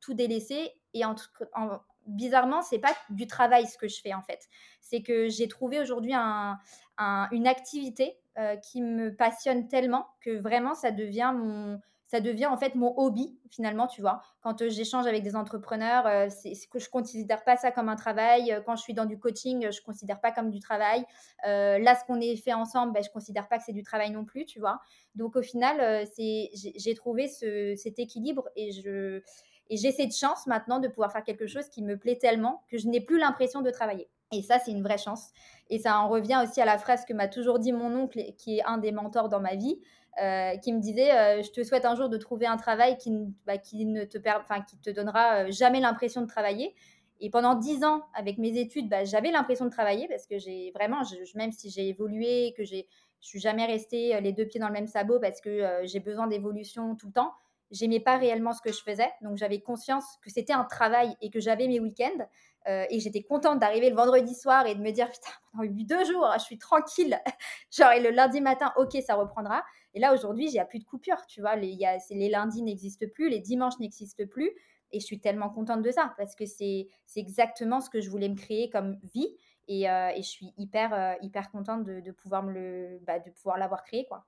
tout 0.00 0.14
délaisser. 0.14 0.72
Et 0.94 1.04
en, 1.04 1.14
en, 1.54 1.80
bizarrement, 2.06 2.62
c'est 2.62 2.78
pas 2.78 2.94
du 3.10 3.26
travail 3.26 3.66
ce 3.66 3.78
que 3.78 3.88
je 3.88 4.00
fais 4.00 4.14
en 4.14 4.22
fait. 4.22 4.48
C'est 4.80 5.02
que 5.02 5.28
j'ai 5.28 5.48
trouvé 5.48 5.80
aujourd'hui 5.80 6.14
une 6.14 7.46
activité 7.46 8.18
euh, 8.38 8.56
qui 8.56 8.80
me 8.80 9.14
passionne 9.14 9.68
tellement 9.68 10.06
que 10.22 10.30
vraiment 10.30 10.74
ça 10.74 10.90
devient 10.90 11.34
mon 11.36 11.78
ça 12.06 12.20
devient 12.20 12.46
en 12.46 12.56
fait 12.56 12.74
mon 12.74 12.94
hobby 12.98 13.38
finalement, 13.50 13.86
tu 13.86 14.00
vois. 14.00 14.22
Quand 14.40 14.62
euh, 14.62 14.70
j'échange 14.70 15.06
avec 15.06 15.22
des 15.22 15.36
entrepreneurs, 15.36 16.06
euh, 16.06 16.28
c'est 16.30 16.54
que 16.70 16.78
je 16.78 16.88
considère 16.88 17.44
pas 17.44 17.58
ça 17.58 17.70
comme 17.70 17.90
un 17.90 17.96
travail. 17.96 18.58
Quand 18.64 18.74
je 18.76 18.82
suis 18.82 18.94
dans 18.94 19.04
du 19.04 19.18
coaching, 19.18 19.70
je 19.70 19.82
considère 19.82 20.18
pas 20.20 20.32
comme 20.32 20.50
du 20.50 20.60
travail. 20.60 21.04
là, 21.44 21.94
ce 21.94 22.04
qu'on 22.06 22.20
est 22.20 22.36
fait 22.36 22.54
ensemble, 22.54 22.94
ben, 22.94 23.02
je 23.02 23.10
considère 23.10 23.48
pas 23.48 23.58
que 23.58 23.64
c'est 23.64 23.72
du 23.74 23.82
travail 23.82 24.10
non 24.10 24.24
plus, 24.24 24.46
tu 24.46 24.60
vois. 24.60 24.80
Donc 25.14 25.36
au 25.36 25.42
final, 25.42 26.06
c'est 26.14 26.50
j'ai 26.54 26.94
trouvé 26.94 27.28
cet 27.28 27.98
équilibre 27.98 28.48
et 28.56 28.72
je 28.72 29.22
et 29.70 29.76
j'ai 29.76 29.92
cette 29.92 30.14
chance 30.14 30.46
maintenant 30.46 30.80
de 30.80 30.88
pouvoir 30.88 31.12
faire 31.12 31.24
quelque 31.24 31.46
chose 31.46 31.68
qui 31.68 31.82
me 31.82 31.96
plaît 31.96 32.16
tellement 32.16 32.62
que 32.68 32.78
je 32.78 32.88
n'ai 32.88 33.00
plus 33.00 33.18
l'impression 33.18 33.62
de 33.62 33.70
travailler. 33.70 34.08
Et 34.32 34.42
ça, 34.42 34.58
c'est 34.58 34.70
une 34.70 34.82
vraie 34.82 34.98
chance. 34.98 35.30
Et 35.70 35.78
ça 35.78 35.98
en 35.98 36.08
revient 36.08 36.42
aussi 36.42 36.60
à 36.60 36.64
la 36.64 36.78
phrase 36.78 37.04
que 37.04 37.12
m'a 37.12 37.28
toujours 37.28 37.58
dit 37.58 37.72
mon 37.72 37.94
oncle, 37.94 38.20
qui 38.38 38.58
est 38.58 38.64
un 38.64 38.78
des 38.78 38.92
mentors 38.92 39.28
dans 39.28 39.40
ma 39.40 39.54
vie, 39.54 39.78
euh, 40.20 40.56
qui 40.58 40.72
me 40.72 40.80
disait 40.80 41.12
euh, 41.12 41.42
Je 41.42 41.50
te 41.50 41.62
souhaite 41.62 41.84
un 41.84 41.94
jour 41.94 42.08
de 42.08 42.16
trouver 42.16 42.46
un 42.46 42.56
travail 42.56 42.96
qui, 42.98 43.10
bah, 43.46 43.54
ne 43.74 44.04
te, 44.04 44.18
qui 44.18 44.78
te 44.78 44.90
donnera 44.90 45.44
euh, 45.44 45.50
jamais 45.50 45.80
l'impression 45.80 46.22
de 46.22 46.26
travailler. 46.26 46.74
Et 47.20 47.30
pendant 47.30 47.54
dix 47.54 47.84
ans, 47.84 48.02
avec 48.14 48.38
mes 48.38 48.58
études, 48.58 48.88
bah, 48.88 49.04
j'avais 49.04 49.30
l'impression 49.30 49.66
de 49.66 49.70
travailler 49.70 50.08
parce 50.08 50.26
que 50.26 50.38
j'ai 50.38 50.72
vraiment, 50.74 51.02
même 51.34 51.52
si 51.52 51.70
j'ai 51.70 51.88
évolué, 51.88 52.52
que 52.56 52.64
j'ai, 52.64 52.88
je 53.20 53.28
suis 53.28 53.40
jamais 53.40 53.64
restée 53.64 54.20
les 54.20 54.32
deux 54.32 54.44
pieds 54.44 54.58
dans 54.58 54.66
le 54.66 54.72
même 54.72 54.88
sabot 54.88 55.20
parce 55.20 55.40
que 55.40 55.82
j'ai 55.84 56.00
besoin 56.00 56.26
d'évolution 56.26 56.96
tout 56.96 57.06
le 57.06 57.12
temps 57.12 57.32
j'aimais 57.72 58.00
pas 58.00 58.18
réellement 58.18 58.52
ce 58.52 58.62
que 58.62 58.70
je 58.70 58.82
faisais. 58.82 59.10
Donc 59.22 59.36
j'avais 59.36 59.60
conscience 59.60 60.04
que 60.22 60.30
c'était 60.30 60.52
un 60.52 60.64
travail 60.64 61.16
et 61.20 61.30
que 61.30 61.40
j'avais 61.40 61.66
mes 61.66 61.80
week-ends. 61.80 62.26
Euh, 62.68 62.84
et 62.90 63.00
j'étais 63.00 63.22
contente 63.22 63.58
d'arriver 63.58 63.90
le 63.90 63.96
vendredi 63.96 64.36
soir 64.36 64.66
et 64.68 64.76
de 64.76 64.80
me 64.80 64.92
dire 64.92 65.10
putain 65.10 65.32
pendant 65.50 65.68
deux 65.68 66.04
jours 66.04 66.28
je 66.34 66.44
suis 66.44 66.58
tranquille 66.58 67.18
genre 67.76 67.90
et 67.90 68.00
le 68.00 68.10
lundi 68.10 68.40
matin 68.40 68.72
ok 68.76 68.98
ça 69.04 69.16
reprendra 69.16 69.64
et 69.94 69.98
là 69.98 70.14
aujourd'hui 70.14 70.48
j'ai 70.48 70.64
plus 70.66 70.78
de 70.78 70.84
coupure 70.84 71.26
tu 71.26 71.40
vois 71.40 71.56
les, 71.56 71.76
les 72.10 72.28
lundis 72.28 72.62
n'existent 72.62 73.06
plus 73.12 73.30
les 73.30 73.40
dimanches 73.40 73.80
n'existent 73.80 74.26
plus 74.30 74.52
et 74.92 75.00
je 75.00 75.04
suis 75.04 75.18
tellement 75.18 75.50
contente 75.50 75.82
de 75.82 75.90
ça 75.90 76.14
parce 76.16 76.36
que 76.36 76.46
c'est 76.46 76.86
exactement 77.16 77.80
ce 77.80 77.90
que 77.90 78.00
je 78.00 78.08
voulais 78.08 78.28
me 78.28 78.36
créer 78.36 78.70
comme 78.70 78.96
vie 79.12 79.34
Et, 79.66 79.82
et, 79.82 80.22
je 80.22 80.28
suis 80.28 80.52
hyper, 80.56 81.16
hyper 81.20 81.50
contente 81.50 81.84
de, 81.84 82.10
pouvoir 82.12 82.44
le, 82.44 83.00
bah, 83.02 83.18
de 83.18 83.30
pouvoir 83.30 83.58
l'avoir 83.58 83.84
créé, 83.84 84.04
quoi. 84.06 84.26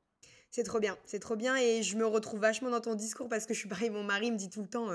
C'est 0.55 0.63
trop 0.63 0.79
bien, 0.79 0.97
c'est 1.05 1.19
trop 1.19 1.35
bien 1.35 1.57
et 1.57 1.83
je 1.83 1.97
me 1.97 2.07
retrouve 2.07 2.39
vachement 2.39 2.71
dans 2.71 2.81
ton 2.81 2.95
discours 2.95 3.29
parce 3.29 3.45
que 3.45 3.55
je 3.55 3.59
suis 3.59 3.69
pareil, 3.69 3.91
mon 3.91 4.05
mari 4.05 4.31
me 4.31 4.37
dit 4.37 4.49
tout 4.49 4.63
le 4.63 4.69
temps, 4.69 4.89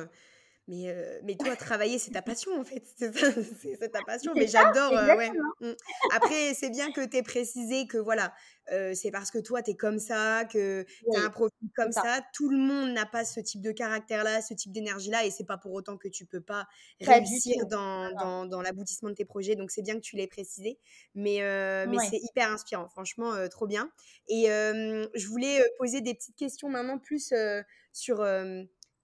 mais, 0.70 0.88
euh, 0.88 1.20
mais 1.24 1.36
toi, 1.36 1.56
travailler, 1.56 1.98
c'est 1.98 2.12
ta 2.12 2.22
passion, 2.22 2.52
en 2.60 2.64
fait. 2.64 2.84
C'est 2.96 3.12
ta 3.92 4.04
passion. 4.04 4.34
Mais 4.36 4.46
j'adore. 4.46 4.94
Euh, 4.96 5.16
ouais. 5.16 5.32
Mmh. 5.62 5.72
Après, 6.14 6.54
c'est 6.54 6.70
bien 6.70 6.92
que 6.92 7.04
tu 7.04 7.18
aies 7.18 7.24
précisé 7.24 7.88
que, 7.88 7.98
voilà, 7.98 8.36
euh, 8.72 8.94
c'est 8.94 9.10
parce 9.10 9.32
que 9.32 9.40
toi, 9.40 9.64
tu 9.64 9.72
es 9.72 9.76
comme 9.76 9.98
ça, 9.98 10.46
que 10.46 10.84
tu 10.84 11.18
as 11.18 11.26
un 11.26 11.32
profil 11.32 11.70
comme 11.76 11.92
ça. 11.92 12.22
Tout 12.34 12.50
le 12.50 12.60
monde 12.60 12.92
n'a 12.92 13.08
pas 13.08 13.26
ce 13.26 13.40
type 13.40 13.64
de 13.64 13.72
caractère-là, 13.72 14.44
ce 14.44 14.54
type 14.54 14.72
d'énergie-là. 14.72 15.26
Et 15.26 15.32
c'est 15.32 15.44
pas 15.44 15.58
pour 15.58 15.74
autant 15.74 15.98
que 15.98 16.08
tu 16.08 16.28
peux 16.28 16.42
pas, 16.42 16.68
réussir 17.02 17.66
dans, 17.66 18.12
dans, 18.12 18.46
dans 18.46 18.62
l'aboutissement 18.62 19.10
de 19.10 19.16
tes 19.16 19.26
projets. 19.26 19.56
Donc, 19.56 19.72
c'est 19.72 19.82
bien 19.82 19.96
que 19.96 20.02
tu 20.02 20.18
l'aies 20.18 20.28
précisé. 20.28 20.78
Mais, 21.16 21.40
mais 21.88 21.98
c'est 22.12 22.20
hyper 22.22 22.52
inspirant. 22.52 22.88
Franchement, 22.90 23.34
trop 23.50 23.66
bien. 23.66 23.90
Et 24.28 24.46
je 24.46 25.28
voulais 25.28 25.64
poser 25.80 26.02
des 26.02 26.14
petites 26.14 26.36
questions 26.36 26.70
maintenant 26.70 27.00
plus 27.00 27.34
sur 27.92 28.24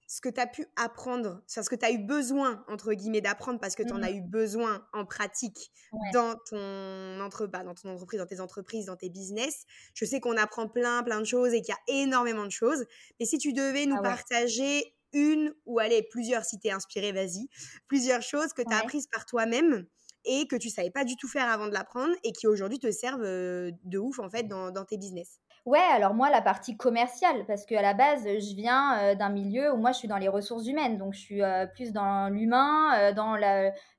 ce 0.08 0.22
que 0.22 0.30
tu 0.30 0.40
as 0.40 0.48
pu 0.48 0.66
apprendre, 0.76 1.42
ce 1.48 1.62
que 1.62 1.76
tu 1.76 1.86
as 1.86 1.92
eu 1.92 1.98
besoin, 1.98 2.64
entre 2.68 2.94
guillemets, 2.94 3.22
d'apprendre 3.22 3.60
parce 3.60 3.76
que 3.76 3.84
tu 3.84 3.92
en 3.92 4.04
as 4.04 4.12
mmh. 4.12 4.18
eu 4.18 4.22
besoin 4.22 4.86
en 4.94 5.06
pratique 5.06 5.72
dans, 6.14 6.36
ton 6.50 7.20
entre, 7.22 7.48
bah, 7.48 7.64
dans 7.64 7.74
ton 7.74 7.90
entreprise, 7.90 8.20
dans 8.20 8.28
tes 8.28 8.40
entreprises, 8.40 8.86
dans 8.86 8.96
tes 8.96 9.10
business. 9.10 9.66
Je 9.94 10.06
sais 10.06 10.20
qu'on 10.20 10.38
apprend 10.38 10.68
plein, 10.68 11.02
plein 11.04 11.20
de 11.20 11.26
choses 11.26 11.54
et 11.54 11.62
qu'il 11.62 11.74
y 11.74 11.94
a 11.94 12.02
énormément 12.02 12.46
de 12.46 12.52
choses. 12.52 12.86
Mais 13.20 13.26
si 13.26 13.38
tu 13.38 13.54
devais 13.54 13.88
nous 13.88 13.98
ah 13.98 14.04
partager 14.04 14.94
une 15.14 15.54
ou 15.66 15.80
allez, 15.80 16.04
plusieurs, 16.04 16.44
si 16.44 16.60
tu 16.60 16.68
es 16.68 16.72
inspiré, 16.72 17.12
vas-y, 17.12 17.48
plusieurs 17.88 18.22
choses 18.22 18.54
que 18.54 18.62
tu 18.62 18.74
as 18.74 18.80
apprises 18.80 19.08
par 19.08 19.26
toi-même 19.26 19.88
et 20.26 20.48
que 20.48 20.56
tu 20.56 20.70
savais 20.70 20.92
pas 20.92 21.06
du 21.06 21.16
tout 21.16 21.28
faire 21.28 21.50
avant 21.50 21.68
de 21.68 21.74
l'apprendre 21.74 22.14
et 22.24 22.32
qui 22.32 22.48
aujourd'hui 22.48 22.80
te 22.80 22.92
servent 22.92 23.24
de 23.24 23.98
ouf 23.98 24.20
en 24.20 24.30
fait 24.30 24.44
dans, 24.44 24.72
dans 24.72 24.86
tes 24.86 24.98
business. 24.98 25.40
Ouais, 25.66 25.80
alors 25.80 26.14
moi, 26.14 26.30
la 26.30 26.44
partie 26.44 26.78
commerciale, 26.78 27.44
parce 27.48 27.66
qu'à 27.66 27.82
la 27.82 27.96
base, 27.96 28.24
je 28.24 28.56
viens 28.56 29.00
euh, 29.00 29.16
d'un 29.16 29.30
milieu 29.30 29.74
où 29.74 29.78
moi, 29.78 29.94
je 29.94 29.98
suis 29.98 30.08
dans 30.08 30.20
les 30.20 30.28
ressources 30.28 30.68
humaines. 30.68 31.00
Donc, 31.00 31.14
je 31.16 31.20
suis 31.20 31.42
euh, 31.42 31.66
plus 31.66 31.92
dans 31.92 32.30
l'humain, 32.30 32.94
euh, 33.00 33.14
dans 33.14 33.36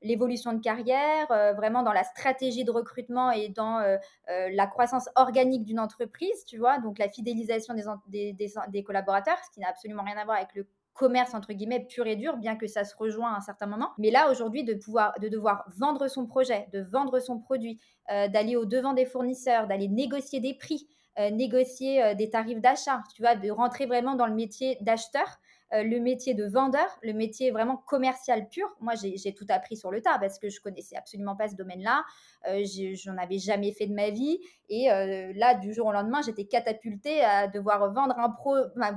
l'évolution 0.00 0.52
de 0.52 0.60
carrière, 0.60 1.26
vraiment 1.56 1.82
dans 1.82 1.92
la 1.92 2.04
stratégie 2.04 2.62
de 2.64 2.70
recrutement 2.70 3.32
et 3.32 3.48
dans 3.48 3.80
la 4.28 4.66
croissance 4.68 5.08
organique 5.16 5.64
d'une 5.64 5.80
entreprise, 5.80 6.44
tu 6.44 6.56
vois. 6.56 6.78
Donc, 6.78 6.98
la 6.98 7.08
fidélisation 7.08 7.74
des, 8.06 8.32
des, 8.32 8.84
collaborateurs, 8.84 9.38
ce 9.44 9.50
qui 9.50 9.58
n'a 9.58 9.68
absolument 9.68 10.04
rien 10.04 10.16
à 10.18 10.24
voir 10.24 10.36
avec 10.36 10.54
le 10.54 10.68
commerce 10.94 11.34
entre 11.34 11.52
guillemets 11.52 11.84
pur 11.84 12.06
et 12.06 12.16
dur, 12.16 12.36
bien 12.36 12.56
que 12.56 12.68
ça 12.68 12.84
se 12.84 12.94
rejoint 12.96 13.34
à 13.34 13.36
un 13.36 13.40
certain 13.40 13.66
moment. 13.66 13.90
Mais 13.98 14.10
là 14.10 14.30
aujourd'hui 14.30 14.64
de 14.64 14.72
pouvoir 14.72 15.12
de 15.20 15.28
devoir 15.28 15.64
vendre 15.76 16.08
son 16.08 16.26
projet, 16.26 16.68
de 16.72 16.80
vendre 16.80 17.18
son 17.18 17.38
produit, 17.38 17.78
d'aller 18.08 18.56
au 18.56 18.64
devant 18.64 18.94
des 18.94 19.04
fournisseurs, 19.04 19.66
d'aller 19.66 19.88
négocier 19.88 20.40
des 20.40 20.54
prix, 20.54 20.88
négocier 21.30 22.02
euh, 22.02 22.14
des 22.14 22.30
tarifs 22.30 22.60
d'achat, 22.60 23.02
tu 23.14 23.22
vois, 23.22 23.34
de 23.36 23.50
rentrer 23.50 23.86
vraiment 23.86 24.14
dans 24.14 24.26
le 24.26 24.34
métier 24.34 24.76
d'acheteur, 24.82 25.26
euh, 25.72 25.82
le 25.82 25.98
métier 25.98 26.34
de 26.34 26.44
vendeur, 26.44 26.86
le 27.02 27.12
métier 27.12 27.50
vraiment 27.50 27.76
commercial 27.76 28.48
pur. 28.48 28.68
Moi, 28.80 28.94
j'ai 28.94 29.34
tout 29.34 29.46
appris 29.48 29.76
sur 29.76 29.90
le 29.90 30.00
tas 30.00 30.18
parce 30.18 30.38
que 30.38 30.48
je 30.48 30.60
connaissais 30.60 30.96
absolument 30.96 31.34
pas 31.34 31.48
ce 31.48 31.56
domaine-là. 31.56 32.04
J'en 33.02 33.16
avais 33.16 33.38
jamais 33.38 33.72
fait 33.72 33.86
de 33.86 33.94
ma 33.94 34.10
vie. 34.10 34.38
Et 34.68 34.86
là, 35.34 35.54
du 35.54 35.72
jour 35.74 35.88
au 35.88 35.92
lendemain, 35.92 36.20
j'étais 36.24 36.44
catapultée 36.44 37.24
à 37.24 37.48
devoir 37.48 37.92
vendre, 37.92 38.16
un 38.16 38.30
pro, 38.30 38.54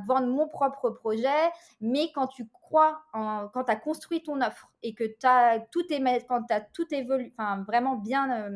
vendre 0.07 0.27
mon 0.27 0.47
propre 0.47 0.91
projet. 0.91 1.49
Mais 1.81 2.11
quand 2.13 2.27
tu 2.27 2.47
crois, 2.47 3.01
en, 3.13 3.47
quand 3.47 3.63
tu 3.63 3.71
as 3.71 3.75
construit 3.75 4.21
ton 4.21 4.39
offre 4.39 4.71
et 4.83 4.93
que 4.93 5.05
as, 5.23 5.59
tout 5.71 5.83
quand 6.27 6.43
tu 6.43 6.53
as 6.53 6.61
tout 6.61 6.93
évolué, 6.93 7.33
enfin, 7.35 7.63
vraiment 7.63 7.95
bien 7.95 8.51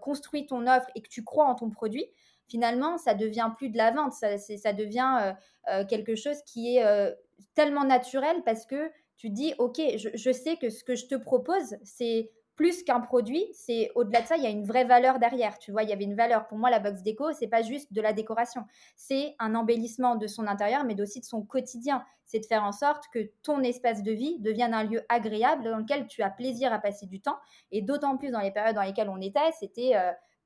construit 0.00 0.46
ton 0.46 0.66
offre 0.66 0.88
et 0.94 1.02
que 1.02 1.08
tu 1.10 1.22
crois 1.22 1.44
en 1.44 1.54
ton 1.54 1.68
produit, 1.68 2.06
finalement, 2.52 2.98
ça 2.98 3.14
devient 3.14 3.50
plus 3.56 3.70
de 3.70 3.78
la 3.78 3.90
vente, 3.92 4.12
ça, 4.12 4.72
devient 4.74 5.16
euh, 5.22 5.32
euh, 5.70 5.86
quelque 5.86 6.14
chose 6.14 6.42
qui 6.42 6.76
est 6.76 6.84
euh, 6.84 7.10
tellement 7.54 7.84
naturel 7.84 8.42
parce 8.44 8.66
que 8.66 8.90
tu 9.16 9.30
dis, 9.30 9.54
OK, 9.56 9.80
je, 9.96 10.32
sais 10.32 10.58
que 10.58 10.68
ce 10.68 10.84
que 10.84 10.94
je 10.94 11.06
te 11.06 11.14
propose, 11.14 11.76
c'est 11.82 12.30
plus 12.54 12.82
qu'un 12.82 13.00
produit, 13.00 13.46
c'est 13.54 13.90
au-delà 13.94 14.20
de 14.20 14.26
ça, 14.26 14.36
il 14.36 14.42
y 14.42 14.46
a 14.46 14.50
une 14.50 14.66
vraie 14.66 14.84
valeur 14.84 15.18
derrière. 15.18 15.58
Tu 15.58 15.72
vois, 15.72 15.82
il 15.82 15.88
y 15.88 15.94
avait 15.94 16.04
une 16.04 16.14
valeur. 16.14 16.46
Pour 16.46 16.58
moi, 16.58 16.68
la 16.68 16.78
box 16.78 17.02
déco, 17.02 17.32
c'est 17.32 17.46
pas 17.46 17.62
juste 17.62 17.90
de 17.90 18.02
la 18.02 18.12
décoration, 18.12 18.64
c'est 18.96 19.34
un 19.38 19.54
embellissement 19.54 20.16
de 20.16 20.26
son 20.26 20.46
intérieur, 20.46 20.84
mais 20.84 21.00
aussi 21.00 21.20
de 21.20 21.24
son 21.24 21.40
quotidien. 21.40 22.04
C'est 22.26 22.40
de 22.40 22.44
faire 22.44 22.64
en 22.64 22.72
sorte 22.72 23.04
que 23.14 23.30
ton 23.42 23.62
espace 23.62 24.02
de 24.02 24.12
vie 24.12 24.38
devienne 24.40 24.74
un 24.74 24.84
lieu 24.84 25.00
agréable 25.08 25.64
dans 25.64 25.78
lequel 25.78 26.06
tu 26.06 26.22
as 26.22 26.30
plaisir 26.30 26.70
à 26.70 26.78
passer 26.78 27.06
du 27.06 27.22
temps. 27.22 27.38
Et 27.70 27.80
d'autant 27.80 28.18
plus 28.18 28.30
dans 28.30 28.40
les 28.40 28.50
périodes 28.50 28.74
dans 28.74 28.82
lesquelles 28.82 29.08
on 29.08 29.20
était, 29.22 29.52
c'était 29.58 29.94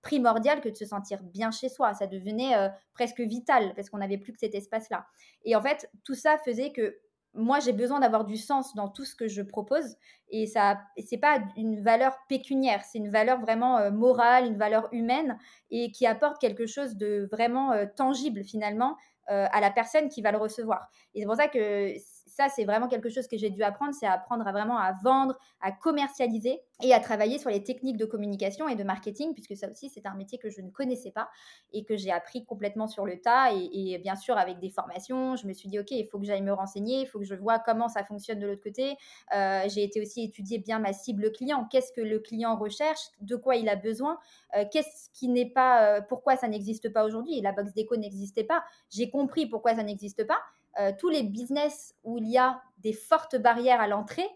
primordial 0.06 0.60
que 0.60 0.68
de 0.68 0.76
se 0.76 0.84
sentir 0.84 1.20
bien 1.24 1.50
chez 1.50 1.68
soi. 1.68 1.92
Ça 1.92 2.06
devenait 2.06 2.56
euh, 2.56 2.68
presque 2.94 3.20
vital 3.20 3.72
parce 3.74 3.90
qu'on 3.90 3.98
n'avait 3.98 4.18
plus 4.18 4.32
que 4.32 4.38
cet 4.38 4.54
espace-là. 4.54 5.04
Et 5.44 5.56
en 5.56 5.60
fait, 5.60 5.90
tout 6.04 6.14
ça 6.14 6.38
faisait 6.44 6.70
que 6.70 6.96
moi, 7.34 7.58
j'ai 7.58 7.72
besoin 7.72 7.98
d'avoir 7.98 8.24
du 8.24 8.36
sens 8.36 8.74
dans 8.76 8.88
tout 8.88 9.04
ce 9.04 9.16
que 9.16 9.26
je 9.26 9.42
propose. 9.42 9.96
Et 10.30 10.46
ça, 10.46 10.80
c'est 11.04 11.18
pas 11.18 11.40
une 11.56 11.82
valeur 11.82 12.16
pécuniaire, 12.28 12.82
c'est 12.84 12.98
une 12.98 13.10
valeur 13.10 13.40
vraiment 13.40 13.78
euh, 13.78 13.90
morale, 13.90 14.46
une 14.46 14.56
valeur 14.56 14.88
humaine 14.92 15.38
et 15.70 15.90
qui 15.90 16.06
apporte 16.06 16.40
quelque 16.40 16.66
chose 16.66 16.96
de 16.96 17.28
vraiment 17.30 17.72
euh, 17.72 17.84
tangible 17.96 18.44
finalement 18.44 18.96
à 19.28 19.60
la 19.60 19.72
personne 19.72 20.08
qui 20.08 20.22
va 20.22 20.30
le 20.30 20.38
recevoir. 20.38 20.88
Et 21.12 21.18
c'est 21.18 21.26
pour 21.26 21.34
ça 21.34 21.48
que 21.48 21.92
ça, 22.36 22.50
c'est 22.50 22.64
vraiment 22.64 22.86
quelque 22.86 23.08
chose 23.08 23.26
que 23.26 23.38
j'ai 23.38 23.48
dû 23.48 23.62
apprendre, 23.62 23.94
c'est 23.98 24.06
apprendre 24.06 24.46
à 24.46 24.52
vraiment 24.52 24.76
à 24.76 24.92
vendre, 25.02 25.38
à 25.62 25.72
commercialiser 25.72 26.60
et 26.82 26.92
à 26.92 27.00
travailler 27.00 27.38
sur 27.38 27.48
les 27.48 27.62
techniques 27.62 27.96
de 27.96 28.04
communication 28.04 28.68
et 28.68 28.74
de 28.76 28.84
marketing, 28.84 29.32
puisque 29.32 29.56
ça 29.56 29.70
aussi, 29.70 29.88
c'est 29.88 30.04
un 30.04 30.14
métier 30.14 30.36
que 30.36 30.50
je 30.50 30.60
ne 30.60 30.68
connaissais 30.68 31.10
pas 31.10 31.30
et 31.72 31.84
que 31.84 31.96
j'ai 31.96 32.10
appris 32.10 32.44
complètement 32.44 32.88
sur 32.88 33.06
le 33.06 33.18
tas. 33.18 33.52
Et, 33.54 33.96
bien 33.98 34.16
sûr, 34.16 34.36
avec 34.36 34.58
des 34.58 34.68
formations, 34.68 35.36
je 35.36 35.46
me 35.46 35.54
suis 35.54 35.70
dit, 35.70 35.78
OK, 35.78 35.92
il 35.92 36.04
faut 36.04 36.18
que 36.18 36.26
j'aille 36.26 36.42
me 36.42 36.52
renseigner, 36.52 37.00
il 37.00 37.06
faut 37.06 37.18
que 37.18 37.24
je 37.24 37.34
vois 37.34 37.58
comment 37.58 37.88
ça 37.88 38.04
fonctionne 38.04 38.38
de 38.38 38.46
l'autre 38.46 38.62
côté. 38.62 38.96
Euh, 39.34 39.62
j'ai 39.68 39.82
été 39.82 40.02
aussi 40.02 40.22
étudier 40.22 40.58
bien 40.58 40.78
ma 40.78 40.92
cible 40.92 41.32
client. 41.32 41.66
Qu'est-ce 41.70 41.92
que 41.92 42.02
le 42.02 42.18
client 42.18 42.54
recherche? 42.56 43.00
De 43.22 43.36
quoi 43.36 43.56
il 43.56 43.70
a 43.70 43.76
besoin? 43.76 44.18
Euh, 44.54 44.66
Qu'est-ce 44.70 45.08
qui 45.14 45.28
n'est 45.28 45.48
pas... 45.48 45.96
Euh, 45.96 46.00
pourquoi 46.06 46.36
ça 46.36 46.48
n'existe 46.48 46.92
pas 46.92 47.04
aujourd'hui? 47.06 47.40
La 47.40 47.52
box 47.52 47.72
déco 47.72 47.96
n'existait 47.96 48.44
pas. 48.44 48.62
J'ai 48.90 49.08
compris 49.08 49.46
pourquoi 49.46 49.74
ça 49.74 49.82
n'existe 49.82 50.26
pas. 50.26 50.38
Euh, 50.78 50.92
tous 50.98 51.08
les 51.08 51.22
business 51.22 51.94
où 52.04 52.18
il 52.18 52.28
y 52.28 52.38
a 52.38 52.60
des 52.78 52.92
fortes 52.92 53.36
barrières 53.36 53.80
à 53.80 53.88
l'entrée, 53.88 54.28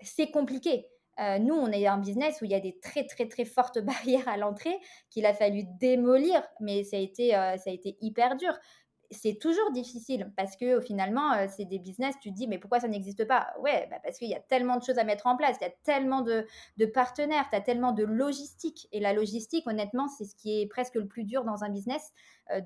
c'est 0.00 0.30
compliqué. 0.30 0.88
Euh, 1.20 1.38
nous, 1.38 1.54
on 1.54 1.70
est 1.70 1.86
un 1.86 1.98
business 1.98 2.40
où 2.40 2.44
il 2.44 2.50
y 2.50 2.54
a 2.54 2.60
des 2.60 2.78
très, 2.80 3.06
très, 3.06 3.28
très 3.28 3.44
fortes 3.44 3.78
barrières 3.84 4.28
à 4.28 4.36
l'entrée 4.36 4.76
qu'il 5.10 5.26
a 5.26 5.34
fallu 5.34 5.62
démolir, 5.78 6.42
mais 6.60 6.82
ça 6.82 6.96
a 6.96 7.00
été, 7.00 7.36
euh, 7.36 7.56
ça 7.56 7.70
a 7.70 7.72
été 7.72 7.96
hyper 8.00 8.36
dur 8.36 8.54
c'est 9.10 9.38
toujours 9.38 9.70
difficile 9.70 10.32
parce 10.36 10.56
que 10.56 10.80
finalement, 10.80 11.46
c'est 11.48 11.66
des 11.66 11.78
business, 11.78 12.16
tu 12.20 12.30
te 12.30 12.34
dis, 12.34 12.48
mais 12.48 12.58
pourquoi 12.58 12.80
ça 12.80 12.88
n'existe 12.88 13.24
pas? 13.26 13.54
Ouais, 13.60 13.86
bah, 13.90 13.98
parce 14.02 14.18
qu'il 14.18 14.28
y 14.28 14.34
a 14.34 14.40
tellement 14.40 14.76
de 14.76 14.82
choses 14.82 14.98
à 14.98 15.04
mettre 15.04 15.26
en 15.26 15.36
place, 15.36 15.56
il 15.60 15.64
y 15.64 15.68
a 15.68 15.72
tellement 15.84 16.22
de, 16.22 16.46
partenaires, 16.86 17.46
tu 17.50 17.56
as 17.56 17.60
tellement 17.60 17.92
de 17.92 18.02
logistique. 18.02 18.88
Et 18.92 19.00
la 19.00 19.12
logistique, 19.12 19.66
honnêtement, 19.66 20.08
c'est 20.08 20.24
ce 20.24 20.34
qui 20.34 20.60
est 20.60 20.66
presque 20.66 20.96
le 20.96 21.06
plus 21.06 21.24
dur 21.24 21.44
dans 21.44 21.62
un 21.62 21.70
business, 21.70 22.12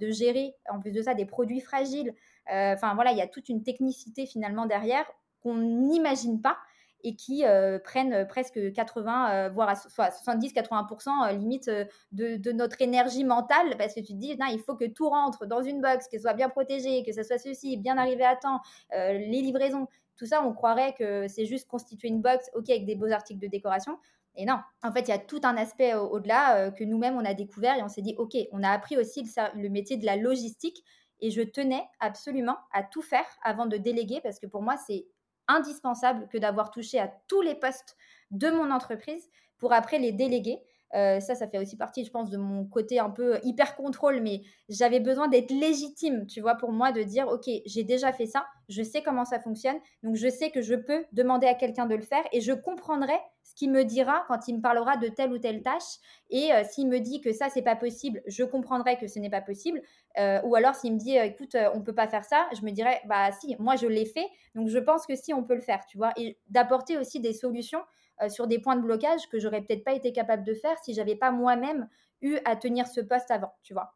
de 0.00 0.10
gérer, 0.10 0.54
en 0.70 0.80
plus 0.80 0.92
de 0.92 1.02
ça, 1.02 1.14
des 1.14 1.26
produits 1.26 1.60
fragiles. 1.60 2.14
Euh, 2.52 2.74
enfin, 2.74 2.94
voilà, 2.94 3.12
il 3.12 3.18
y 3.18 3.22
a 3.22 3.26
toute 3.26 3.48
une 3.48 3.62
technicité 3.62 4.26
finalement 4.26 4.66
derrière 4.66 5.04
qu'on 5.42 5.54
n'imagine 5.54 6.40
pas 6.40 6.58
et 7.04 7.14
qui 7.14 7.44
euh, 7.44 7.78
prennent 7.78 8.12
euh, 8.12 8.24
presque 8.24 8.72
80, 8.72 9.30
euh, 9.30 9.48
voire 9.50 9.72
70-80% 9.72 11.36
limite 11.36 11.70
de, 12.12 12.52
notre 12.52 12.82
énergie 12.82 13.24
mentale 13.24 13.76
parce 13.78 13.94
que 13.94 14.00
tu 14.00 14.14
te 14.14 14.18
dis, 14.18 14.36
non, 14.36 14.46
il 14.50 14.60
faut 14.60 14.74
que 14.74 14.86
tout 14.86 15.08
rentre 15.08 15.46
dans 15.46 15.62
une 15.62 15.80
box, 15.80 16.08
que 16.08 16.16
ce 16.16 16.22
soit 16.22 16.34
bien 16.34 16.48
protégé, 16.48 17.04
que 17.04 17.12
ce 17.12 17.22
soit 17.22 17.38
ceci, 17.38 17.76
bien 17.76 17.96
arrivé 17.98 18.24
à 18.24 18.36
temps, 18.36 18.60
les 18.92 19.40
livraisons, 19.42 19.86
tout 20.16 20.26
ça, 20.26 20.42
on 20.44 20.52
croirait 20.52 20.94
que 20.94 21.28
c'est 21.28 21.46
juste 21.46 21.68
constituer 21.68 22.08
une 22.08 22.20
box, 22.20 22.50
ok, 22.54 22.68
avec 22.70 22.86
des 22.86 22.96
beaux 22.96 23.10
articles 23.12 23.40
de 23.40 23.46
décoration. 23.46 23.98
Et 24.34 24.44
non, 24.44 24.58
en 24.82 24.92
fait, 24.92 25.02
il 25.02 25.08
y 25.08 25.14
a 25.14 25.18
tout 25.18 25.40
un 25.44 25.56
aspect 25.56 25.94
au-delà 25.94 26.70
que 26.72 26.82
nous-mêmes, 26.82 27.16
on 27.16 27.24
a 27.24 27.34
découvert 27.34 27.76
et 27.76 27.82
on 27.82 27.88
s'est 27.88 28.02
dit, 28.02 28.14
ok, 28.18 28.36
on 28.52 28.62
a 28.62 28.70
appris 28.70 28.96
aussi 28.96 29.24
le 29.54 29.68
métier 29.68 29.96
de 29.96 30.06
la 30.06 30.16
logistique 30.16 30.82
et 31.20 31.30
je 31.30 31.42
tenais 31.42 31.84
absolument 32.00 32.56
à 32.72 32.82
tout 32.82 33.02
faire 33.02 33.26
avant 33.42 33.66
de 33.66 33.76
déléguer 33.76 34.20
parce 34.22 34.38
que 34.38 34.46
pour 34.46 34.62
moi, 34.62 34.76
c'est 34.76 35.06
indispensable 35.48 36.28
que 36.28 36.38
d'avoir 36.38 36.70
touché 36.70 36.98
à 36.98 37.08
tous 37.26 37.40
les 37.40 37.54
postes 37.54 37.96
de 38.30 38.50
mon 38.50 38.70
entreprise 38.70 39.28
pour 39.58 39.72
après 39.72 39.98
les 39.98 40.12
déléguer. 40.12 40.60
Euh, 40.94 41.20
ça, 41.20 41.34
ça 41.34 41.46
fait 41.48 41.58
aussi 41.58 41.76
partie, 41.76 42.04
je 42.04 42.10
pense, 42.10 42.30
de 42.30 42.38
mon 42.38 42.64
côté 42.64 42.98
un 42.98 43.10
peu 43.10 43.38
hyper 43.42 43.76
contrôle, 43.76 44.20
mais 44.20 44.42
j'avais 44.70 45.00
besoin 45.00 45.28
d'être 45.28 45.50
légitime, 45.50 46.26
tu 46.26 46.40
vois, 46.40 46.54
pour 46.54 46.72
moi, 46.72 46.92
de 46.92 47.02
dire, 47.02 47.28
OK, 47.28 47.44
j'ai 47.66 47.84
déjà 47.84 48.10
fait 48.12 48.24
ça, 48.24 48.46
je 48.70 48.82
sais 48.82 49.02
comment 49.02 49.26
ça 49.26 49.38
fonctionne, 49.38 49.76
donc 50.02 50.16
je 50.16 50.28
sais 50.28 50.50
que 50.50 50.62
je 50.62 50.74
peux 50.74 51.04
demander 51.12 51.46
à 51.46 51.54
quelqu'un 51.54 51.84
de 51.84 51.94
le 51.94 52.02
faire 52.02 52.24
et 52.32 52.40
je 52.40 52.52
comprendrai 52.52 53.18
ce 53.58 53.64
qu'il 53.64 53.72
me 53.72 53.84
dira 53.84 54.24
quand 54.28 54.46
il 54.46 54.56
me 54.56 54.60
parlera 54.60 54.96
de 54.96 55.08
telle 55.08 55.32
ou 55.32 55.38
telle 55.38 55.62
tâche. 55.62 55.98
Et 56.30 56.52
euh, 56.52 56.62
s'il 56.62 56.86
me 56.86 57.00
dit 57.00 57.20
que 57.20 57.32
ça, 57.32 57.48
c'est 57.48 57.62
pas 57.62 57.74
possible, 57.74 58.22
je 58.26 58.44
comprendrai 58.44 58.96
que 58.98 59.08
ce 59.08 59.18
n'est 59.18 59.30
pas 59.30 59.40
possible. 59.40 59.82
Euh, 60.18 60.40
ou 60.44 60.54
alors 60.54 60.76
s'il 60.76 60.94
me 60.94 60.98
dit, 60.98 61.16
écoute, 61.16 61.56
on 61.74 61.82
peut 61.82 61.94
pas 61.94 62.06
faire 62.06 62.24
ça, 62.24 62.48
je 62.56 62.64
me 62.64 62.70
dirais, 62.70 63.00
bah 63.06 63.32
si, 63.32 63.56
moi 63.58 63.74
je 63.74 63.88
l'ai 63.88 64.06
fait, 64.06 64.26
donc 64.54 64.68
je 64.68 64.78
pense 64.78 65.06
que 65.06 65.16
si, 65.16 65.34
on 65.34 65.42
peut 65.42 65.56
le 65.56 65.60
faire, 65.60 65.84
tu 65.86 65.98
vois, 65.98 66.12
et 66.16 66.38
d'apporter 66.48 66.98
aussi 66.98 67.18
des 67.18 67.32
solutions 67.32 67.82
sur 68.28 68.46
des 68.46 68.58
points 68.58 68.76
de 68.76 68.82
blocage 68.82 69.28
que 69.28 69.38
j'aurais 69.38 69.62
peut-être 69.62 69.84
pas 69.84 69.92
été 69.92 70.12
capable 70.12 70.44
de 70.44 70.54
faire 70.54 70.76
si 70.82 70.92
j'avais 70.92 71.14
pas 71.14 71.30
moi-même 71.30 71.88
eu 72.20 72.38
à 72.44 72.56
tenir 72.56 72.86
ce 72.86 73.00
poste 73.00 73.30
avant, 73.30 73.52
tu 73.62 73.74
vois. 73.74 73.94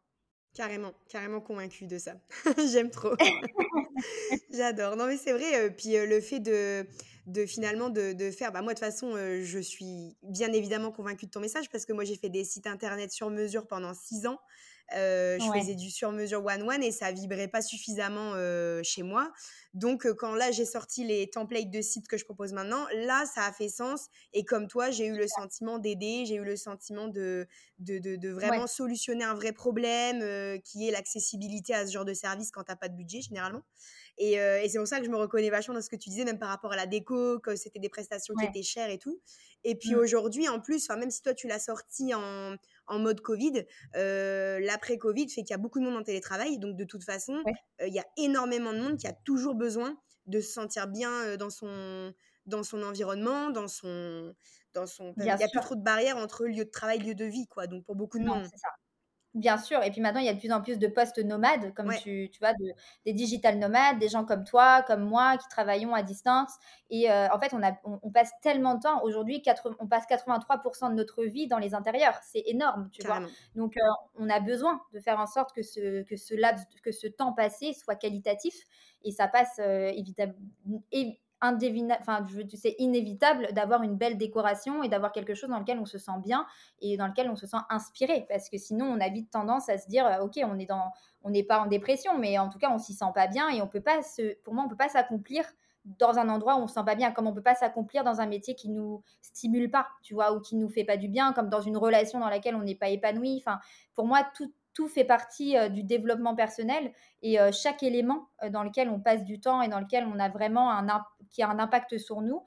Carrément, 0.53 0.93
carrément 1.09 1.41
convaincue 1.41 1.87
de 1.87 1.97
ça. 1.97 2.13
J'aime 2.71 2.89
trop. 2.89 3.15
J'adore. 4.53 4.95
Non 4.95 5.07
mais 5.07 5.17
c'est 5.17 5.33
vrai, 5.33 5.71
puis 5.75 5.93
le 5.97 6.21
fait 6.21 6.39
de 6.39 6.85
de 7.25 7.45
finalement 7.45 7.89
de, 7.89 8.31
faire. 8.31 8.51
Bah, 8.51 8.61
moi, 8.61 8.73
de 8.73 8.79
toute 8.79 8.85
façon, 8.85 9.15
je 9.15 9.59
suis 9.59 10.17
bien 10.23 10.51
évidemment 10.51 10.91
convaincue 10.91 11.25
de 11.25 11.31
ton 11.31 11.39
message 11.39 11.69
parce 11.69 11.85
que 11.85 11.93
moi, 11.93 12.03
j'ai 12.03 12.17
fait 12.17 12.29
des 12.29 12.43
sites 12.43 12.67
internet 12.67 13.11
sur 13.11 13.29
mesure 13.29 13.67
pendant 13.67 13.93
six 13.93 14.25
ans. 14.27 14.39
je 14.91 15.49
faisais 15.57 15.75
du 15.75 15.89
sur-mesure 15.89 16.43
one-one 16.45 16.83
et 16.83 16.91
ça 16.91 17.11
vibrait 17.11 17.47
pas 17.47 17.61
suffisamment 17.61 18.33
chez 18.83 19.03
moi. 19.03 19.31
Donc, 19.73 20.05
quand 20.13 20.35
là, 20.35 20.51
j'ai 20.51 20.65
sorti 20.65 21.05
les 21.05 21.29
templates 21.29 21.71
de 21.71 21.81
sites 21.81 22.07
que 22.07 22.17
je 22.17 22.25
propose 22.25 22.51
maintenant, 22.51 22.85
là, 22.93 23.25
ça 23.33 23.45
a 23.45 23.53
fait 23.53 23.69
sens. 23.69 24.09
Et 24.33 24.43
comme 24.43 24.67
toi, 24.67 24.91
j'ai 24.91 25.05
eu 25.05 25.15
le 25.15 25.27
sentiment 25.27 25.79
d'aider, 25.79 26.25
j'ai 26.25 26.35
eu 26.35 26.43
le 26.43 26.57
sentiment 26.57 27.07
de, 27.07 27.47
de, 27.79 28.29
vraiment 28.29 28.67
solutionner 28.67 29.23
un 29.23 29.33
vrai 29.33 29.53
problème 29.53 30.59
qui 30.61 30.89
est 30.89 30.91
l'accessibilité 30.91 31.73
à 31.73 31.87
ce 31.87 31.93
genre 31.93 32.05
de 32.05 32.13
service 32.13 32.51
quand 32.51 32.63
tu 32.63 32.71
n'as 32.71 32.75
pas 32.75 32.89
de 32.89 32.95
budget, 32.95 33.21
généralement. 33.21 33.63
Et, 34.17 34.37
c'est 34.69 34.77
pour 34.77 34.87
ça 34.87 34.99
que 34.99 35.05
je 35.05 35.09
me 35.09 35.17
reconnais 35.17 35.49
vachement 35.49 35.73
dans 35.73 35.81
ce 35.81 35.89
que 35.89 35.95
tu 35.95 36.09
disais, 36.09 36.23
même 36.23 36.39
par 36.39 36.49
rapport 36.49 36.71
à 36.71 36.75
la 36.75 36.85
déco, 36.85 37.39
que 37.39 37.55
c'était 37.55 37.79
des 37.79 37.89
prestations 37.89 38.33
qui 38.35 38.45
étaient 38.45 38.63
chères 38.63 38.89
et 38.89 38.99
tout. 38.99 39.19
Et 39.63 39.75
puis 39.75 39.95
mmh. 39.95 39.99
aujourd'hui, 39.99 40.49
en 40.49 40.59
plus, 40.59 40.89
même 40.89 41.09
si 41.09 41.21
toi, 41.21 41.33
tu 41.33 41.47
l'as 41.47 41.59
sorti 41.59 42.13
en, 42.13 42.55
en 42.87 42.99
mode 42.99 43.21
Covid, 43.21 43.65
l'après-Covid 43.93 45.29
fait 45.29 45.41
qu'il 45.41 45.51
y 45.51 45.53
a 45.53 45.57
beaucoup 45.57 45.79
de 45.79 45.85
monde 45.85 45.97
en 45.97 46.03
télétravail. 46.03 46.59
Donc, 46.59 46.75
de 46.75 46.83
toute 46.83 47.03
façon, 47.03 47.41
il 47.79 47.93
y 47.93 47.99
a 47.99 48.05
énormément 48.17 48.73
de 48.73 48.79
monde 48.79 48.97
qui 48.97 49.07
a 49.07 49.13
toujours 49.13 49.55
besoin 49.55 49.97
de 50.25 50.39
se 50.39 50.51
sentir 50.51 50.87
bien 50.87 51.35
dans 51.37 51.49
son 51.49 52.13
dans 52.45 52.63
son 52.63 52.83
environnement, 52.83 53.49
dans 53.49 53.67
son 53.67 54.35
dans 54.73 54.85
son 54.85 55.13
il 55.17 55.23
n'y 55.23 55.31
a 55.31 55.37
plus 55.37 55.61
trop 55.61 55.75
de 55.75 55.83
barrières 55.83 56.17
entre 56.17 56.45
lieu 56.45 56.65
de 56.65 56.69
travail 56.69 56.99
lieu 56.99 57.15
de 57.15 57.25
vie 57.25 57.47
quoi. 57.47 57.67
Donc 57.67 57.85
pour 57.85 57.95
beaucoup 57.95 58.19
de 58.19 58.25
monde. 58.25 58.45
Ça. 58.45 58.69
Bien 59.33 59.57
sûr, 59.57 59.81
et 59.81 59.89
puis 59.89 59.99
maintenant, 59.99 60.19
il 60.19 60.27
y 60.27 60.29
a 60.29 60.33
de 60.33 60.39
plus 60.39 60.51
en 60.51 60.61
plus 60.61 60.77
de 60.77 60.87
postes 60.87 61.17
nomades, 61.17 61.73
comme 61.73 61.91
tu, 61.95 62.29
tu 62.31 62.39
vois, 62.39 62.53
de, 62.53 62.71
des 63.05 63.13
digital 63.13 63.57
nomades, 63.57 63.97
des 63.97 64.07
gens 64.07 64.25
comme 64.25 64.43
toi, 64.43 64.83
comme 64.83 65.03
moi, 65.03 65.37
qui 65.37 65.47
travaillons 65.49 65.95
à 65.95 66.03
distance. 66.03 66.51
Et 66.91 67.09
euh, 67.09 67.27
en 67.29 67.39
fait, 67.39 67.51
on, 67.55 67.63
a, 67.63 67.71
on, 67.83 68.11
passe 68.11 68.31
tellement 68.43 68.75
de 68.75 68.81
temps. 68.81 69.01
Aujourd'hui, 69.03 69.41
on 69.79 69.87
passe 69.87 70.05
83% 70.05 70.91
de 70.91 70.93
notre 70.93 71.23
vie 71.23 71.47
dans 71.47 71.57
les 71.57 71.73
intérieurs. 71.73 72.19
C'est 72.21 72.43
énorme, 72.45 72.89
tu 72.91 73.03
vois. 73.07 73.21
Donc, 73.55 73.75
euh, 73.77 73.81
on 74.13 74.29
a 74.29 74.39
besoin 74.39 74.79
de 74.93 74.99
faire 74.99 75.19
en 75.19 75.25
sorte 75.25 75.51
que 75.51 75.63
ce, 75.63 76.03
que 76.03 76.15
ce 76.15 76.35
laps, 76.35 76.63
que 76.83 76.91
ce 76.91 77.07
temps 77.07 77.33
passé 77.33 77.73
soit 77.73 77.95
qualitatif. 77.95 78.53
Et 79.03 79.11
ça 79.11 79.27
passe 79.27 79.57
euh, 79.59 79.91
évidemment, 79.95 80.33
inévitable 82.79 83.49
d'avoir 83.53 83.83
une 83.83 83.95
belle 83.95 84.17
décoration 84.17 84.83
et 84.83 84.89
d'avoir 84.89 85.11
quelque 85.11 85.33
chose 85.33 85.49
dans 85.49 85.59
lequel 85.59 85.79
on 85.79 85.85
se 85.85 85.97
sent 85.97 86.19
bien 86.23 86.45
et 86.81 86.97
dans 86.97 87.07
lequel 87.07 87.29
on 87.29 87.35
se 87.35 87.47
sent 87.47 87.57
inspiré. 87.69 88.25
Parce 88.29 88.49
que 88.49 88.57
sinon, 88.57 88.85
on 88.85 88.99
a 88.99 89.09
vite 89.09 89.29
tendance 89.31 89.69
à 89.69 89.77
se 89.77 89.87
dire, 89.87 90.05
euh, 90.05 90.23
ok, 90.23 90.39
on 90.43 90.57
est 90.59 90.65
dans, 90.65 90.91
on 91.23 91.29
n'est 91.29 91.43
pas 91.43 91.59
en 91.59 91.67
dépression, 91.67 92.17
mais 92.17 92.37
en 92.37 92.49
tout 92.49 92.59
cas, 92.59 92.71
on 92.71 92.77
s'y 92.77 92.93
sent 92.93 93.11
pas 93.13 93.27
bien 93.27 93.49
et 93.49 93.61
on 93.61 93.67
peut 93.67 93.81
pas 93.81 94.01
se, 94.01 94.35
pour 94.41 94.53
moi, 94.53 94.63
on 94.65 94.69
peut 94.69 94.77
pas 94.77 94.89
s'accomplir 94.89 95.45
dans 95.85 96.17
un 96.17 96.29
endroit 96.29 96.55
où 96.55 96.59
on 96.59 96.67
se 96.67 96.75
sent 96.75 96.83
pas 96.85 96.95
bien, 96.95 97.11
comme 97.11 97.27
on 97.27 97.33
peut 97.33 97.41
pas 97.41 97.55
s'accomplir 97.55 98.03
dans 98.03 98.21
un 98.21 98.25
métier 98.25 98.55
qui 98.55 98.69
nous 98.69 99.03
stimule 99.21 99.69
pas, 99.69 99.87
tu 100.01 100.13
vois, 100.13 100.33
ou 100.33 100.39
qui 100.39 100.55
nous 100.55 100.69
fait 100.69 100.85
pas 100.85 100.97
du 100.97 101.09
bien, 101.09 101.33
comme 101.33 101.49
dans 101.49 101.61
une 101.61 101.75
relation 101.75 102.19
dans 102.19 102.29
laquelle 102.29 102.55
on 102.55 102.63
n'est 102.63 102.75
pas 102.75 102.89
épanoui. 102.89 103.41
Enfin, 103.45 103.59
pour 103.93 104.05
moi, 104.05 104.25
tout, 104.35 104.51
tout 104.73 104.87
fait 104.87 105.05
partie 105.05 105.55
du 105.69 105.83
développement 105.83 106.35
personnel 106.35 106.91
et 107.21 107.37
chaque 107.51 107.83
élément 107.83 108.29
dans 108.51 108.63
lequel 108.63 108.89
on 108.89 108.99
passe 108.99 109.23
du 109.23 109.39
temps 109.39 109.61
et 109.61 109.67
dans 109.67 109.79
lequel 109.79 110.05
on 110.05 110.19
a 110.19 110.29
vraiment 110.29 110.71
un 110.71 111.03
qui 111.29 111.43
a 111.43 111.49
un 111.49 111.59
impact 111.59 111.97
sur 111.97 112.21
nous 112.21 112.41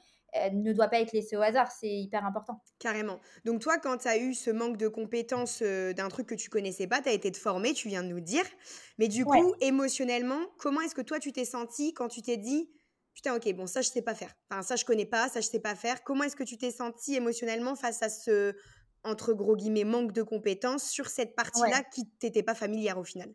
ne 0.52 0.72
doit 0.72 0.88
pas 0.88 1.00
être 1.00 1.12
laissé 1.12 1.36
au 1.36 1.40
hasard, 1.40 1.70
c'est 1.72 1.88
hyper 1.88 2.26
important. 2.26 2.60
Carrément. 2.78 3.20
Donc 3.44 3.60
toi, 3.60 3.78
quand 3.78 3.96
tu 3.98 4.08
as 4.08 4.18
eu 4.18 4.34
ce 4.34 4.50
manque 4.50 4.76
de 4.76 4.88
compétences 4.88 5.62
d'un 5.62 6.08
truc 6.08 6.26
que 6.26 6.34
tu 6.34 6.50
connaissais 6.50 6.86
pas, 6.86 7.00
tu 7.00 7.08
as 7.08 7.12
été 7.12 7.32
te 7.32 7.38
former, 7.38 7.72
tu 7.72 7.88
viens 7.88 8.02
de 8.02 8.08
nous 8.08 8.20
dire. 8.20 8.44
Mais 8.98 9.08
du 9.08 9.24
coup, 9.24 9.54
émotionnellement, 9.60 10.40
comment 10.58 10.82
est-ce 10.82 10.94
que 10.94 11.02
toi, 11.02 11.18
tu 11.18 11.32
t'es 11.32 11.46
senti 11.46 11.94
quand 11.94 12.08
tu 12.08 12.20
t'es 12.20 12.36
dit, 12.36 12.70
putain, 13.14 13.34
ok, 13.34 13.50
bon, 13.54 13.66
ça, 13.66 13.80
je 13.80 13.88
sais 13.88 14.02
pas 14.02 14.14
faire. 14.14 14.34
Enfin, 14.50 14.60
ça, 14.60 14.76
je 14.76 14.84
connais 14.84 15.06
pas, 15.06 15.28
ça, 15.30 15.40
je 15.40 15.46
sais 15.46 15.60
pas 15.60 15.74
faire. 15.74 16.04
Comment 16.04 16.24
est-ce 16.24 16.36
que 16.36 16.44
tu 16.44 16.58
t'es 16.58 16.70
senti 16.70 17.14
émotionnellement 17.14 17.74
face 17.74 18.02
à 18.02 18.10
ce 18.10 18.54
entre 19.06 19.32
gros 19.32 19.56
guillemets, 19.56 19.84
manque 19.84 20.12
de 20.12 20.22
compétences 20.22 20.84
sur 20.84 21.06
cette 21.08 21.34
partie-là 21.34 21.82
qui 21.94 22.06
t'était 22.18 22.42
pas 22.42 22.54
familière 22.54 22.98
au 22.98 23.04
final? 23.04 23.32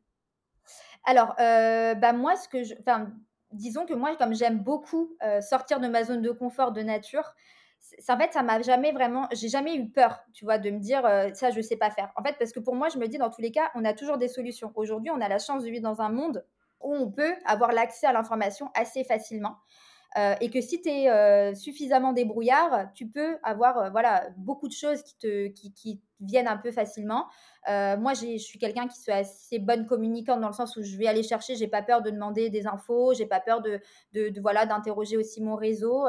Alors, 1.04 1.34
euh, 1.40 1.96
bah 1.96 2.14
moi, 2.14 2.36
ce 2.36 2.48
que 2.48 2.64
je, 2.64 2.76
enfin, 2.80 3.12
disons 3.52 3.86
que 3.86 3.94
moi, 3.94 4.16
comme 4.16 4.34
j'aime 4.34 4.60
beaucoup 4.60 5.16
euh, 5.24 5.42
sortir 5.42 5.80
de 5.80 5.88
ma 5.88 6.04
zone 6.04 6.22
de 6.22 6.32
confort 6.32 6.72
de 6.72 6.82
nature, 6.82 7.34
en 8.08 8.18
fait, 8.18 8.32
ça 8.34 8.44
m'a 8.44 8.62
jamais 8.62 8.92
vraiment, 8.92 9.28
j'ai 9.32 9.50
jamais 9.50 9.76
eu 9.76 9.90
peur, 9.90 10.20
tu 10.34 10.46
vois, 10.46 10.58
de 10.58 10.70
me 10.70 10.80
dire 10.80 11.06
euh, 11.06 11.34
ça, 11.34 11.50
je 11.50 11.62
sais 11.62 11.78
pas 11.78 11.90
faire. 11.90 12.12
En 12.16 12.24
fait, 12.24 12.36
parce 12.38 12.52
que 12.52 12.60
pour 12.60 12.76
moi, 12.76 12.90
je 12.90 12.98
me 12.98 13.08
dis 13.08 13.18
dans 13.18 13.30
tous 13.30 13.42
les 13.42 13.52
cas, 13.52 13.72
on 13.76 13.84
a 13.86 13.94
toujours 13.94 14.18
des 14.18 14.28
solutions. 14.28 14.72
Aujourd'hui, 14.76 15.12
on 15.12 15.20
a 15.20 15.28
la 15.28 15.40
chance 15.40 15.64
de 15.64 15.70
vivre 15.70 15.84
dans 15.84 16.02
un 16.02 16.10
monde 16.10 16.46
où 16.80 16.94
on 16.94 17.12
peut 17.12 17.34
avoir 17.46 17.72
l'accès 17.72 18.08
à 18.08 18.14
l'information 18.14 18.70
assez 18.76 19.04
facilement. 19.04 19.58
Euh, 20.18 20.36
et 20.42 20.50
que 20.50 20.60
si 20.60 20.82
tu 20.82 20.90
es 20.90 21.10
euh, 21.10 21.54
suffisamment 21.56 22.12
débrouillard, 22.12 22.92
tu 22.94 23.08
peux 23.08 23.38
avoir 23.44 23.78
euh, 23.78 23.90
voilà, 23.90 24.30
beaucoup 24.38 24.68
de 24.68 24.74
choses 24.74 25.04
qui 25.04 25.18
te 25.18 25.48
qui, 25.48 25.74
qui 25.74 26.02
viennent 26.22 26.48
un 26.48 26.58
peu 26.58 26.72
facilement. 26.72 27.28
moi, 27.68 28.14
je 28.14 28.38
suis 28.38 28.60
quelqu'un 28.60 28.88
qui 28.88 29.00
suis 29.00 29.12
assez 29.12 29.60
bonne 29.60 29.86
communicante 29.86 30.40
dans 30.42 30.48
le 30.48 30.54
sens 30.54 30.76
où 30.78 30.84
je 30.84 30.98
vais 30.98 31.08
aller 31.08 31.24
chercher, 31.24 31.56
j'ai 31.56 31.68
pas 31.68 31.82
peur 31.82 32.02
de 32.02 32.10
demander 32.10 32.50
des 32.50 32.68
infos, 32.68 33.14
j'ai 33.14 33.26
pas 33.26 33.40
peur 33.40 33.62
de, 33.62 33.80
de, 34.14 34.40
voilà 34.42 34.66
d'interroger 34.66 35.18
aussi 35.18 35.42
mon 35.42 35.56
réseau. 35.56 36.06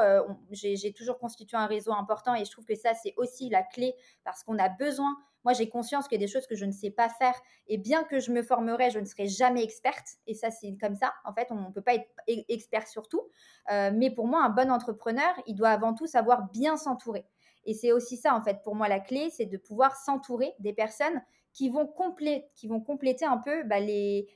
j'ai 0.51 0.93
toujours 0.93 1.19
constitué 1.19 1.57
un 1.57 1.67
réseau 1.67 1.93
important 1.93 2.35
et 2.35 2.45
je 2.45 2.51
trouve 2.51 2.65
que 2.65 2.75
ça 2.75 2.93
c'est 2.93 3.13
aussi 3.17 3.49
la 3.49 3.63
clé 3.63 3.95
parce 4.23 4.43
qu'on 4.43 4.57
a 4.57 4.69
besoin 4.69 5.15
moi, 5.43 5.53
j'ai 5.53 5.69
conscience 5.69 6.07
qu'il 6.07 6.19
y 6.19 6.23
a 6.23 6.25
des 6.25 6.31
choses 6.31 6.47
que 6.47 6.55
je 6.55 6.65
ne 6.65 6.71
sais 6.71 6.89
pas 6.89 7.09
faire. 7.09 7.35
Et 7.67 7.77
bien 7.77 8.03
que 8.03 8.19
je 8.19 8.31
me 8.31 8.41
formerai, 8.41 8.91
je 8.91 8.99
ne 8.99 9.05
serai 9.05 9.27
jamais 9.27 9.63
experte. 9.63 10.17
Et 10.25 10.33
ça, 10.33 10.51
c'est 10.51 10.75
comme 10.79 10.95
ça. 10.95 11.13
En 11.25 11.33
fait, 11.33 11.47
on 11.51 11.55
ne 11.55 11.71
peut 11.71 11.81
pas 11.81 11.95
être 11.95 12.07
e-, 12.29 12.45
expert 12.49 12.87
sur 12.87 13.07
tout. 13.09 13.27
Euh, 13.71 13.91
mais 13.93 14.09
pour 14.09 14.27
moi, 14.27 14.43
un 14.43 14.49
bon 14.49 14.71
entrepreneur, 14.71 15.33
il 15.45 15.55
doit 15.55 15.69
avant 15.69 15.93
tout 15.93 16.07
savoir 16.07 16.49
bien 16.51 16.77
s'entourer. 16.77 17.25
Et 17.65 17.73
c'est 17.73 17.91
aussi 17.91 18.17
ça, 18.17 18.35
en 18.35 18.41
fait, 18.41 18.61
pour 18.63 18.75
moi, 18.75 18.87
la 18.87 18.99
clé, 18.99 19.29
c'est 19.29 19.45
de 19.45 19.57
pouvoir 19.57 19.95
s'entourer 19.95 20.53
des 20.59 20.73
personnes 20.73 21.21
qui 21.53 21.69
vont, 21.69 21.87
compléter, 21.87 22.47
qui 22.55 22.67
vont 22.67 22.81
compléter 22.81 23.25
un 23.25 23.37
peu 23.37 23.63
bah, 23.63 23.79
les, 23.79 24.27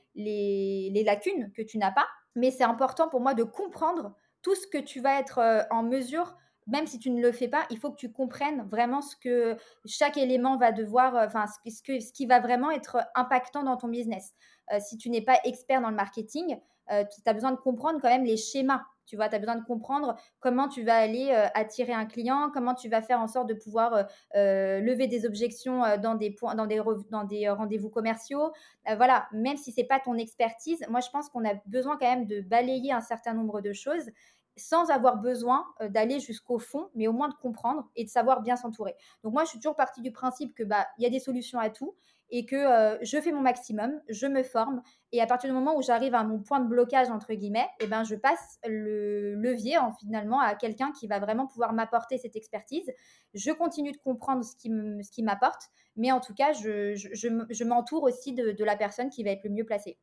lacunes 1.04 1.52
que 1.52 1.62
tu 1.62 1.78
n'as 1.78 1.92
pas. 1.92 2.06
Mais 2.36 2.50
c'est 2.50 2.64
important 2.64 3.08
pour 3.08 3.20
moi 3.20 3.34
de 3.34 3.42
comprendre 3.42 4.14
tout 4.42 4.54
ce 4.54 4.66
que 4.66 4.78
tu 4.78 5.00
vas 5.00 5.18
être 5.18 5.38
euh, 5.38 5.62
en 5.70 5.82
mesure 5.82 6.36
même 6.70 6.86
si 6.86 6.98
tu 6.98 7.08
ne 7.08 7.22
le 7.22 7.32
fais 7.32 7.48
pas, 7.48 7.64
il 7.70 7.78
faut 7.78 7.90
que 7.90 7.96
tu 7.96 8.12
comprennes 8.12 8.68
vraiment 8.68 9.00
ce 9.00 9.16
que 9.16 9.56
chaque 9.86 10.18
élément 10.18 10.58
va 10.58 10.70
devoir, 10.70 11.16
euh, 11.16 11.24
enfin, 11.24 11.46
ce, 11.46 11.80
que, 11.82 11.98
ce 11.98 12.12
qui 12.12 12.26
va 12.26 12.40
vraiment 12.40 12.70
être 12.70 12.98
impactant 13.14 13.62
dans 13.62 13.78
ton 13.78 13.88
business. 13.88 14.34
Euh, 14.74 14.78
si 14.78 14.98
tu 14.98 15.08
n'es 15.08 15.22
pas 15.22 15.38
expert 15.44 15.80
dans 15.80 15.88
le 15.88 15.96
marketing, 15.96 16.58
tu 16.90 17.20
as 17.24 17.32
besoin 17.32 17.52
de 17.52 17.56
comprendre 17.56 18.00
quand 18.02 18.10
même 18.10 18.24
les 18.24 18.36
schémas. 18.36 18.82
Tu 19.08 19.16
vois, 19.16 19.28
tu 19.28 19.34
as 19.34 19.38
besoin 19.38 19.56
de 19.56 19.64
comprendre 19.64 20.16
comment 20.40 20.68
tu 20.68 20.84
vas 20.84 20.96
aller 20.96 21.30
attirer 21.54 21.92
un 21.92 22.06
client, 22.06 22.50
comment 22.52 22.74
tu 22.74 22.88
vas 22.88 23.02
faire 23.02 23.20
en 23.20 23.26
sorte 23.26 23.48
de 23.48 23.54
pouvoir 23.54 24.06
lever 24.34 25.06
des 25.06 25.26
objections 25.26 25.82
dans 26.02 26.14
des, 26.14 26.30
points, 26.30 26.54
dans 26.54 26.66
des, 26.66 26.80
dans 27.10 27.24
des 27.24 27.48
rendez-vous 27.48 27.90
commerciaux. 27.90 28.52
voilà, 28.96 29.28
même 29.32 29.56
si 29.56 29.72
ce 29.72 29.80
n'est 29.80 29.86
pas 29.86 29.98
ton 29.98 30.14
expertise, 30.14 30.84
moi 30.88 31.00
je 31.00 31.08
pense 31.10 31.28
qu'on 31.30 31.44
a 31.44 31.54
besoin 31.66 31.96
quand 31.96 32.06
même 32.06 32.26
de 32.26 32.40
balayer 32.40 32.92
un 32.92 33.00
certain 33.00 33.34
nombre 33.34 33.60
de 33.60 33.72
choses 33.72 34.10
sans 34.58 34.90
avoir 34.90 35.18
besoin 35.18 35.64
euh, 35.80 35.88
d'aller 35.88 36.20
jusqu'au 36.20 36.58
fond, 36.58 36.90
mais 36.94 37.06
au 37.06 37.12
moins 37.12 37.28
de 37.28 37.34
comprendre 37.34 37.88
et 37.96 38.04
de 38.04 38.10
savoir 38.10 38.42
bien 38.42 38.56
s'entourer. 38.56 38.94
Donc 39.22 39.32
moi, 39.32 39.44
je 39.44 39.50
suis 39.50 39.58
toujours 39.58 39.76
partie 39.76 40.02
du 40.02 40.12
principe 40.12 40.54
que 40.54 40.64
bah 40.64 40.86
il 40.98 41.04
y 41.04 41.06
a 41.06 41.10
des 41.10 41.20
solutions 41.20 41.58
à 41.58 41.70
tout 41.70 41.94
et 42.30 42.44
que 42.46 42.56
euh, 42.56 42.98
je 43.02 43.20
fais 43.20 43.32
mon 43.32 43.40
maximum, 43.40 44.00
je 44.08 44.26
me 44.26 44.42
forme 44.42 44.82
et 45.12 45.20
à 45.22 45.26
partir 45.26 45.48
du 45.48 45.54
moment 45.54 45.76
où 45.76 45.82
j'arrive 45.82 46.14
à 46.14 46.24
mon 46.24 46.40
point 46.40 46.60
de 46.60 46.68
blocage 46.68 47.08
entre 47.08 47.32
guillemets, 47.32 47.68
et 47.80 47.84
eh 47.84 47.86
ben 47.86 48.04
je 48.04 48.14
passe 48.14 48.58
le 48.66 49.34
levier 49.34 49.78
en 49.78 49.92
finalement 49.92 50.40
à 50.40 50.54
quelqu'un 50.54 50.92
qui 50.92 51.06
va 51.06 51.18
vraiment 51.18 51.46
pouvoir 51.46 51.72
m'apporter 51.72 52.18
cette 52.18 52.36
expertise. 52.36 52.90
Je 53.34 53.50
continue 53.50 53.92
de 53.92 53.98
comprendre 53.98 54.44
ce 54.44 54.54
qui 54.56 54.68
ce 54.68 55.10
qui 55.10 55.22
m'apporte, 55.22 55.62
mais 55.96 56.12
en 56.12 56.20
tout 56.20 56.34
cas, 56.34 56.52
je, 56.52 56.94
je, 56.94 57.28
je 57.50 57.64
m'entoure 57.64 58.02
aussi 58.02 58.34
de, 58.34 58.52
de 58.52 58.64
la 58.64 58.76
personne 58.76 59.10
qui 59.10 59.24
va 59.24 59.30
être 59.30 59.44
le 59.44 59.50
mieux 59.50 59.64
placée. 59.64 59.98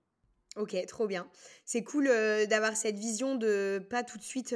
Ok, 0.55 0.73
trop 0.87 1.05
bien. 1.05 1.29
C'est 1.65 1.83
cool 1.83 2.05
d'avoir 2.47 2.77
cette 2.77 2.97
vision 2.97 3.35
de 3.35 3.85
pas 3.89 4.03
tout 4.03 4.17
de 4.17 4.23
suite 4.23 4.55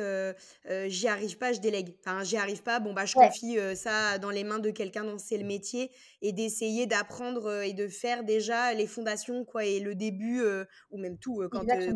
j'y 0.87 1.07
arrive 1.09 1.37
pas, 1.37 1.51
je 1.51 1.59
délègue. 1.59 1.97
Enfin, 1.99 2.23
j'y 2.23 2.37
arrive 2.37 2.63
pas, 2.63 2.79
bon 2.79 2.93
bah 2.93 3.05
je 3.05 3.17
confie 3.17 3.57
ça 3.75 4.17
dans 4.17 4.29
les 4.29 4.45
mains 4.45 4.59
de 4.59 4.69
quelqu'un 4.71 5.03
dont 5.03 5.17
c'est 5.17 5.37
le 5.37 5.43
métier 5.43 5.91
et 6.21 6.31
d'essayer 6.31 6.85
d'apprendre 6.85 7.63
et 7.63 7.73
de 7.73 7.89
faire 7.89 8.23
déjà 8.23 8.73
les 8.73 8.87
fondations 8.87 9.43
quoi 9.43 9.65
et 9.65 9.81
le 9.81 9.93
début 9.93 10.41
ou 10.89 10.97
même 10.97 11.17
tout 11.17 11.43
quand 11.51 11.65
tu 11.65 11.91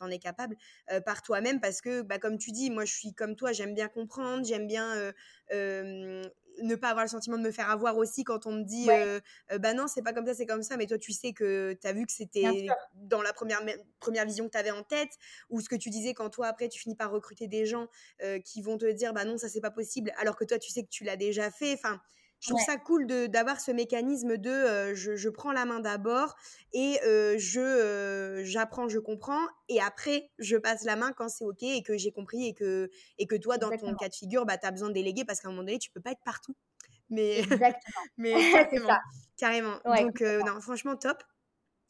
en 0.00 0.10
es 0.10 0.18
capable 0.20 0.56
par 1.04 1.22
toi-même 1.22 1.60
parce 1.60 1.80
que 1.80 2.02
bah 2.02 2.18
comme 2.20 2.38
tu 2.38 2.52
dis, 2.52 2.70
moi 2.70 2.84
je 2.84 2.94
suis 2.94 3.12
comme 3.12 3.34
toi, 3.34 3.50
j'aime 3.52 3.74
bien 3.74 3.88
comprendre, 3.88 4.44
j'aime 4.46 4.68
bien 4.68 5.12
ne 6.62 6.74
pas 6.74 6.88
avoir 6.90 7.04
le 7.04 7.10
sentiment 7.10 7.36
de 7.36 7.42
me 7.42 7.50
faire 7.50 7.70
avoir 7.70 7.96
aussi 7.96 8.24
quand 8.24 8.46
on 8.46 8.52
me 8.52 8.62
dit 8.62 8.88
bah 9.58 9.74
non, 9.74 9.86
c'est 9.86 10.02
pas 10.02 10.12
comme 10.12 10.26
ça, 10.26 10.34
c'est 10.34 10.46
comme 10.46 10.62
ça, 10.62 10.76
mais 10.76 10.86
toi 10.86 10.98
tu 10.98 11.12
sais 11.12 11.32
que 11.32 11.76
tu 11.80 11.86
as 11.86 11.92
vu 11.92 12.06
que 12.06 12.12
c'était 12.12 12.66
dans 12.94 13.22
la 13.22 13.32
première, 13.32 13.60
première 14.00 14.24
vision 14.24 14.46
que 14.46 14.52
tu 14.52 14.58
avais 14.58 14.70
en 14.70 14.82
tête, 14.82 15.10
ou 15.50 15.60
ce 15.60 15.68
que 15.68 15.76
tu 15.76 15.90
disais 15.90 16.14
quand 16.14 16.30
toi 16.30 16.46
après 16.48 16.68
tu 16.68 16.80
finis 16.80 16.96
par 16.96 17.10
recruter 17.10 17.48
des 17.48 17.66
gens 17.66 17.88
qui 18.44 18.62
vont 18.62 18.78
te 18.78 18.90
dire 18.90 19.12
bah 19.12 19.24
non, 19.24 19.38
ça 19.38 19.48
c'est 19.48 19.60
pas 19.60 19.70
possible, 19.70 20.12
alors 20.18 20.36
que 20.36 20.44
toi 20.44 20.58
tu 20.58 20.70
sais 20.70 20.82
que 20.82 20.90
tu 20.90 21.04
l'as 21.04 21.16
déjà 21.16 21.50
fait. 21.50 21.74
Enfin, 21.74 22.00
je 22.40 22.50
trouve 22.50 22.60
ça 22.60 22.76
cool 22.76 23.06
d'avoir 23.06 23.60
ce 23.60 23.70
mécanisme 23.72 24.36
de 24.36 24.94
je, 24.94 25.28
prends 25.28 25.52
la 25.52 25.64
main 25.64 25.80
d'abord 25.80 26.36
et 26.72 26.98
je 27.38 28.42
j'apprends, 28.44 28.88
je 28.88 28.98
comprends 28.98 29.46
et 29.68 29.80
après 29.80 30.30
je 30.38 30.56
passe 30.56 30.84
la 30.84 30.96
main 30.96 31.12
quand 31.12 31.28
c'est 31.28 31.44
ok 31.44 31.62
et 31.62 31.82
que 31.82 31.96
j'ai 31.96 32.12
compris 32.12 32.46
et 32.46 32.54
que, 32.54 32.90
et 33.18 33.26
que 33.26 33.36
toi 33.36 33.58
dans 33.58 33.70
ton 33.76 33.94
cas 33.94 34.08
de 34.08 34.14
figure 34.14 34.46
bah, 34.46 34.58
tu 34.58 34.66
as 34.66 34.70
besoin 34.70 34.88
de 34.88 34.94
déléguer 34.94 35.24
parce 35.24 35.40
qu'à 35.40 35.48
un 35.48 35.50
moment 35.50 35.64
donné 35.64 35.78
tu 35.78 35.90
peux 35.90 36.00
pas 36.00 36.12
être 36.12 36.22
partout. 36.24 36.54
Mais, 37.10 37.40
mais 38.18 38.34
carrément, 38.52 38.98
carrément. 39.36 39.78
Donc 39.84 40.20
non, 40.20 40.60
franchement 40.60 40.96
top. 40.96 41.22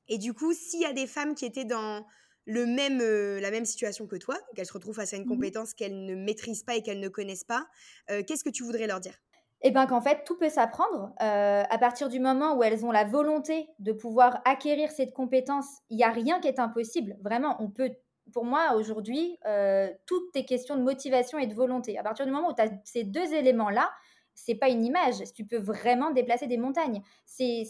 Et 0.09 0.17
du 0.17 0.33
coup, 0.33 0.55
s'il 0.55 0.81
y 0.81 0.87
a 0.87 0.93
des 0.93 1.07
femmes 1.07 1.35
qui 1.35 1.45
étaient 1.45 1.67
dans 1.67 2.07
le 2.47 2.65
même, 2.65 2.99
la 2.99 3.51
même 3.51 3.67
situation 3.67 4.07
que 4.07 4.17
toi, 4.17 4.39
qu'elles 4.57 4.65
se 4.65 4.73
retrouvent 4.73 4.95
face 4.95 5.13
à 5.13 5.17
une 5.17 5.25
mmh 5.25 5.29
compétence 5.29 5.75
qu'elles 5.75 6.07
ne 6.07 6.15
maîtrisent 6.15 6.63
pas 6.63 6.77
et 6.77 6.83
qu'elles 6.83 7.01
ne 7.01 7.11
connaissent 7.11 7.45
pas, 7.45 7.67
qu'est-ce 8.09 8.43
que 8.45 8.51
tu 8.51 8.63
voudrais 8.63 8.87
leur 8.87 9.01
dire? 9.01 9.19
Et 9.61 9.71
bien 9.73 9.87
qu'en 9.87 10.01
fait, 10.01 10.25
tout 10.25 10.37
peut 10.37 10.49
s'apprendre. 10.49 11.13
Euh, 11.21 11.65
à 11.69 11.79
partir 11.79 12.09
du 12.09 12.21
moment 12.21 12.55
où 12.57 12.63
elles 12.63 12.87
ont 12.87 12.93
la 12.93 13.05
volonté 13.05 13.69
de 13.81 13.93
pouvoir 13.93 14.41
acquérir 14.45 14.91
cette 14.91 15.13
compétence, 15.13 15.67
il 15.91 15.97
n'y 15.97 16.05
a 16.05 16.11
rien 16.11 16.39
qui 16.41 16.49
est 16.49 16.61
impossible. 16.61 17.17
Vraiment, 17.23 17.57
on 17.59 17.69
peut, 17.69 17.91
pour 18.33 18.45
moi, 18.45 18.75
aujourd'hui, 18.77 19.37
euh, 19.47 19.89
tout 20.07 20.23
est 20.35 20.45
question 20.45 20.77
de 20.77 20.83
motivation 20.83 21.39
et 21.39 21.47
de 21.49 21.55
volonté. 21.55 21.99
À 21.99 22.05
partir 22.05 22.25
du 22.25 22.31
moment 22.31 22.51
où 22.51 22.55
tu 22.55 22.63
as 22.63 22.71
ces 22.85 23.03
deux 23.03 23.35
éléments-là, 23.35 23.91
c'est 24.35 24.55
pas 24.55 24.69
une 24.69 24.85
image. 24.85 25.17
Tu 25.35 25.45
peux 25.45 25.59
vraiment 25.59 26.13
déplacer 26.13 26.47
des 26.47 26.59
montagnes. 26.59 27.03
C'est 27.27 27.65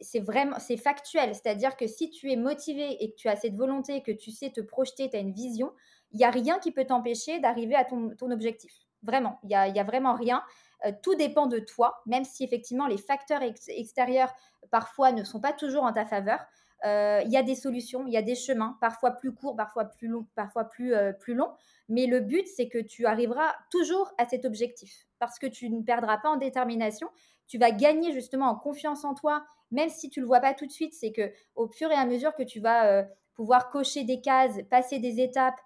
c'est 0.00 0.20
vraiment 0.20 0.58
c'est 0.58 0.76
factuel. 0.76 1.34
C'est-à-dire 1.34 1.76
que 1.76 1.86
si 1.86 2.10
tu 2.10 2.32
es 2.32 2.36
motivé 2.36 3.04
et 3.04 3.12
que 3.12 3.16
tu 3.16 3.28
as 3.28 3.36
cette 3.36 3.54
volonté, 3.54 4.02
que 4.02 4.10
tu 4.10 4.32
sais 4.32 4.50
te 4.50 4.60
projeter, 4.60 5.08
tu 5.10 5.16
as 5.16 5.20
une 5.20 5.32
vision, 5.32 5.72
il 6.10 6.18
n'y 6.18 6.24
a 6.24 6.30
rien 6.30 6.58
qui 6.58 6.72
peut 6.72 6.84
t'empêcher 6.84 7.38
d'arriver 7.38 7.76
à 7.76 7.84
ton, 7.84 8.10
ton 8.16 8.32
objectif. 8.32 8.72
Vraiment, 9.02 9.38
il 9.42 9.48
n'y 9.48 9.54
a, 9.54 9.62
a, 9.62 9.84
vraiment 9.84 10.14
rien. 10.14 10.42
Euh, 10.86 10.92
tout 11.02 11.14
dépend 11.14 11.46
de 11.46 11.58
toi, 11.58 12.02
même 12.06 12.24
si 12.24 12.44
effectivement 12.44 12.86
les 12.86 12.98
facteurs 12.98 13.40
extérieurs 13.68 14.32
parfois 14.70 15.12
ne 15.12 15.24
sont 15.24 15.40
pas 15.40 15.52
toujours 15.52 15.84
en 15.84 15.92
ta 15.92 16.04
faveur. 16.04 16.40
Euh, 16.84 17.22
il 17.24 17.30
y 17.30 17.36
a 17.36 17.44
des 17.44 17.54
solutions, 17.54 18.06
il 18.06 18.12
y 18.12 18.16
a 18.16 18.22
des 18.22 18.34
chemins, 18.34 18.76
parfois 18.80 19.12
plus 19.12 19.32
courts, 19.32 19.54
parfois 19.54 19.84
plus 19.84 20.08
longs, 20.08 20.26
parfois 20.34 20.64
plus, 20.64 20.94
euh, 20.94 21.12
plus 21.12 21.34
longs. 21.34 21.52
Mais 21.88 22.06
le 22.06 22.20
but, 22.20 22.46
c'est 22.56 22.68
que 22.68 22.78
tu 22.78 23.06
arriveras 23.06 23.54
toujours 23.70 24.12
à 24.18 24.26
cet 24.26 24.44
objectif 24.44 25.06
parce 25.20 25.38
que 25.38 25.46
tu 25.46 25.70
ne 25.70 25.82
perdras 25.82 26.18
pas 26.18 26.30
en 26.30 26.36
détermination. 26.36 27.08
Tu 27.46 27.58
vas 27.58 27.70
gagner 27.70 28.12
justement 28.12 28.46
en 28.46 28.56
confiance 28.56 29.04
en 29.04 29.14
toi, 29.14 29.44
même 29.70 29.90
si 29.90 30.10
tu 30.10 30.20
ne 30.20 30.24
le 30.24 30.26
vois 30.26 30.40
pas 30.40 30.54
tout 30.54 30.66
de 30.66 30.72
suite. 30.72 30.94
C'est 30.94 31.12
que 31.12 31.32
au 31.54 31.68
fur 31.68 31.90
et 31.90 31.94
à 31.94 32.04
mesure 32.04 32.34
que 32.34 32.42
tu 32.42 32.58
vas 32.60 33.04
pouvoir 33.34 33.70
cocher 33.70 34.04
des 34.04 34.20
cases, 34.20 34.58
passer 34.70 34.98
des 34.98 35.20
étapes, 35.20 35.58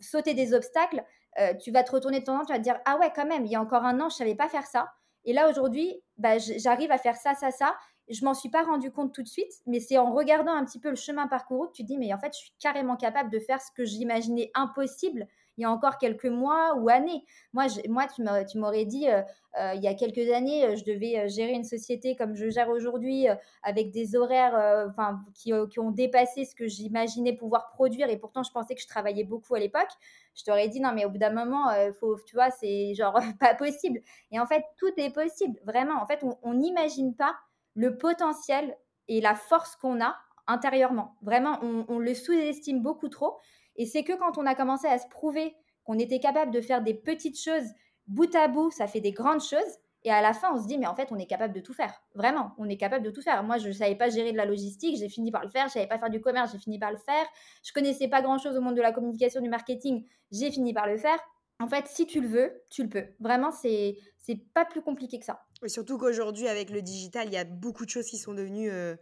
sauter 0.00 0.34
des 0.34 0.52
obstacles, 0.52 1.04
euh, 1.38 1.54
tu 1.54 1.70
vas 1.70 1.82
te 1.84 1.92
retourner 1.92 2.20
de 2.20 2.24
ton 2.24 2.38
temps, 2.38 2.44
tu 2.44 2.52
vas 2.52 2.58
te 2.58 2.64
dire 2.64 2.78
Ah 2.84 2.98
ouais, 2.98 3.12
quand 3.14 3.26
même, 3.26 3.46
il 3.46 3.52
y 3.52 3.56
a 3.56 3.60
encore 3.60 3.84
un 3.84 4.00
an, 4.00 4.08
je 4.08 4.14
ne 4.14 4.18
savais 4.18 4.34
pas 4.34 4.48
faire 4.48 4.66
ça. 4.66 4.92
Et 5.24 5.32
là, 5.32 5.48
aujourd'hui, 5.48 6.02
bah, 6.16 6.38
j'arrive 6.38 6.90
à 6.90 6.98
faire 6.98 7.16
ça, 7.16 7.34
ça, 7.34 7.50
ça. 7.50 7.76
Je 8.08 8.24
m'en 8.24 8.34
suis 8.34 8.48
pas 8.48 8.62
rendu 8.64 8.90
compte 8.90 9.14
tout 9.14 9.22
de 9.22 9.28
suite, 9.28 9.52
mais 9.66 9.78
c'est 9.78 9.98
en 9.98 10.12
regardant 10.12 10.52
un 10.52 10.64
petit 10.64 10.80
peu 10.80 10.90
le 10.90 10.96
chemin 10.96 11.28
parcouru 11.28 11.68
que 11.68 11.72
tu 11.72 11.82
te 11.82 11.86
dis 11.86 11.98
Mais 11.98 12.12
en 12.12 12.18
fait, 12.18 12.32
je 12.32 12.38
suis 12.38 12.52
carrément 12.58 12.96
capable 12.96 13.30
de 13.30 13.38
faire 13.38 13.60
ce 13.60 13.70
que 13.70 13.84
j'imaginais 13.84 14.50
impossible 14.54 15.28
il 15.56 15.62
y 15.62 15.64
a 15.64 15.70
encore 15.70 15.98
quelques 15.98 16.26
mois 16.26 16.74
ou 16.76 16.88
années. 16.88 17.24
Moi, 17.52 17.66
moi 17.88 18.06
tu 18.06 18.58
m'aurais 18.58 18.84
dit, 18.84 19.08
euh, 19.08 19.22
euh, 19.58 19.74
il 19.74 19.82
y 19.82 19.88
a 19.88 19.94
quelques 19.94 20.30
années, 20.32 20.64
euh, 20.64 20.76
je 20.76 20.84
devais 20.84 21.28
gérer 21.28 21.52
une 21.52 21.64
société 21.64 22.16
comme 22.16 22.34
je 22.34 22.48
gère 22.50 22.68
aujourd'hui, 22.68 23.26
avec 23.62 23.90
des 23.90 24.16
horaires 24.16 24.88
qui, 25.34 25.52
ont 25.52 25.90
dépassé 25.90 26.44
ce 26.44 26.54
que 26.54 26.66
j'imaginais 26.66 27.34
pouvoir 27.34 27.68
produire, 27.70 28.08
et 28.08 28.16
pourtant, 28.16 28.42
je 28.42 28.52
pensais 28.52 28.74
que 28.74 28.80
je 28.80 28.86
travaillais 28.86 29.24
beaucoup 29.24 29.54
à 29.54 29.58
l'époque. 29.58 29.90
Je 30.34 30.44
t'aurais 30.44 30.68
dit, 30.68 30.80
non, 30.80 30.92
mais 30.94 31.04
au 31.04 31.10
bout 31.10 31.18
d'un 31.18 31.32
moment, 31.32 31.66
faut, 31.98 32.16
tu 32.26 32.36
vois, 32.36 32.50
c'est 32.50 32.94
genre 32.94 33.18
pas 33.40 33.54
possible. 33.54 34.00
Et 34.30 34.40
en 34.40 34.46
fait, 34.46 34.64
tout 34.78 34.92
est 34.96 35.12
possible, 35.12 35.60
vraiment. 35.64 36.00
En 36.00 36.06
fait, 36.06 36.24
on 36.42 36.54
n'imagine 36.54 37.14
pas 37.14 37.34
le 37.74 37.96
potentiel 37.98 38.76
et 39.08 39.20
la 39.20 39.34
force 39.34 39.76
qu'on 39.76 40.00
a 40.00 40.16
intérieurement. 40.46 41.16
Vraiment, 41.22 41.58
on 41.62 41.98
le 41.98 42.14
sous-estime 42.14 42.80
beaucoup 42.80 43.08
trop. 43.08 43.38
Et 43.76 43.86
c'est 43.86 44.04
que 44.04 44.12
quand 44.12 44.38
on 44.38 44.46
a 44.46 44.54
commencé 44.54 44.86
à 44.86 44.98
se 44.98 45.08
prouver 45.08 45.54
qu'on 45.84 45.98
était 45.98 46.20
capable 46.20 46.52
de 46.52 46.60
faire 46.60 46.82
des 46.82 46.94
petites 46.94 47.40
choses 47.40 47.68
bout 48.06 48.34
à 48.34 48.48
bout, 48.48 48.70
ça 48.70 48.86
fait 48.86 49.00
des 49.00 49.12
grandes 49.12 49.42
choses. 49.42 49.78
Et 50.02 50.10
à 50.10 50.22
la 50.22 50.32
fin, 50.32 50.54
on 50.54 50.62
se 50.62 50.66
dit, 50.66 50.78
mais 50.78 50.86
en 50.86 50.94
fait, 50.94 51.08
on 51.12 51.18
est 51.18 51.26
capable 51.26 51.54
de 51.54 51.60
tout 51.60 51.74
faire. 51.74 51.92
Vraiment, 52.14 52.52
on 52.56 52.68
est 52.68 52.78
capable 52.78 53.04
de 53.04 53.10
tout 53.10 53.20
faire. 53.20 53.42
Moi, 53.42 53.58
je 53.58 53.68
ne 53.68 53.72
savais 53.72 53.96
pas 53.96 54.08
gérer 54.08 54.32
de 54.32 54.36
la 54.36 54.46
logistique, 54.46 54.96
j'ai 54.98 55.10
fini 55.10 55.30
par 55.30 55.42
le 55.42 55.50
faire. 55.50 55.64
Je 55.64 55.68
ne 55.68 55.72
savais 55.72 55.86
pas 55.86 55.98
faire 55.98 56.08
du 56.08 56.20
commerce, 56.20 56.52
j'ai 56.52 56.58
fini 56.58 56.78
par 56.78 56.90
le 56.90 56.96
faire. 56.96 57.26
Je 57.62 57.72
connaissais 57.72 58.08
pas 58.08 58.22
grand-chose 58.22 58.56
au 58.56 58.62
monde 58.62 58.76
de 58.76 58.82
la 58.82 58.92
communication, 58.92 59.42
du 59.42 59.50
marketing, 59.50 60.06
j'ai 60.32 60.50
fini 60.50 60.72
par 60.72 60.86
le 60.86 60.96
faire. 60.96 61.18
En 61.60 61.68
fait, 61.68 61.86
si 61.86 62.06
tu 62.06 62.22
le 62.22 62.28
veux, 62.28 62.62
tu 62.70 62.82
le 62.82 62.88
peux. 62.88 63.04
Vraiment, 63.20 63.50
c'est 63.50 63.98
c'est 64.16 64.36
pas 64.54 64.64
plus 64.64 64.80
compliqué 64.80 65.18
que 65.18 65.24
ça. 65.24 65.42
Surtout 65.66 65.98
qu'aujourd'hui, 65.98 66.48
avec 66.48 66.70
le 66.70 66.80
digital, 66.80 67.26
il 67.28 67.34
y 67.34 67.36
a 67.36 67.44
beaucoup 67.44 67.84
de 67.84 67.90
choses 67.90 68.06
qui 68.06 68.16
sont 68.16 68.32
devenues 68.32 68.70
euh, 68.70 68.96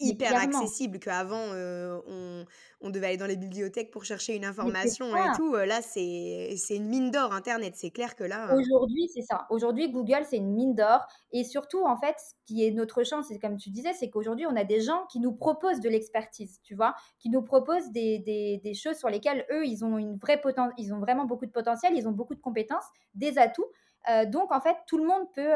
hyper 0.00 0.36
accessible 0.36 0.98
qu'avant 0.98 1.52
euh, 1.52 2.00
on, 2.06 2.44
on, 2.80 2.90
devait 2.90 3.08
aller 3.08 3.16
dans 3.16 3.26
les 3.26 3.36
bibliothèques 3.36 3.90
pour 3.90 4.04
chercher 4.04 4.36
une 4.36 4.44
information 4.44 5.16
et 5.16 5.36
tout 5.36 5.54
là 5.54 5.82
c'est 5.82 6.56
une 6.70 6.88
mine 6.88 7.10
d'or 7.10 7.32
internet. 7.32 7.74
C'est 7.76 7.90
clair 7.90 8.14
que 8.14 8.24
là 8.24 8.52
euh 8.52 8.60
aujourd'hui 8.60 9.08
c'est 9.12 9.22
ça. 9.22 9.46
Aujourd'hui 9.50 9.90
Google 9.90 10.24
c'est 10.28 10.36
une 10.36 10.54
mine 10.54 10.74
d'or. 10.74 11.06
Et 11.32 11.44
surtout 11.44 11.84
en 11.84 11.96
fait 11.96 12.14
ce 12.18 12.34
qui 12.46 12.64
est 12.64 12.70
notre 12.70 13.02
chance 13.02 13.26
c'est 13.28 13.38
comme 13.38 13.56
tu 13.56 13.70
disais 13.70 13.92
c'est 13.92 14.08
qu'aujourd'hui 14.10 14.46
on 14.46 14.56
a 14.56 14.64
des 14.64 14.80
gens 14.80 15.06
qui 15.10 15.20
nous 15.20 15.32
proposent 15.32 15.80
de 15.80 15.88
l'expertise 15.88 16.60
tu 16.62 16.74
vois 16.74 16.94
qui 17.18 17.30
nous 17.30 17.42
proposent 17.42 17.90
des, 17.90 18.18
des, 18.20 18.60
des, 18.62 18.74
choses 18.74 18.96
sur 18.96 19.08
lesquelles 19.08 19.46
eux 19.50 19.66
ils 19.66 19.84
ont 19.84 19.98
une 19.98 20.16
vraie 20.16 20.40
poten 20.40 20.72
ils 20.78 20.94
ont 20.94 21.00
vraiment 21.00 21.24
beaucoup 21.24 21.46
de 21.46 21.50
potentiel 21.52 21.94
ils 21.96 22.06
ont 22.06 22.12
beaucoup 22.12 22.34
de 22.34 22.40
compétences 22.40 22.86
des 23.14 23.38
atouts. 23.38 23.66
Euh, 24.10 24.26
donc 24.26 24.52
en 24.52 24.60
fait 24.60 24.76
tout 24.86 24.98
le 24.98 25.04
monde 25.04 25.26
peut 25.34 25.52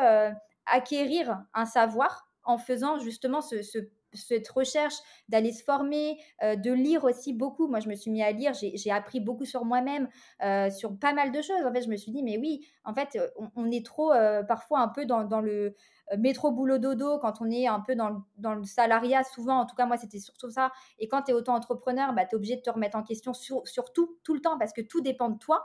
acquérir 0.67 1.43
un 1.55 1.65
savoir 1.65 2.29
en 2.45 2.59
faisant 2.59 2.99
justement 2.99 3.41
ce, 3.41 3.63
ce 3.63 3.79
cette 4.15 4.49
recherche 4.49 4.95
d'aller 5.29 5.53
se 5.53 5.63
former, 5.65 6.19
euh, 6.43 6.57
de 6.57 6.73
lire 6.73 7.05
aussi 7.05 7.33
beaucoup. 7.33 7.69
Moi, 7.69 7.81
je 7.81 7.89
me 7.89 7.95
suis 7.95 8.11
mis 8.11 8.23
à 8.23 8.33
lire, 8.33 8.53
j'ai 8.55 8.91
appris 8.91 9.21
beaucoup 9.21 9.45
sur 9.45 9.65
moi-même, 9.65 10.09
euh, 10.43 10.71
sur 10.71 10.99
pas 10.99 11.13
mal 11.13 11.33
de 11.33 11.41
choses. 11.43 11.65
En 11.65 11.73
fait, 11.73 11.83
je 11.83 11.89
me 11.89 11.97
suis 11.97 12.13
dit, 12.13 12.23
mais 12.23 12.39
oui, 12.39 12.67
en 12.85 12.95
fait, 12.95 13.17
euh, 13.17 13.29
on, 13.57 13.71
est 13.71 13.85
trop 13.85 14.13
parfois 14.49 14.81
un 14.81 14.89
peu 14.89 15.07
dans, 15.07 15.41
le 15.41 15.75
métro 16.19 16.51
boulot 16.51 16.79
dodo, 16.79 17.19
quand 17.19 17.41
on 17.41 17.51
est 17.51 17.67
un 17.67 17.81
peu 17.81 17.95
dans 17.95 18.55
le, 18.55 18.65
salariat, 18.65 19.25
souvent, 19.25 19.61
en 19.61 19.67
tout 19.67 19.75
cas, 19.75 19.87
moi, 19.87 19.97
c'était 19.97 20.19
surtout 20.19 20.51
ça. 20.51 20.73
Et 20.99 21.09
quand 21.09 21.23
tu 21.23 21.31
es 21.31 21.35
auto-entrepreneur, 21.35 22.13
bah, 22.13 22.25
tu 22.25 22.35
es 22.35 22.37
obligé 22.37 22.57
de 22.57 22.63
te 22.63 22.71
remettre 22.71 22.97
en 22.97 23.03
question 23.03 23.33
sur, 23.33 23.67
sur, 23.67 23.93
tout, 23.93 24.19
tout 24.25 24.35
le 24.35 24.41
temps, 24.41 24.59
parce 24.59 24.73
que 24.73 24.83
tout 24.83 25.01
dépend 25.01 25.31
de 25.31 25.39
toi. 25.39 25.65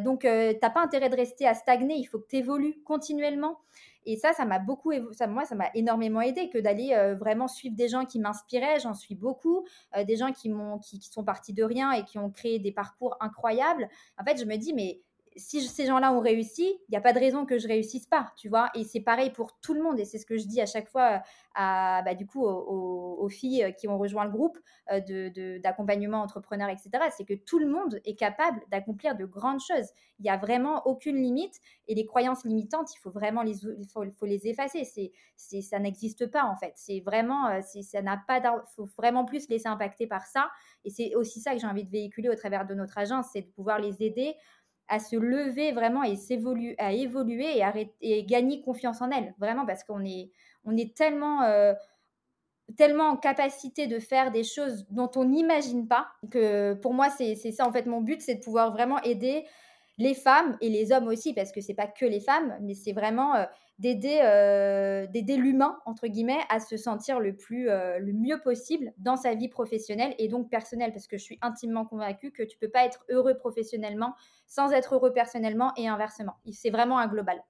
Donc, 0.00 0.20
tu 0.22 0.28
n'as 0.28 0.70
pas 0.70 0.82
intérêt 0.82 1.08
de 1.08 1.16
rester 1.16 1.46
à 1.46 1.54
stagner, 1.54 1.94
il 1.96 2.04
faut 2.04 2.18
que 2.18 2.26
tu 2.28 2.36
évolues 2.36 2.82
continuellement. 2.84 3.58
Et 4.10 4.16
ça, 4.16 4.32
ça 4.32 4.46
m'a 4.46 4.58
beaucoup, 4.58 4.90
ça, 5.12 5.26
moi, 5.26 5.44
ça 5.44 5.54
m'a 5.54 5.68
énormément 5.74 6.22
aidé 6.22 6.48
que 6.48 6.56
d'aller 6.56 6.94
euh, 6.94 7.14
vraiment 7.14 7.46
suivre 7.46 7.76
des 7.76 7.88
gens 7.88 8.06
qui 8.06 8.18
m'inspiraient. 8.18 8.80
J'en 8.80 8.94
suis 8.94 9.14
beaucoup, 9.14 9.66
euh, 9.94 10.02
des 10.02 10.16
gens 10.16 10.32
qui, 10.32 10.48
m'ont, 10.48 10.78
qui, 10.78 10.98
sont 11.02 11.24
partis 11.24 11.52
de 11.52 11.62
rien 11.62 11.92
et 11.92 12.04
qui 12.04 12.18
ont 12.18 12.30
créé 12.30 12.58
des 12.58 12.72
parcours 12.72 13.18
incroyables. 13.20 13.86
En 14.18 14.24
fait, 14.24 14.40
je 14.40 14.46
me 14.46 14.56
dis, 14.56 14.72
mais 14.72 15.02
si 15.38 15.62
ces 15.62 15.86
gens-là 15.86 16.12
ont 16.12 16.20
réussi, 16.20 16.64
il 16.88 16.90
n'y 16.90 16.96
a 16.96 17.00
pas 17.00 17.12
de 17.12 17.18
raison 17.18 17.46
que 17.46 17.58
je 17.58 17.68
réussisse 17.68 18.06
pas, 18.06 18.32
tu 18.36 18.48
vois. 18.48 18.70
Et 18.74 18.84
c'est 18.84 19.00
pareil 19.00 19.30
pour 19.30 19.58
tout 19.60 19.74
le 19.74 19.82
monde. 19.82 19.98
Et 19.98 20.04
c'est 20.04 20.18
ce 20.18 20.26
que 20.26 20.36
je 20.36 20.46
dis 20.46 20.60
à 20.60 20.66
chaque 20.66 20.88
fois 20.88 21.22
à, 21.54 22.02
bah, 22.02 22.14
du 22.14 22.26
coup, 22.26 22.44
aux, 22.44 23.28
filles 23.28 23.74
qui 23.78 23.88
ont 23.88 23.98
rejoint 23.98 24.24
le 24.24 24.30
groupe 24.30 24.58
euh, 24.90 25.58
d'accompagnement 25.58 26.22
entrepreneur, 26.22 26.68
etc. 26.70 26.90
C'est 27.14 27.24
que 27.24 27.34
tout 27.34 27.58
le 27.58 27.68
monde 27.68 28.00
est 28.04 28.14
capable 28.14 28.60
d'accomplir 28.70 29.16
de 29.16 29.26
grandes 29.26 29.60
choses. 29.60 29.88
Il 30.18 30.22
n'y 30.22 30.30
a 30.30 30.36
vraiment 30.36 30.86
aucune 30.86 31.16
limite. 31.16 31.60
Et 31.86 31.94
les 31.94 32.06
croyances 32.06 32.44
limitantes, 32.44 32.92
il 32.94 32.98
faut 32.98 33.10
vraiment 33.10 33.42
les, 33.42 33.64
il 33.64 33.86
faut, 33.86 34.26
les 34.26 34.46
effacer. 34.46 34.84
C'est, 34.84 35.62
ça 35.62 35.78
n'existe 35.78 36.26
pas, 36.26 36.44
en 36.44 36.56
fait. 36.56 36.72
C'est 36.76 37.00
vraiment, 37.00 37.48
euh, 37.48 37.60
ça 37.60 38.02
n'a 38.02 38.22
pas, 38.26 38.40
faut 38.76 38.88
vraiment 38.96 39.24
plus 39.24 39.44
se 39.44 39.50
laisser 39.50 39.68
impacter 39.68 40.06
par 40.06 40.26
ça. 40.26 40.50
Et 40.84 40.90
c'est 40.90 41.14
aussi 41.14 41.40
ça 41.40 41.52
que 41.52 41.60
j'ai 41.60 41.66
envie 41.66 41.84
de 41.84 41.90
véhiculer 41.90 42.28
au 42.28 42.34
travers 42.34 42.66
de 42.66 42.74
notre 42.74 42.98
agence, 42.98 43.26
c'est 43.32 43.42
de 43.42 43.50
pouvoir 43.50 43.78
les 43.78 44.02
aider 44.02 44.34
à 44.88 44.98
se 44.98 45.16
lever 45.16 45.72
vraiment 45.72 46.02
et 46.02 46.16
à 46.78 46.92
évoluer 46.92 47.62
et, 48.00 48.24
gagner 48.24 48.60
confiance 48.62 49.00
en 49.02 49.10
elle. 49.10 49.34
Vraiment, 49.38 49.66
parce 49.66 49.84
qu'on 49.84 50.04
est, 50.04 50.30
on 50.64 50.76
est 50.76 50.96
tellement, 50.96 51.42
euh, 51.42 51.74
tellement 52.76 53.10
en 53.10 53.16
capacité 53.16 53.86
de 53.86 53.98
faire 53.98 54.30
des 54.30 54.44
choses 54.44 54.86
dont 54.90 55.10
on 55.16 55.24
n'imagine 55.24 55.86
pas 55.88 56.08
que 56.30 56.74
pour 56.74 56.94
moi, 56.94 57.10
c'est 57.10 57.34
ça 57.36 57.66
en 57.66 57.72
fait 57.72 57.86
mon 57.86 58.00
but, 58.00 58.20
c'est 58.20 58.36
de 58.36 58.42
pouvoir 58.42 58.72
vraiment 58.72 59.00
aider 59.02 59.44
les 59.98 60.14
femmes 60.14 60.56
et 60.60 60.68
les 60.68 60.92
hommes 60.92 61.08
aussi, 61.08 61.34
parce 61.34 61.52
que 61.52 61.60
c'est 61.60 61.74
pas 61.74 61.88
que 61.88 62.06
les 62.06 62.20
femmes, 62.20 62.56
mais 62.60 62.74
c'est 62.74 62.92
vraiment 62.92 63.34
d'aider 63.78 65.36
l'humain, 65.36 65.78
entre 65.86 66.06
guillemets, 66.06 66.40
à 66.48 66.60
se 66.60 66.76
sentir 66.76 67.20
le, 67.20 67.36
plus, 67.36 67.66
le 67.66 68.12
mieux 68.12 68.40
possible 68.40 68.92
dans 68.98 69.16
sa 69.16 69.34
vie 69.34 69.48
professionnelle 69.48 70.14
et 70.18 70.28
donc 70.28 70.50
personnelle, 70.50 70.92
parce 70.92 71.06
que 71.06 71.16
je 71.16 71.22
suis 71.22 71.38
intimement 71.42 71.84
convaincue 71.84 72.32
que 72.32 72.42
tu 72.42 72.58
peux 72.58 72.70
pas 72.70 72.84
être 72.84 73.04
heureux 73.08 73.36
professionnellement 73.36 74.14
sans 74.46 74.72
être 74.72 74.94
heureux 74.94 75.12
personnellement 75.12 75.72
et 75.76 75.88
inversement. 75.88 76.34
C'est 76.52 76.70
vraiment 76.70 76.98
un 76.98 77.06
global. 77.06 77.40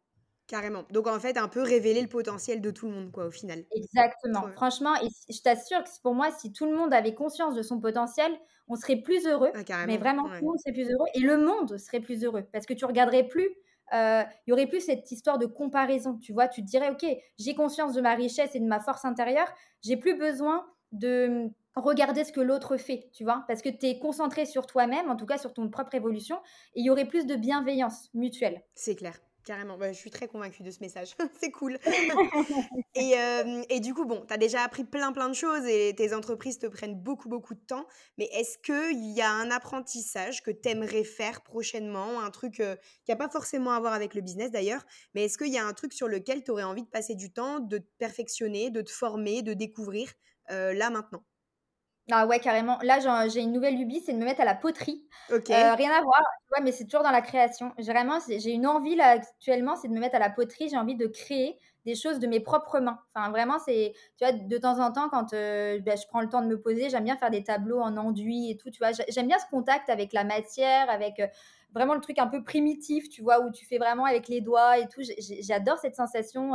Carrément. 0.49 0.85
Donc 0.91 1.07
en 1.07 1.21
fait, 1.21 1.37
un 1.37 1.49
peu 1.49 1.63
révéler 1.63 2.01
le 2.01 2.09
potentiel 2.09 2.63
de 2.63 2.71
tout 2.71 2.89
le 2.89 2.95
monde, 2.95 3.13
quoi, 3.13 3.27
au 3.27 3.31
final. 3.31 3.65
Exactement. 3.71 4.49
Franchement, 4.53 4.95
et 5.03 5.09
je 5.31 5.43
t'assure 5.43 5.85
que 5.85 5.91
pour 6.03 6.15
moi, 6.15 6.31
si 6.31 6.53
tout 6.53 6.65
le 6.65 6.75
monde 6.75 6.95
avait 6.95 7.15
conscience 7.15 7.55
de 7.55 7.63
son 7.63 7.81
potentiel, 7.81 8.33
on 8.67 8.75
serait 8.75 8.97
plus 8.97 9.27
heureux. 9.27 9.53
Ah, 9.55 9.87
mais 9.87 9.99
vraiment, 9.99 10.25
tout 10.25 10.35
le 10.35 10.41
monde 10.41 10.59
serait 10.59 10.73
plus 10.73 10.91
heureux 10.91 11.07
et 11.15 11.21
le 11.21 11.37
monde 11.37 11.77
serait 11.77 12.01
plus 12.01 12.25
heureux 12.25 12.47
parce 12.51 12.65
que 12.65 12.73
tu 12.73 12.87
regarderais 12.87 13.29
plus. 13.29 13.49
Euh, 13.95 14.23
il 14.47 14.51
y 14.51 14.53
aurait 14.53 14.67
plus 14.67 14.81
cette 14.81 15.11
histoire 15.11 15.39
de 15.39 15.47
comparaison. 15.47 16.17
Tu 16.19 16.33
vois, 16.33 16.49
tu 16.49 16.63
te 16.63 16.67
dirais, 16.67 16.91
ok, 16.91 17.07
j'ai 17.39 17.55
conscience 17.55 17.95
de 17.95 18.01
ma 18.01 18.15
richesse 18.15 18.55
et 18.55 18.61
de 18.61 18.67
ma 18.67 18.81
force 18.81 19.05
intérieure. 19.05 19.49
J'ai 19.83 19.97
plus 19.97 20.17
besoin 20.17 20.67
de 20.93 21.51
regarder 21.77 22.25
ce 22.25 22.33
que 22.33 22.41
l'autre 22.41 22.77
fait, 22.77 23.09
tu 23.13 23.25
vois, 23.25 23.45
parce 23.47 23.63
que 23.63 23.69
tu 23.69 23.87
es 23.87 23.99
concentré 23.99 24.47
sur 24.47 24.67
toi-même, 24.67 25.11
en 25.11 25.17
tout 25.17 25.27
cas 25.27 25.39
sur 25.39 25.53
ton 25.53 25.69
propre 25.69 25.95
évolution, 25.95 26.37
et 26.75 26.81
il 26.81 26.87
y 26.87 26.91
aurait 26.91 27.07
plus 27.07 27.27
de 27.27 27.37
bienveillance 27.37 28.11
mutuelle. 28.15 28.63
C'est 28.75 28.97
clair. 28.97 29.28
Carrément, 29.49 29.79
bah, 29.79 29.95
je 29.95 29.99
suis 29.99 30.11
très 30.11 30.29
convaincue 30.29 30.63
de 30.63 30.71
ce 30.71 30.81
message. 30.81 31.17
c'est 31.41 31.51
cool. 31.51 31.79
et, 32.95 33.15
euh, 33.19 33.63
et, 33.71 33.81
du 33.81 33.95
coup, 33.95 34.05
bon, 34.05 34.27
tu 34.29 34.35
as 34.35 34.37
déjà 34.37 34.61
appris 34.61 34.85
plein, 34.85 35.11
plein 35.11 35.31
de 35.31 35.35
choses 35.35 35.65
et 35.65 35.95
tes 35.97 36.13
entreprises 36.13 36.59
te 36.59 36.67
prennent 36.67 37.01
beaucoup, 37.01 37.31
beaucoup 37.31 37.55
de 37.55 37.61
temps. 37.61 37.87
Mais 38.19 38.29
est-ce 38.35 38.59
qu'il 38.59 39.11
y 39.11 39.23
a 39.23 39.31
un 39.31 39.51
apprentissage 39.51 40.43
que 40.43 40.51
tu 40.51 40.69
aimerais 40.69 41.03
faire 41.03 41.41
prochainement? 41.41 42.21
Un 42.21 42.31
truc 42.31 42.61
euh, 42.61 42.77
qui 43.07 43.11
n'a 43.11 43.17
pas 43.17 43.31
forcément 43.31 43.71
à 43.71 43.81
voir 43.81 43.95
avec 43.95 44.13
le 44.13 44.21
business 44.21 44.51
d'ailleurs, 44.51 44.85
mais 45.15 45.25
est-ce 45.25 45.39
qu'il 45.39 45.51
y 45.51 45.57
a 45.57 45.65
un 45.65 45.73
truc 45.73 45.95
sur 45.95 46.09
lequel 46.09 46.45
tu 46.45 46.51
aurais 46.51 46.65
envie 46.65 46.83
de 46.83 46.91
passer 46.91 47.15
du 47.15 47.33
temps, 47.33 47.59
de 47.59 47.79
te 47.79 47.89
perfectionner, 47.97 48.69
de 48.69 48.83
te 48.83 48.91
former, 48.91 49.41
de 49.41 49.55
découvrir 49.55 50.13
euh, 50.51 50.75
là 50.75 50.91
maintenant? 50.91 51.25
Ah 52.11 52.27
ouais, 52.27 52.41
carrément. 52.41 52.79
Là, 52.83 52.99
j'ai 53.29 53.41
une 53.41 53.53
nouvelle 53.53 53.77
lubie, 53.77 54.01
c'est 54.01 54.13
de 54.13 54.19
me 54.19 54.25
mettre 54.25 54.41
à 54.41 54.45
la 54.45 54.55
poterie. 54.55 55.07
Ok. 55.31 55.51
Euh, 55.51 55.75
rien 55.75 55.91
à 55.91 56.01
voir, 56.01 56.23
tu 56.55 56.63
mais 56.63 56.73
c'est 56.73 56.85
toujours 56.85 57.03
dans 57.03 57.11
la 57.11 57.21
création. 57.21 57.73
Vraiment, 57.79 58.19
j'ai 58.29 58.51
une 58.51 58.67
envie 58.67 58.97
là 58.97 59.11
actuellement, 59.11 59.77
c'est 59.77 59.89
de 59.89 59.93
me 59.93 60.01
mettre 60.01 60.17
à 60.17 60.19
la 60.19 60.31
poterie. 60.31 60.69
J'ai 60.71 60.79
envie 60.79 60.97
de 60.97 61.07
créer 61.07 61.59
des 61.85 61.95
choses 61.95 62.19
de 62.19 62.27
mes 62.27 62.41
propres 62.41 62.81
mains. 62.81 62.99
Enfin, 63.15 63.31
vraiment, 63.31 63.59
c'est, 63.59 63.93
tu 64.19 64.25
vois, 64.25 64.33
de 64.33 64.59
temps 64.59 64.79
en 64.79 64.91
temps, 64.93 65.09
quand 65.11 65.33
euh, 65.33 65.81
bah, 65.81 65.97
je 65.97 66.07
prends 66.09 66.21
le 66.21 66.29
temps 66.29 66.43
de 66.43 66.47
me 66.47 66.61
poser, 66.61 66.91
j'aime 66.91 67.05
bien 67.05 67.17
faire 67.17 67.31
des 67.31 67.43
tableaux 67.43 67.81
en 67.81 67.97
enduit 67.97 68.51
et 68.51 68.57
tout, 68.57 68.71
tu 68.71 68.79
vois. 68.79 68.91
J'aime 69.09 69.27
bien 69.27 69.39
ce 69.39 69.47
contact 69.51 69.91
avec 69.91 70.13
la 70.13 70.25
matière, 70.25 70.89
avec 70.91 71.21
euh, 71.21 71.27
vraiment 71.73 71.95
le 71.95 72.01
truc 72.01 72.19
un 72.19 72.27
peu 72.27 72.43
primitif, 72.43 73.09
tu 73.09 73.23
vois, 73.23 73.41
où 73.41 73.51
tu 73.51 73.67
fais 73.67 73.79
vraiment 73.79 74.05
avec 74.05 74.29
les 74.29 74.41
doigts 74.41 74.79
et 74.79 74.89
tout. 74.89 75.03
J'adore 75.41 75.79
cette 75.79 75.95
sensation 75.97 76.53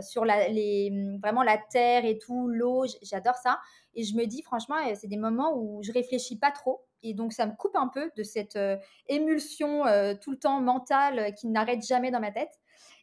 sur 0.00 0.24
la, 0.24 0.48
les, 0.48 0.92
vraiment 1.22 1.42
la 1.42 1.58
terre 1.58 2.04
et 2.04 2.18
tout, 2.18 2.48
l'eau. 2.48 2.84
J'adore 3.02 3.36
ça. 3.36 3.58
Et 3.96 4.04
je 4.04 4.14
me 4.14 4.26
dis, 4.26 4.42
franchement, 4.42 4.76
euh, 4.86 4.94
c'est 4.94 5.08
des 5.08 5.16
moments 5.16 5.56
où 5.56 5.82
je 5.82 5.90
réfléchis 5.90 6.38
pas 6.38 6.52
trop. 6.52 6.84
Et 7.02 7.14
donc, 7.14 7.32
ça 7.32 7.46
me 7.46 7.56
coupe 7.56 7.76
un 7.76 7.88
peu 7.88 8.10
de 8.14 8.22
cette 8.22 8.56
euh, 8.56 8.76
émulsion 9.08 9.86
euh, 9.86 10.14
tout 10.20 10.30
le 10.30 10.38
temps 10.38 10.60
mentale 10.60 11.34
qui 11.34 11.48
n'arrête 11.48 11.84
jamais 11.84 12.10
dans 12.10 12.20
ma 12.20 12.30
tête. 12.30 12.60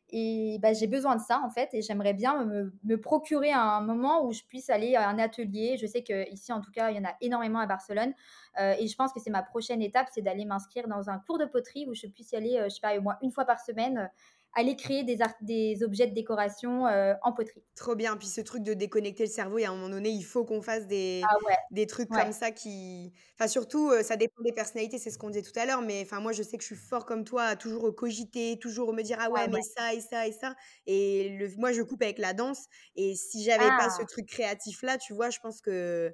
Et 0.09 0.59
bah, 0.61 0.73
j'ai 0.73 0.87
besoin 0.87 1.15
de 1.15 1.21
ça, 1.21 1.41
en 1.43 1.49
fait. 1.49 1.69
Et 1.73 1.81
j'aimerais 1.81 2.13
bien 2.13 2.45
me, 2.45 2.97
procurer 2.97 3.51
un 3.51 3.81
moment 3.81 4.25
où 4.25 4.31
je 4.31 4.43
puisse 4.43 4.69
aller 4.69 4.95
à 4.95 5.09
un 5.09 5.17
atelier. 5.17 5.77
Je 5.77 5.87
sais 5.87 6.03
qu'ici, 6.03 6.53
en 6.53 6.61
tout 6.61 6.71
cas, 6.71 6.91
il 6.91 6.97
y 6.97 6.99
en 6.99 7.05
a 7.05 7.15
énormément 7.21 7.59
à 7.59 7.65
Barcelone. 7.65 8.13
et 8.59 8.87
je 8.87 8.95
pense 8.95 9.11
que 9.13 9.19
c'est 9.19 9.31
ma 9.31 9.41
prochaine 9.41 9.81
étape, 9.81 10.07
c'est 10.11 10.21
d'aller 10.21 10.45
m'inscrire 10.45 10.87
dans 10.87 11.09
un 11.09 11.17
cours 11.19 11.39
de 11.39 11.45
poterie 11.45 11.87
où 11.87 11.95
je 11.95 12.07
puisse 12.07 12.31
y 12.31 12.35
aller, 12.35 12.59
je 12.65 12.69
sais 12.69 12.81
pas, 12.81 12.95
au 12.97 13.01
moins 13.01 13.17
une 13.21 13.31
fois 13.31 13.45
par 13.45 13.59
semaine 13.59 14.09
aller 14.55 14.75
créer 14.75 15.03
des, 15.03 15.17
des 15.41 15.83
objets 15.83 16.07
de 16.07 16.13
décoration 16.13 16.85
euh, 16.87 17.13
en 17.23 17.33
poterie. 17.33 17.63
Trop 17.75 17.95
bien. 17.95 18.15
Puis 18.17 18.27
ce 18.27 18.41
truc 18.41 18.63
de 18.63 18.73
déconnecter 18.73 19.23
le 19.23 19.29
cerveau, 19.29 19.57
et 19.57 19.65
à 19.65 19.71
un 19.71 19.75
moment 19.75 19.89
donné, 19.89 20.09
il 20.09 20.23
faut 20.23 20.45
qu'on 20.45 20.61
fasse 20.61 20.87
des, 20.87 21.21
ah 21.23 21.35
des 21.71 21.87
trucs 21.87 22.09
comme 22.09 22.31
ça 22.31 22.51
qui. 22.51 23.13
Enfin, 23.37 23.47
surtout, 23.47 23.89
euh, 23.89 24.03
ça 24.03 24.15
dépend 24.15 24.41
des 24.43 24.51
personnalités, 24.51 24.97
c'est 24.97 25.09
ce 25.09 25.17
qu'on 25.17 25.29
disait 25.29 25.41
tout 25.41 25.57
à 25.59 25.65
l'heure. 25.65 25.81
Mais 25.81 26.01
enfin, 26.03 26.19
moi, 26.19 26.31
je 26.31 26.43
sais 26.43 26.57
que 26.57 26.63
je 26.63 26.67
suis 26.67 26.75
fort 26.75 27.05
comme 27.05 27.23
toi 27.23 27.43
à 27.43 27.55
toujours 27.55 27.93
cogiter, 27.95 28.57
toujours 28.59 28.93
me 28.93 29.01
dire 29.01 29.17
Ah 29.19 29.29
ouais, 29.29 29.41
ah 29.45 29.47
mais 29.47 29.61
ça 29.61 29.93
et 29.93 30.01
ça 30.01 30.27
et 30.27 30.31
ça. 30.31 30.55
Et 30.85 31.29
le... 31.37 31.49
moi, 31.57 31.71
je 31.71 31.81
coupe 31.81 32.01
avec 32.01 32.19
la 32.19 32.33
danse. 32.33 32.67
Et 32.95 33.15
si 33.15 33.43
j'avais 33.43 33.67
pas 33.67 33.89
ce 33.89 34.01
ah. 34.01 34.05
truc 34.05 34.27
créatif-là, 34.27 34.97
tu 34.97 35.13
vois, 35.13 35.29
je 35.29 35.39
pense 35.39 35.61
que. 35.61 36.11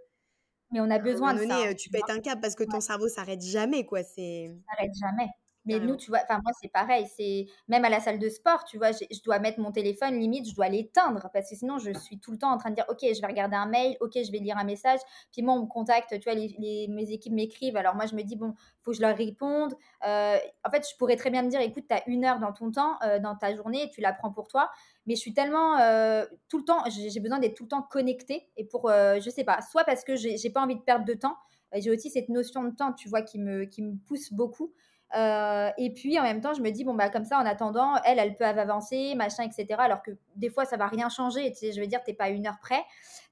Mais 0.72 0.80
on 0.80 0.90
a 0.92 1.00
besoin 1.00 1.34
de 1.34 1.46
ça. 1.46 1.74
Tu 1.74 1.90
pètes 1.90 2.10
un 2.10 2.20
câble 2.20 2.42
parce 2.42 2.56
que 2.56 2.64
ton 2.64 2.80
cerveau 2.80 3.08
s'arrête 3.08 3.42
jamais, 3.42 3.86
quoi. 3.86 4.04
C'est. 4.04 4.52
S'arrête 4.70 4.94
jamais. 5.00 5.30
Mais 5.66 5.80
nous, 5.80 5.95
tu 5.97 6.10
vois, 6.10 6.20
enfin 6.24 6.39
moi 6.43 6.51
c'est 6.62 6.70
pareil, 6.72 7.05
c'est 7.16 7.47
même 7.68 7.86
à 7.86 7.89
la 7.89 7.99
salle 7.99 8.18
de 8.18 8.30
sport, 8.30 8.64
tu 8.64 8.78
vois, 8.78 8.91
je 8.91 9.22
dois 9.24 9.39
mettre 9.39 9.60
mon 9.60 9.72
téléphone, 9.72 10.20
limite, 10.20 10.49
je 10.49 10.55
dois 10.55 10.70
l'éteindre 10.70 11.30
parce 11.34 11.49
que 11.49 11.55
sinon 11.55 11.78
je 11.78 11.91
suis 11.91 12.20
tout 12.20 12.32
le 12.32 12.38
temps 12.38 12.51
en 12.51 12.57
train 12.57 12.70
de 12.70 12.76
dire, 12.76 12.86
ok, 12.89 12.99
je 13.01 13.20
vais 13.22 13.28
regarder 13.28 13.55
un 13.55 13.68
mail, 13.68 13.97
ok, 13.99 14.14
je 14.16 14.32
vais 14.32 14.39
lire 14.39 14.57
un 14.57 14.64
message, 14.64 14.99
puis 15.32 15.41
moi 15.41 15.53
on 15.55 15.64
me 15.64 15.68
contacte, 15.68 16.18
tu 16.20 16.24
vois, 16.24 16.34
les, 16.34 16.88
mes 16.89 17.12
équipes 17.12 17.34
m'écrivent, 17.34 17.78
alors 17.78 17.95
moi 17.95 18.05
je 18.05 18.16
me 18.16 18.24
dis 18.24 18.36
bon, 18.36 18.53
faut 18.82 18.91
que 18.91 18.97
je 18.97 19.01
leur 19.01 19.16
réponde. 19.16 19.74
Euh, 20.05 20.38
en 20.66 20.70
fait, 20.72 20.88
je 20.89 20.95
pourrais 20.97 21.16
très 21.16 21.30
bien 21.30 21.43
me 21.43 21.49
dire, 21.49 21.62
écoute, 21.62 21.86
tu 21.88 21.95
as 21.95 22.07
une 22.07 22.26
heure 22.26 22.39
dans 22.39 22.53
ton 22.53 22.72
temps, 22.72 22.97
euh, 23.03 23.20
dans 23.20 23.36
ta 23.36 23.55
journée, 23.55 23.89
tu 23.93 24.01
la 24.01 24.14
prends 24.14 24.32
pour 24.32 24.47
toi, 24.47 24.70
mais 25.05 25.16
je 25.16 25.20
suis 25.20 25.34
tellement 25.34 25.78
euh, 25.80 26.26
tout 26.47 26.57
le 26.57 26.66
temps, 26.66 26.84
j'ai 26.88 27.20
besoin 27.20 27.39
d'être 27.39 27.55
tout 27.55 27.64
le 27.64 27.70
temps 27.70 27.82
connectée 27.82 28.49
et 28.57 28.66
pour, 28.66 28.89
je 28.89 29.30
sais 29.30 29.43
pas, 29.43 29.62
soit 29.62 29.84
parce 29.84 30.03
que 30.03 30.16
j'ai 30.16 30.49
pas 30.49 30.62
envie 30.62 30.76
de 30.76 30.82
perdre 30.82 31.05
de 31.05 31.14
temps, 31.14 31.36
j'ai 31.76 31.91
aussi 31.91 32.10
cette 32.10 32.30
notion 32.30 32.64
de 32.64 32.76
temps, 32.76 32.93
tu 32.93 33.10
vois, 33.10 33.22
qui 33.22 33.39
me, 33.39 33.66
qui 33.66 33.82
me 33.84 33.95
pousse 34.07 34.34
beaucoup. 34.34 34.74
Euh, 35.16 35.72
et 35.78 35.91
puis 35.91 36.20
en 36.20 36.24
même 36.24 36.41
temps, 36.41 36.53
je 36.53 36.62
me 36.62 36.70
dis, 36.70 36.84
bon, 36.84 36.93
bah, 36.93 37.10
comme 37.10 37.26
ça, 37.26 37.38
en 37.38 37.45
attendant, 37.45 37.95
elle, 38.05 38.20
elle 38.20 38.36
peut 38.36 38.45
avancer, 38.45 39.16
machin, 39.16 39.43
etc. 39.43 39.66
Alors 39.80 40.03
que 40.03 40.12
des 40.36 40.49
fois, 40.49 40.66
ça 40.66 40.78
va 40.78 40.88
rien 40.88 41.10
changer. 41.10 41.53
Je 41.62 41.80
veux 41.80 41.88
dire, 41.88 42.03
tu 42.03 42.12
n'es 42.12 42.16
pas 42.16 42.30
une 42.30 42.47
heure 42.47 42.60
près. 42.62 42.84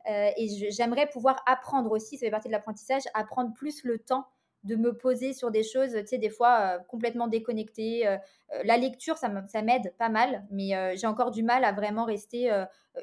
Euh, 0.09 0.29
et 0.37 0.71
j'aimerais 0.71 1.07
pouvoir 1.07 1.43
apprendre 1.45 1.91
aussi, 1.91 2.17
ça 2.17 2.25
fait 2.25 2.31
partie 2.31 2.47
de 2.47 2.53
l'apprentissage, 2.53 3.03
apprendre 3.13 3.53
plus 3.53 3.83
le 3.83 3.99
temps 3.99 4.25
de 4.63 4.75
me 4.75 4.97
poser 4.97 5.33
sur 5.33 5.51
des 5.51 5.63
choses, 5.63 5.93
tu 5.93 6.07
sais, 6.07 6.17
des 6.17 6.29
fois 6.29 6.59
euh, 6.59 6.79
complètement 6.87 7.27
déconnectées. 7.27 8.17
la 8.63 8.77
lecture, 8.77 9.17
ça 9.17 9.29
m'aide 9.29 9.93
pas 9.97 10.09
mal, 10.09 10.45
mais 10.49 10.97
j'ai 10.97 11.07
encore 11.07 11.31
du 11.31 11.43
mal 11.43 11.63
à 11.63 11.73
vraiment 11.73 12.05
rester 12.05 12.49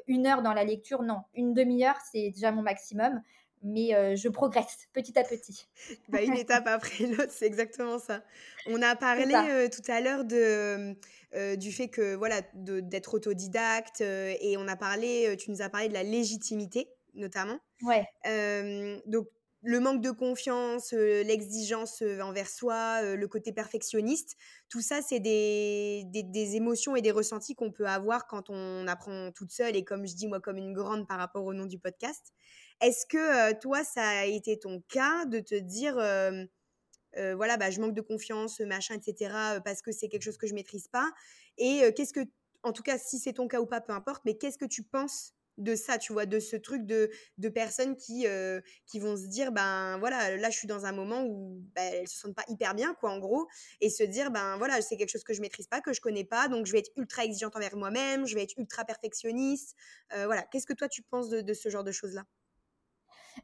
une 0.07 0.27
heure 0.27 0.41
dans 0.41 0.53
la 0.53 0.63
lecture. 0.63 1.01
Non, 1.01 1.21
une 1.33 1.53
demi-heure, 1.53 1.97
c'est 2.11 2.31
déjà 2.31 2.51
mon 2.51 2.61
maximum 2.61 3.21
mais 3.63 3.95
euh, 3.95 4.15
je 4.15 4.29
progresse 4.29 4.87
petit 4.93 5.17
à 5.17 5.23
petit. 5.23 5.67
Bah, 6.09 6.21
une 6.21 6.35
étape 6.35 6.67
après 6.67 7.05
l'autre, 7.07 7.31
c'est 7.31 7.45
exactement 7.45 7.99
ça. 7.99 8.23
On 8.67 8.81
a 8.81 8.95
parlé 8.95 9.33
euh, 9.33 9.67
tout 9.69 9.89
à 9.91 10.01
l'heure 10.01 10.23
de, 10.23 10.95
euh, 11.33 11.55
du 11.55 11.71
fait 11.71 11.89
que 11.89 12.15
voilà 12.15 12.41
d'être 12.53 13.15
autodidacte 13.15 14.01
et 14.01 14.55
on 14.57 14.67
a 14.67 14.75
parlé, 14.75 15.35
tu 15.37 15.51
nous 15.51 15.61
as 15.61 15.69
parlé 15.69 15.89
de 15.89 15.93
la 15.93 16.03
légitimité 16.03 16.89
notamment. 17.15 17.59
Ouais. 17.81 18.05
donc 19.05 19.27
le 19.67 19.79
manque 19.79 20.01
de 20.01 20.11
confiance, 20.11 20.91
l'exigence 20.91 22.03
envers 22.21 22.49
soi, 22.49 23.15
le 23.15 23.27
côté 23.27 23.51
perfectionniste, 23.51 24.35
tout 24.69 24.81
ça, 24.81 25.01
c'est 25.01 25.19
des, 25.19 26.03
des, 26.07 26.21
des, 26.21 26.55
émotions 26.55 26.95
et 26.95 27.01
des 27.01 27.09
ressentis 27.09 27.55
qu'on 27.55 27.71
peut 27.71 27.87
avoir 27.87 28.27
quand 28.27 28.51
on 28.51 28.85
apprend 28.87 29.31
toute 29.31 29.51
seule 29.51 29.75
et 29.75 29.83
comme 29.83 30.05
je 30.05 30.13
dis 30.13 30.27
moi 30.27 30.39
comme 30.39 30.57
une 30.57 30.73
grande 30.73 31.07
par 31.07 31.17
rapport 31.17 31.45
au 31.45 31.53
nom 31.53 31.65
du 31.65 31.79
podcast. 31.79 32.33
Est-ce 32.81 33.05
que 33.05 33.53
toi, 33.59 33.83
ça 33.83 34.07
a 34.07 34.25
été 34.25 34.59
ton 34.59 34.81
cas 34.89 35.25
de 35.25 35.39
te 35.39 35.55
dire, 35.55 35.95
voilà, 37.35 37.57
bah, 37.57 37.71
je 37.71 37.79
manque 37.79 37.93
de 37.93 38.01
confiance, 38.01 38.59
machin, 38.59 38.95
etc., 38.95 39.61
parce 39.63 39.81
que 39.81 39.91
c'est 39.91 40.09
quelque 40.09 40.23
chose 40.23 40.37
que 40.37 40.47
je 40.47 40.53
maîtrise 40.53 40.87
pas 40.87 41.09
Et 41.57 41.81
qu'est-ce 41.95 42.13
que, 42.13 42.21
en 42.63 42.73
tout 42.73 42.83
cas, 42.83 42.97
si 42.97 43.19
c'est 43.19 43.33
ton 43.33 43.47
cas 43.47 43.59
ou 43.61 43.65
pas, 43.65 43.81
peu 43.81 43.93
importe, 43.93 44.23
mais 44.25 44.37
qu'est-ce 44.37 44.57
que 44.57 44.65
tu 44.65 44.83
penses 44.83 45.31
de 45.57 45.73
ça, 45.75 45.97
tu 45.97 46.11
vois, 46.11 46.25
de 46.25 46.37
ce 46.41 46.57
truc 46.57 46.85
de, 46.85 47.09
de 47.37 47.47
personnes 47.49 47.95
qui, 47.95 48.25
qui 48.85 48.99
vont 48.99 49.15
se 49.15 49.27
dire, 49.27 49.53
ben 49.53 49.97
voilà, 49.99 50.35
là 50.35 50.49
je 50.49 50.57
suis 50.57 50.67
dans 50.67 50.85
un 50.85 50.91
moment 50.91 51.23
où 51.23 51.61
ben, 51.75 51.93
elles 51.93 52.09
se 52.09 52.17
sentent 52.19 52.35
pas 52.35 52.43
hyper 52.49 52.75
bien, 52.75 52.93
quoi, 52.95 53.11
en 53.11 53.19
gros, 53.19 53.47
et 53.79 53.89
se 53.89 54.03
dire, 54.03 54.31
ben 54.31 54.57
voilà, 54.57 54.81
c'est 54.81 54.97
quelque 54.97 55.09
chose 55.11 55.23
que 55.23 55.33
je 55.33 55.39
maîtrise 55.41 55.67
pas, 55.67 55.79
que 55.79 55.93
je 55.93 56.01
connais 56.01 56.25
pas, 56.25 56.49
donc 56.49 56.65
je 56.65 56.73
vais 56.73 56.79
être 56.79 56.91
ultra 56.97 57.23
exigeante 57.23 57.55
envers 57.55 57.77
moi-même, 57.77 58.25
je 58.27 58.35
vais 58.35 58.43
être 58.43 58.55
ultra 58.57 58.83
perfectionniste. 58.83 59.75
voilà, 60.11 60.43
qu'est-ce 60.43 60.65
que 60.67 60.73
toi 60.73 60.89
tu 60.89 61.01
penses 61.03 61.29
de 61.29 61.53
ce 61.53 61.69
genre 61.69 61.85
de 61.85 61.91
choses-là? 61.93 62.25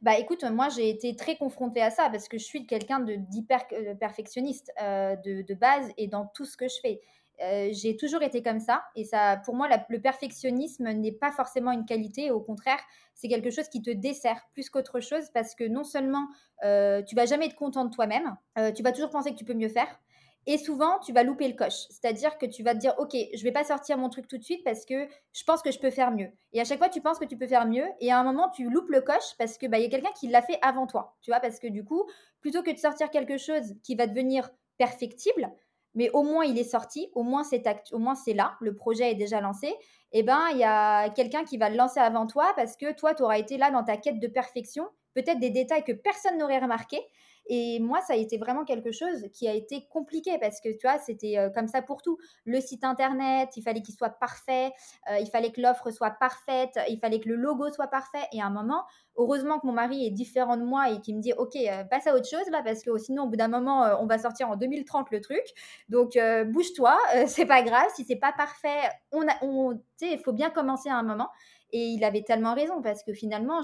Bah 0.00 0.18
écoute, 0.18 0.44
moi 0.44 0.68
j'ai 0.68 0.88
été 0.88 1.14
très 1.16 1.36
confrontée 1.36 1.82
à 1.82 1.90
ça 1.90 2.08
parce 2.10 2.28
que 2.28 2.38
je 2.38 2.44
suis 2.44 2.66
quelqu'un 2.66 3.00
d'hyper 3.00 3.64
euh, 3.72 3.94
perfectionniste 3.94 4.72
euh, 4.80 5.16
de, 5.16 5.54
base 5.54 5.90
et 5.98 6.08
dans 6.08 6.26
tout 6.26 6.44
ce 6.44 6.56
que 6.56 6.68
je 6.68 6.76
fais. 6.80 7.00
Euh, 7.42 7.70
j'ai 7.72 7.96
toujours 7.96 8.22
été 8.22 8.42
comme 8.42 8.60
ça 8.60 8.84
et 8.94 9.04
ça, 9.04 9.40
pour 9.44 9.54
moi, 9.54 9.68
le 9.88 10.00
perfectionnisme 10.00 10.90
n'est 10.92 11.12
pas 11.12 11.32
forcément 11.32 11.72
une 11.72 11.84
qualité. 11.84 12.30
Au 12.30 12.40
contraire, 12.40 12.78
c'est 13.14 13.28
quelque 13.28 13.50
chose 13.50 13.68
qui 13.68 13.82
te 13.82 13.90
dessert 13.90 14.40
plus 14.52 14.70
qu'autre 14.70 15.00
chose 15.00 15.30
parce 15.34 15.54
que 15.54 15.64
non 15.64 15.84
seulement 15.84 16.26
tu 16.62 17.16
vas 17.16 17.26
jamais 17.26 17.46
être 17.46 17.56
content 17.56 17.84
de 17.84 17.90
toi-même, 17.90 18.36
tu 18.76 18.84
vas 18.84 18.92
toujours 18.92 19.10
penser 19.10 19.32
que 19.32 19.36
tu 19.36 19.44
peux 19.44 19.54
mieux 19.54 19.68
faire. 19.68 20.00
Et 20.46 20.58
souvent, 20.58 20.98
tu 20.98 21.12
vas 21.12 21.22
louper 21.22 21.46
le 21.46 21.54
coche. 21.54 21.86
C'est-à-dire 21.90 22.36
que 22.36 22.46
tu 22.46 22.62
vas 22.62 22.74
te 22.74 22.80
dire, 22.80 22.94
OK, 22.98 23.14
je 23.14 23.42
vais 23.44 23.52
pas 23.52 23.64
sortir 23.64 23.96
mon 23.96 24.08
truc 24.08 24.26
tout 24.26 24.38
de 24.38 24.42
suite 24.42 24.64
parce 24.64 24.84
que 24.84 25.06
je 25.32 25.44
pense 25.44 25.62
que 25.62 25.70
je 25.70 25.78
peux 25.78 25.90
faire 25.90 26.10
mieux. 26.10 26.30
Et 26.52 26.60
à 26.60 26.64
chaque 26.64 26.78
fois, 26.78 26.88
tu 26.88 27.00
penses 27.00 27.18
que 27.18 27.24
tu 27.24 27.36
peux 27.36 27.46
faire 27.46 27.66
mieux. 27.66 27.86
Et 28.00 28.10
à 28.10 28.18
un 28.18 28.24
moment, 28.24 28.50
tu 28.50 28.68
loupes 28.68 28.90
le 28.90 29.00
coche 29.00 29.36
parce 29.38 29.56
que 29.56 29.66
bah, 29.66 29.78
y 29.78 29.84
a 29.84 29.88
quelqu'un 29.88 30.12
qui 30.18 30.28
l'a 30.28 30.42
fait 30.42 30.58
avant 30.62 30.86
toi. 30.86 31.16
Tu 31.22 31.30
vois, 31.30 31.40
parce 31.40 31.58
que 31.60 31.68
du 31.68 31.84
coup, 31.84 32.04
plutôt 32.40 32.62
que 32.62 32.72
de 32.72 32.78
sortir 32.78 33.10
quelque 33.10 33.38
chose 33.38 33.74
qui 33.84 33.94
va 33.94 34.06
devenir 34.06 34.50
perfectible, 34.78 35.52
mais 35.94 36.10
au 36.10 36.22
moins 36.22 36.44
il 36.44 36.58
est 36.58 36.64
sorti, 36.64 37.10
au 37.14 37.22
moins 37.22 37.44
c'est 37.44 37.62
au 37.92 37.98
moins 37.98 38.14
c'est 38.14 38.32
là, 38.32 38.56
le 38.60 38.74
projet 38.74 39.10
est 39.10 39.14
déjà 39.14 39.40
lancé. 39.40 39.74
Eh 40.12 40.22
ben, 40.22 40.48
il 40.52 40.58
y 40.58 40.64
a 40.64 41.10
quelqu'un 41.10 41.44
qui 41.44 41.56
va 41.56 41.70
le 41.70 41.76
lancer 41.76 42.00
avant 42.00 42.26
toi 42.26 42.52
parce 42.56 42.76
que 42.76 42.92
toi, 42.92 43.14
tu 43.14 43.22
auras 43.22 43.38
été 43.38 43.56
là 43.56 43.70
dans 43.70 43.84
ta 43.84 43.96
quête 43.96 44.20
de 44.20 44.26
perfection, 44.26 44.88
peut-être 45.14 45.38
des 45.38 45.50
détails 45.50 45.84
que 45.84 45.92
personne 45.92 46.38
n'aurait 46.38 46.58
remarqué. 46.58 47.00
Et 47.46 47.80
moi, 47.80 48.00
ça 48.02 48.14
a 48.14 48.16
été 48.16 48.38
vraiment 48.38 48.64
quelque 48.64 48.92
chose 48.92 49.26
qui 49.32 49.48
a 49.48 49.52
été 49.52 49.86
compliqué 49.88 50.38
parce 50.40 50.60
que 50.60 50.68
tu 50.70 50.86
vois, 50.86 50.98
c'était 50.98 51.38
euh, 51.38 51.50
comme 51.50 51.68
ça 51.68 51.82
pour 51.82 52.02
tout. 52.02 52.18
Le 52.44 52.60
site 52.60 52.84
internet, 52.84 53.50
il 53.56 53.62
fallait 53.62 53.82
qu'il 53.82 53.94
soit 53.94 54.10
parfait, 54.10 54.72
euh, 55.10 55.18
il 55.18 55.28
fallait 55.28 55.50
que 55.50 55.60
l'offre 55.60 55.90
soit 55.90 56.10
parfaite, 56.10 56.78
il 56.88 56.98
fallait 56.98 57.20
que 57.20 57.28
le 57.28 57.36
logo 57.36 57.70
soit 57.72 57.88
parfait. 57.88 58.22
Et 58.32 58.40
à 58.40 58.46
un 58.46 58.50
moment, 58.50 58.84
heureusement 59.16 59.58
que 59.58 59.66
mon 59.66 59.72
mari 59.72 60.06
est 60.06 60.10
différent 60.10 60.56
de 60.56 60.64
moi 60.64 60.90
et 60.90 61.00
qui 61.00 61.14
me 61.14 61.20
dit 61.20 61.32
Ok, 61.36 61.56
euh, 61.56 61.84
passe 61.84 62.06
à 62.06 62.14
autre 62.14 62.28
chose 62.28 62.48
là 62.50 62.62
parce 62.64 62.82
que 62.82 62.96
sinon, 62.98 63.24
au 63.24 63.28
bout 63.28 63.36
d'un 63.36 63.48
moment, 63.48 63.96
on 64.00 64.06
va 64.06 64.18
sortir 64.18 64.48
en 64.48 64.56
2030 64.56 65.10
le 65.10 65.20
truc. 65.20 65.44
Donc, 65.88 66.18
bouge-toi, 66.46 66.98
c'est 67.26 67.46
pas 67.46 67.62
grave. 67.62 67.86
Si 67.94 68.04
c'est 68.04 68.16
pas 68.16 68.32
parfait, 68.32 68.88
on 69.10 69.22
on, 69.42 69.80
il 70.00 70.18
faut 70.18 70.32
bien 70.32 70.50
commencer 70.50 70.88
à 70.88 70.96
un 70.96 71.02
moment. 71.02 71.28
Et 71.72 71.86
il 71.86 72.04
avait 72.04 72.22
tellement 72.22 72.54
raison 72.54 72.82
parce 72.82 73.02
que 73.02 73.14
finalement, 73.14 73.62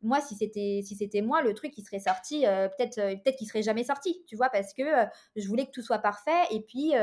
moi, 0.00 0.20
si 0.20 0.34
c'était 0.36 1.20
moi, 1.20 1.42
le 1.42 1.52
truc 1.52 1.70
qui 1.70 1.82
serait 1.82 1.98
sorti, 1.98 2.46
euh, 2.46 2.68
peut-être 2.68 2.98
euh, 2.98 3.14
peut-être 3.16 3.38
serait 3.44 3.62
jamais 3.62 3.84
sorti, 3.84 4.24
tu 4.26 4.36
vois, 4.36 4.48
parce 4.48 4.72
que 4.72 4.82
euh, 4.82 5.06
je 5.36 5.46
voulais 5.46 5.66
que 5.66 5.70
tout 5.70 5.82
soit 5.82 5.98
parfait 5.98 6.42
et 6.50 6.60
puis 6.60 6.94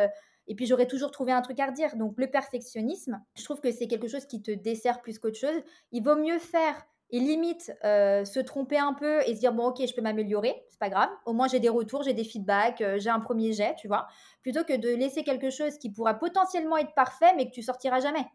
et 0.48 0.56
puis 0.56 0.66
j'aurais 0.66 0.88
toujours 0.88 1.12
trouvé 1.12 1.32
un 1.32 1.42
truc 1.42 1.60
à 1.60 1.68
redire. 1.68 1.96
Donc 1.96 2.16
le 2.18 2.28
perfectionnisme, 2.28 3.22
je 3.38 3.44
trouve 3.44 3.62
que 3.62 3.72
c'est 3.72 3.88
quelque 3.88 4.08
chose 4.08 4.26
qui 4.26 4.42
te 4.42 4.50
dessert 4.50 5.02
plus 5.02 5.20
qu'autre 5.20 5.38
chose. 5.38 5.62
Il 5.92 6.04
vaut 6.04 6.16
mieux 6.16 6.40
faire 6.40 6.84
et 7.12 7.20
limite 7.20 7.72
se 7.84 8.40
tromper 8.40 8.80
un 8.80 8.94
peu 8.94 9.22
et 9.28 9.36
se 9.36 9.40
dire 9.40 9.54
bon 9.54 9.68
ok 9.68 9.86
je 9.86 9.94
peux 9.96 10.02
m'améliorer 10.02 10.64
c'est 10.70 10.78
pas 10.78 10.90
grave 10.90 11.10
au 11.26 11.34
moins 11.34 11.48
j'ai 11.48 11.60
des 11.60 11.70
retours 11.70 12.04
j'ai 12.04 12.14
des 12.14 12.24
feedbacks 12.24 12.84
j'ai 12.98 13.10
un 13.10 13.20
premier 13.20 13.52
jet 13.52 13.74
tu 13.80 13.88
vois 13.88 14.06
plutôt 14.44 14.64
que 14.64 14.78
de 14.78 14.90
laisser 14.90 15.24
quelque 15.24 15.50
chose 15.50 15.80
qui 15.80 15.92
pourra 15.92 16.14
potentiellement 16.14 16.78
être 16.78 16.94
parfait 16.94 17.34
mais 17.36 17.48
que 17.48 17.52
tu 17.52 17.64
sortiras 17.64 18.00
jamais 18.00 18.28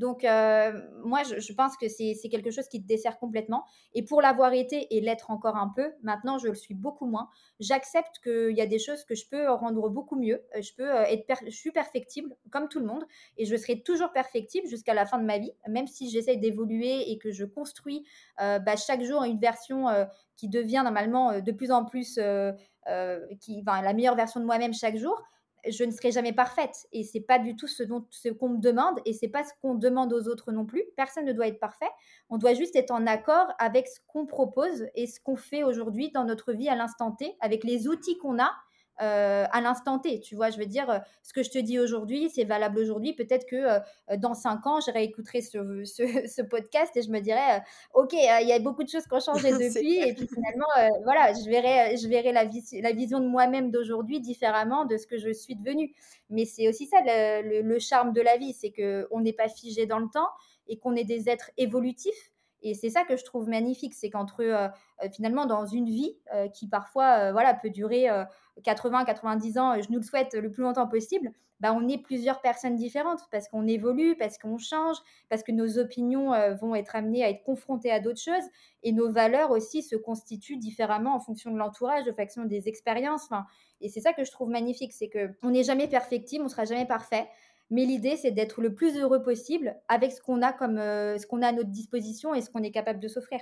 donc, 0.00 0.24
euh, 0.24 0.72
moi, 1.04 1.22
je, 1.24 1.52
pense 1.52 1.76
que 1.76 1.86
c'est 1.88 2.16
quelque 2.30 2.50
chose 2.50 2.66
qui 2.68 2.82
te 2.82 2.88
dessert 2.88 3.18
complètement. 3.18 3.66
Et 3.92 4.02
pour 4.02 4.22
l'avoir 4.22 4.54
été 4.54 4.96
et 4.96 5.02
l'être 5.02 5.30
encore 5.30 5.56
un 5.56 5.70
peu, 5.76 5.92
maintenant, 6.02 6.38
je 6.38 6.48
le 6.48 6.54
suis 6.54 6.72
beaucoup 6.72 7.04
moins. 7.04 7.28
J'accepte 7.60 8.18
qu'il 8.22 8.56
y 8.56 8.62
a 8.62 8.66
des 8.66 8.78
choses 8.78 9.04
que 9.04 9.14
je 9.14 9.28
peux 9.28 9.50
rendre 9.50 9.90
beaucoup 9.90 10.18
mieux. 10.18 10.42
Euh, 10.56 10.62
je 10.62 10.72
peux 10.74 10.90
euh, 10.90 11.02
être, 11.02 11.42
je 11.44 11.54
suis 11.54 11.70
perfectible 11.70 12.34
comme 12.50 12.68
tout 12.70 12.80
le 12.80 12.86
monde, 12.86 13.04
et 13.36 13.44
je 13.44 13.54
serai 13.56 13.82
toujours 13.82 14.10
perfectible 14.10 14.66
jusqu'à 14.68 14.94
la 14.94 15.04
fin 15.04 15.18
de 15.18 15.24
ma 15.24 15.36
vie, 15.36 15.52
même 15.68 15.86
si 15.86 16.08
j'essaye 16.08 16.38
d'évoluer 16.38 17.10
et 17.10 17.18
que 17.18 17.30
je 17.30 17.44
construis 17.44 18.06
bah, 18.38 18.76
chaque 18.76 19.02
jour 19.02 19.22
une 19.24 19.38
version 19.38 19.86
qui 20.36 20.48
devient 20.48 20.80
normalement 20.82 21.40
de 21.40 21.52
plus 21.52 21.70
en 21.70 21.84
plus 21.84 22.18
qui, 23.40 23.62
la 23.66 23.92
meilleure 23.92 24.16
version 24.16 24.40
de 24.40 24.46
moi-même 24.46 24.72
chaque 24.72 24.96
jour 24.96 25.22
je 25.68 25.84
ne 25.84 25.90
serai 25.90 26.12
jamais 26.12 26.32
parfaite 26.32 26.86
et 26.92 27.04
c'est 27.04 27.20
pas 27.20 27.38
du 27.38 27.56
tout 27.56 27.66
ce 27.66 27.82
dont 27.82 28.06
ce 28.10 28.28
qu'on 28.28 28.50
me 28.50 28.58
demande 28.58 29.00
et 29.04 29.12
c'est 29.12 29.28
pas 29.28 29.44
ce 29.44 29.52
qu'on 29.60 29.74
demande 29.74 30.12
aux 30.12 30.28
autres 30.28 30.52
non 30.52 30.64
plus. 30.64 30.84
Personne 30.96 31.24
ne 31.24 31.32
doit 31.32 31.48
être 31.48 31.60
parfait. 31.60 31.90
On 32.28 32.38
doit 32.38 32.54
juste 32.54 32.76
être 32.76 32.90
en 32.90 33.06
accord 33.06 33.46
avec 33.58 33.88
ce 33.88 34.00
qu'on 34.06 34.26
propose 34.26 34.86
et 34.94 35.06
ce 35.06 35.20
qu'on 35.20 35.36
fait 35.36 35.62
aujourd'hui 35.62 36.10
dans 36.10 36.24
notre 36.24 36.52
vie 36.52 36.68
à 36.68 36.76
l'instant 36.76 37.12
T 37.12 37.36
avec 37.40 37.64
les 37.64 37.88
outils 37.88 38.18
qu'on 38.18 38.38
a 38.38 38.52
euh, 39.02 39.46
à 39.50 39.62
l'instant 39.62 39.98
T. 39.98 40.20
Tu 40.20 40.34
vois, 40.34 40.50
je 40.50 40.58
veux 40.58 40.66
dire, 40.66 40.90
euh, 40.90 40.98
ce 41.22 41.32
que 41.32 41.42
je 41.42 41.48
te 41.48 41.58
dis 41.58 41.78
aujourd'hui, 41.78 42.28
c'est 42.28 42.44
valable 42.44 42.78
aujourd'hui. 42.78 43.14
Peut-être 43.14 43.46
que 43.46 43.56
euh, 43.56 43.78
dans 44.18 44.34
cinq 44.34 44.66
ans, 44.66 44.78
je 44.80 44.90
réécouterai 44.90 45.40
ce, 45.40 45.84
ce, 45.86 46.42
podcast 46.42 46.94
et 46.98 47.02
je 47.02 47.10
me 47.10 47.20
dirais, 47.20 47.62
OK, 47.94 48.12
il 48.12 48.46
y 48.46 48.52
a 48.52 48.58
beaucoup 48.58 48.84
de 48.84 48.90
choses 48.90 49.04
qui 49.04 49.14
ont 49.14 49.20
changé 49.20 49.52
depuis. 49.52 50.00
et 50.00 50.12
puis 50.12 50.28
finalement, 50.28 50.92
voilà, 51.04 51.32
je 51.32 51.48
verrai, 51.48 51.96
je 51.96 52.08
verrai 52.08 52.32
la, 52.32 52.44
la 52.44 52.92
vision 52.92 53.20
de 53.20 53.26
moi-même 53.26 53.70
d'aujourd'hui 53.70 54.20
différemment 54.20 54.84
de 54.84 54.98
ce 54.98 55.06
que 55.06 55.16
je 55.16 55.32
suis 55.32 55.56
devenue. 55.56 55.94
Mais 56.28 56.44
c'est 56.44 56.68
aussi 56.68 56.86
ça 56.86 56.98
le, 57.02 57.62
le, 57.62 57.78
charme 57.78 58.12
de 58.12 58.20
la 58.20 58.36
vie, 58.36 58.52
c'est 58.52 58.70
qu'on 58.70 59.20
n'est 59.20 59.32
pas 59.32 59.48
figé 59.48 59.86
dans 59.86 59.98
le 59.98 60.08
temps 60.12 60.28
et 60.68 60.78
qu'on 60.78 60.94
est 60.94 61.04
des 61.04 61.30
êtres 61.30 61.50
évolutifs. 61.56 62.32
Et 62.62 62.74
c'est 62.74 62.90
ça 62.90 63.04
que 63.04 63.16
je 63.16 63.24
trouve 63.24 63.48
magnifique, 63.48 63.94
c'est 63.94 64.10
qu'entre 64.10 64.70
finalement 65.14 65.46
dans 65.46 65.64
une 65.64 65.88
vie 65.88 66.18
qui 66.52 66.68
parfois 66.68 67.32
voilà 67.32 67.54
peut 67.54 67.70
durer 67.70 68.10
80, 68.62 69.04
90 69.04 69.58
ans, 69.58 69.80
je 69.80 69.90
nous 69.90 69.98
le 69.98 70.04
souhaite 70.04 70.34
le 70.34 70.50
plus 70.50 70.62
longtemps 70.62 70.88
possible, 70.88 71.32
bah, 71.60 71.74
on 71.74 71.86
est 71.88 71.98
plusieurs 71.98 72.40
personnes 72.40 72.76
différentes 72.76 73.20
parce 73.30 73.48
qu'on 73.48 73.66
évolue, 73.66 74.16
parce 74.16 74.38
qu'on 74.38 74.56
change, 74.56 74.96
parce 75.28 75.42
que 75.42 75.52
nos 75.52 75.78
opinions 75.78 76.32
euh, 76.32 76.54
vont 76.54 76.74
être 76.74 76.96
amenées 76.96 77.22
à 77.22 77.28
être 77.28 77.42
confrontées 77.42 77.90
à 77.90 78.00
d'autres 78.00 78.20
choses 78.20 78.48
et 78.82 78.92
nos 78.92 79.10
valeurs 79.10 79.50
aussi 79.50 79.82
se 79.82 79.94
constituent 79.94 80.56
différemment 80.56 81.14
en 81.14 81.20
fonction 81.20 81.50
de 81.50 81.58
l'entourage, 81.58 82.04
en 82.10 82.14
fonction 82.14 82.44
des 82.46 82.68
expériences. 82.68 83.28
et 83.82 83.90
c'est 83.90 84.00
ça 84.00 84.14
que 84.14 84.24
je 84.24 84.30
trouve 84.30 84.48
magnifique, 84.48 84.92
c'est 84.94 85.10
qu'on 85.10 85.50
n'est 85.50 85.64
jamais 85.64 85.86
perfectible, 85.86 86.44
on 86.44 86.48
sera 86.48 86.64
jamais 86.64 86.86
parfait. 86.86 87.28
Mais 87.68 87.84
l'idée, 87.84 88.16
c'est 88.16 88.32
d'être 88.32 88.60
le 88.60 88.74
plus 88.74 88.98
heureux 88.98 89.22
possible 89.22 89.76
avec 89.88 90.10
ce 90.10 90.20
qu'on 90.20 90.42
a 90.42 90.52
comme 90.52 90.78
euh, 90.78 91.18
ce 91.18 91.26
qu'on 91.26 91.42
a 91.42 91.48
à 91.48 91.52
notre 91.52 91.70
disposition 91.70 92.34
et 92.34 92.40
ce 92.40 92.50
qu'on 92.50 92.62
est 92.62 92.72
capable 92.72 92.98
de 92.98 93.06
s'offrir. 93.06 93.40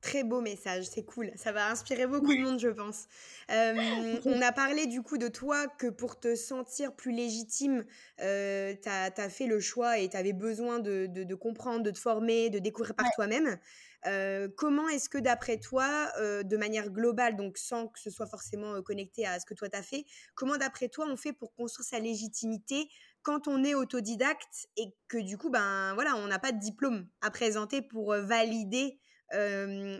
Très 0.00 0.24
beau 0.24 0.40
message, 0.40 0.84
c'est 0.84 1.02
cool. 1.02 1.30
Ça 1.36 1.52
va 1.52 1.68
inspirer 1.68 2.06
beaucoup 2.06 2.34
de 2.34 2.40
monde, 2.40 2.58
je 2.58 2.68
pense. 2.68 3.06
Euh, 3.50 3.74
on 4.24 4.40
a 4.40 4.50
parlé 4.50 4.86
du 4.86 5.02
coup 5.02 5.18
de 5.18 5.28
toi 5.28 5.68
que 5.68 5.88
pour 5.88 6.18
te 6.18 6.34
sentir 6.34 6.94
plus 6.94 7.12
légitime, 7.12 7.84
euh, 8.22 8.74
tu 8.82 8.88
as, 8.88 9.28
fait 9.28 9.46
le 9.46 9.60
choix 9.60 9.98
et 9.98 10.08
tu 10.08 10.16
avais 10.16 10.32
besoin 10.32 10.78
de, 10.78 11.06
de, 11.06 11.34
comprendre, 11.34 11.82
de 11.82 11.90
te 11.90 11.98
former, 11.98 12.48
de 12.48 12.58
découvrir 12.58 12.94
par 12.94 13.10
toi-même. 13.14 13.58
Euh, 14.06 14.48
comment 14.56 14.88
est-ce 14.88 15.10
que 15.10 15.18
d'après 15.18 15.58
toi, 15.58 16.10
de 16.18 16.56
manière 16.56 16.88
globale, 16.88 17.36
donc 17.36 17.58
sans 17.58 17.86
que 17.88 18.00
ce 18.00 18.08
soit 18.08 18.26
forcément 18.26 18.80
connecté 18.80 19.26
à 19.26 19.38
ce 19.38 19.44
que 19.44 19.52
toi 19.52 19.68
tu 19.68 19.76
as 19.76 19.82
fait, 19.82 20.06
comment 20.34 20.56
d'après 20.56 20.88
toi 20.88 21.04
on 21.10 21.16
fait 21.18 21.34
pour 21.34 21.52
construire 21.52 21.86
sa 21.86 21.98
légitimité 21.98 22.88
quand 23.20 23.48
on 23.48 23.62
est 23.64 23.74
autodidacte 23.74 24.66
et 24.78 24.94
que 25.08 25.18
du 25.18 25.36
coup, 25.36 25.50
ben 25.50 25.92
voilà, 25.92 26.16
on 26.16 26.26
n'a 26.26 26.38
pas 26.38 26.52
de 26.52 26.58
diplôme 26.58 27.06
à 27.20 27.30
présenter 27.30 27.82
pour 27.82 28.14
valider 28.14 28.98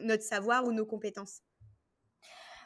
notre 0.03 0.23
savoir 0.23 0.65
ou 0.65 0.73
nos 0.73 0.87
compétences 0.87 1.43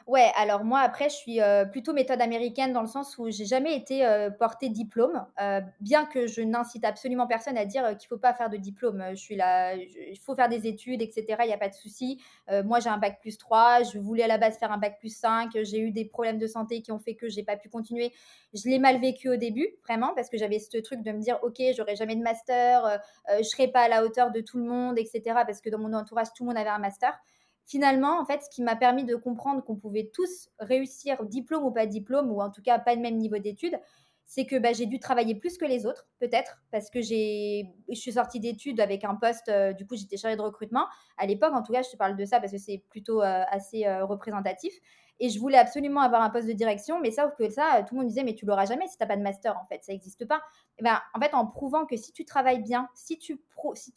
Ouais, 0.07 0.31
alors 0.35 0.63
moi 0.63 0.81
après 0.81 1.09
je 1.09 1.15
suis 1.15 1.41
euh, 1.41 1.65
plutôt 1.65 1.91
méthode 1.91 2.21
américaine 2.21 2.73
dans 2.73 2.81
le 2.81 2.87
sens 2.87 3.17
où 3.17 3.31
j'ai 3.31 3.45
jamais 3.45 3.75
été 3.75 4.05
euh, 4.05 4.29
portée 4.29 4.69
diplôme, 4.69 5.25
euh, 5.41 5.61
bien 5.81 6.05
que 6.05 6.27
je 6.27 6.41
n'incite 6.41 6.85
absolument 6.85 7.25
personne 7.25 7.57
à 7.57 7.65
dire 7.65 7.97
qu'il 7.97 8.07
faut 8.07 8.19
pas 8.19 8.35
faire 8.35 8.51
de 8.51 8.57
diplôme. 8.57 9.03
Je 9.11 9.15
suis 9.15 9.35
là, 9.35 9.73
il 9.73 10.19
faut 10.19 10.35
faire 10.35 10.47
des 10.47 10.67
études, 10.67 11.01
etc. 11.01 11.37
Il 11.41 11.47
n'y 11.47 11.53
a 11.53 11.57
pas 11.57 11.69
de 11.69 11.73
souci. 11.73 12.21
moi 12.65 12.79
j'ai 12.79 12.89
un 12.89 12.99
bac 12.99 13.19
plus 13.19 13.39
3, 13.39 13.81
je 13.81 13.97
voulais 13.97 14.21
à 14.21 14.27
la 14.27 14.37
base 14.37 14.59
faire 14.59 14.71
un 14.71 14.77
bac 14.77 14.99
plus 14.99 15.15
5, 15.15 15.49
j'ai 15.63 15.79
eu 15.79 15.89
des 15.91 16.05
problèmes 16.05 16.37
de 16.37 16.45
santé 16.45 16.83
qui 16.83 16.91
ont 16.91 16.99
fait 16.99 17.15
que 17.15 17.27
j'ai 17.27 17.43
pas 17.43 17.57
pu 17.57 17.69
continuer. 17.69 18.13
Je 18.53 18.69
l'ai 18.69 18.77
mal 18.77 19.01
vécu 19.01 19.29
au 19.29 19.37
début, 19.37 19.67
vraiment, 19.87 20.13
parce 20.15 20.29
que 20.29 20.37
j'avais 20.37 20.59
ce 20.59 20.77
truc 20.77 21.01
de 21.01 21.11
me 21.13 21.19
dire 21.19 21.39
ok 21.41 21.59
j'aurai 21.75 21.95
jamais 21.95 22.15
de 22.15 22.21
master, 22.21 23.01
je 23.39 23.43
serai 23.43 23.69
pas 23.69 23.81
à 23.81 23.87
la 23.87 24.03
hauteur 24.03 24.31
de 24.31 24.41
tout 24.41 24.59
le 24.59 24.65
monde, 24.65 24.99
etc. 24.99 25.21
Parce 25.47 25.61
que 25.61 25.71
dans 25.71 25.79
mon 25.79 25.93
entourage 25.93 26.27
tout 26.35 26.43
le 26.43 26.49
monde 26.49 26.57
avait 26.57 26.69
un 26.69 26.77
master 26.77 27.19
finalement, 27.65 28.19
en 28.19 28.25
fait, 28.25 28.43
ce 28.43 28.49
qui 28.49 28.61
m'a 28.61 28.75
permis 28.75 29.03
de 29.03 29.15
comprendre 29.15 29.63
qu'on 29.63 29.75
pouvait 29.75 30.09
tous 30.13 30.49
réussir, 30.59 31.23
diplôme 31.25 31.63
ou 31.63 31.71
pas 31.71 31.85
diplôme, 31.85 32.31
ou 32.31 32.41
en 32.41 32.51
tout 32.51 32.61
cas 32.61 32.79
pas 32.79 32.95
le 32.95 33.01
même 33.01 33.17
niveau 33.17 33.37
d'études, 33.37 33.79
c'est 34.25 34.45
que 34.45 34.57
bah, 34.57 34.73
j'ai 34.73 34.87
dû 34.87 34.99
travailler 34.99 35.35
plus 35.35 35.57
que 35.57 35.65
les 35.65 35.85
autres, 35.85 36.07
peut-être, 36.19 36.61
parce 36.71 36.89
que 36.89 37.01
j'ai, 37.01 37.67
je 37.89 37.95
suis 37.95 38.13
sortie 38.13 38.39
d'études 38.39 38.79
avec 38.79 39.03
un 39.03 39.15
poste, 39.15 39.49
euh, 39.49 39.71
du 39.73 39.85
coup 39.85 39.95
j'étais 39.95 40.17
chargée 40.17 40.35
de 40.35 40.41
recrutement. 40.41 40.87
À 41.17 41.27
l'époque, 41.27 41.53
en 41.53 41.61
tout 41.61 41.71
cas, 41.71 41.83
je 41.83 41.89
te 41.89 41.97
parle 41.97 42.15
de 42.15 42.25
ça 42.25 42.39
parce 42.39 42.51
que 42.51 42.57
c'est 42.57 42.83
plutôt 42.89 43.21
euh, 43.21 43.43
assez 43.49 43.85
euh, 43.85 44.05
représentatif. 44.05 44.73
Et 45.19 45.29
je 45.29 45.39
voulais 45.39 45.57
absolument 45.57 46.01
avoir 46.01 46.21
un 46.21 46.29
poste 46.29 46.47
de 46.47 46.53
direction, 46.53 46.99
mais 46.99 47.11
ça, 47.11 47.33
que 47.37 47.49
ça, 47.49 47.83
tout 47.87 47.95
le 47.95 48.01
monde 48.01 48.09
disait, 48.09 48.23
mais 48.23 48.35
tu 48.35 48.45
l'auras 48.45 48.65
jamais 48.65 48.87
si 48.87 48.97
tu 48.97 49.03
n'as 49.03 49.07
pas 49.07 49.15
de 49.15 49.21
master, 49.21 49.57
en 49.57 49.65
fait, 49.65 49.83
ça 49.83 49.93
n'existe 49.93 50.27
pas. 50.27 50.41
Et 50.77 50.83
ben, 50.83 50.99
en 51.13 51.19
fait, 51.19 51.33
en 51.33 51.45
prouvant 51.45 51.85
que 51.85 51.95
si 51.95 52.11
tu 52.11 52.25
travailles 52.25 52.61
bien, 52.61 52.89
si 52.95 53.17
tu, 53.17 53.39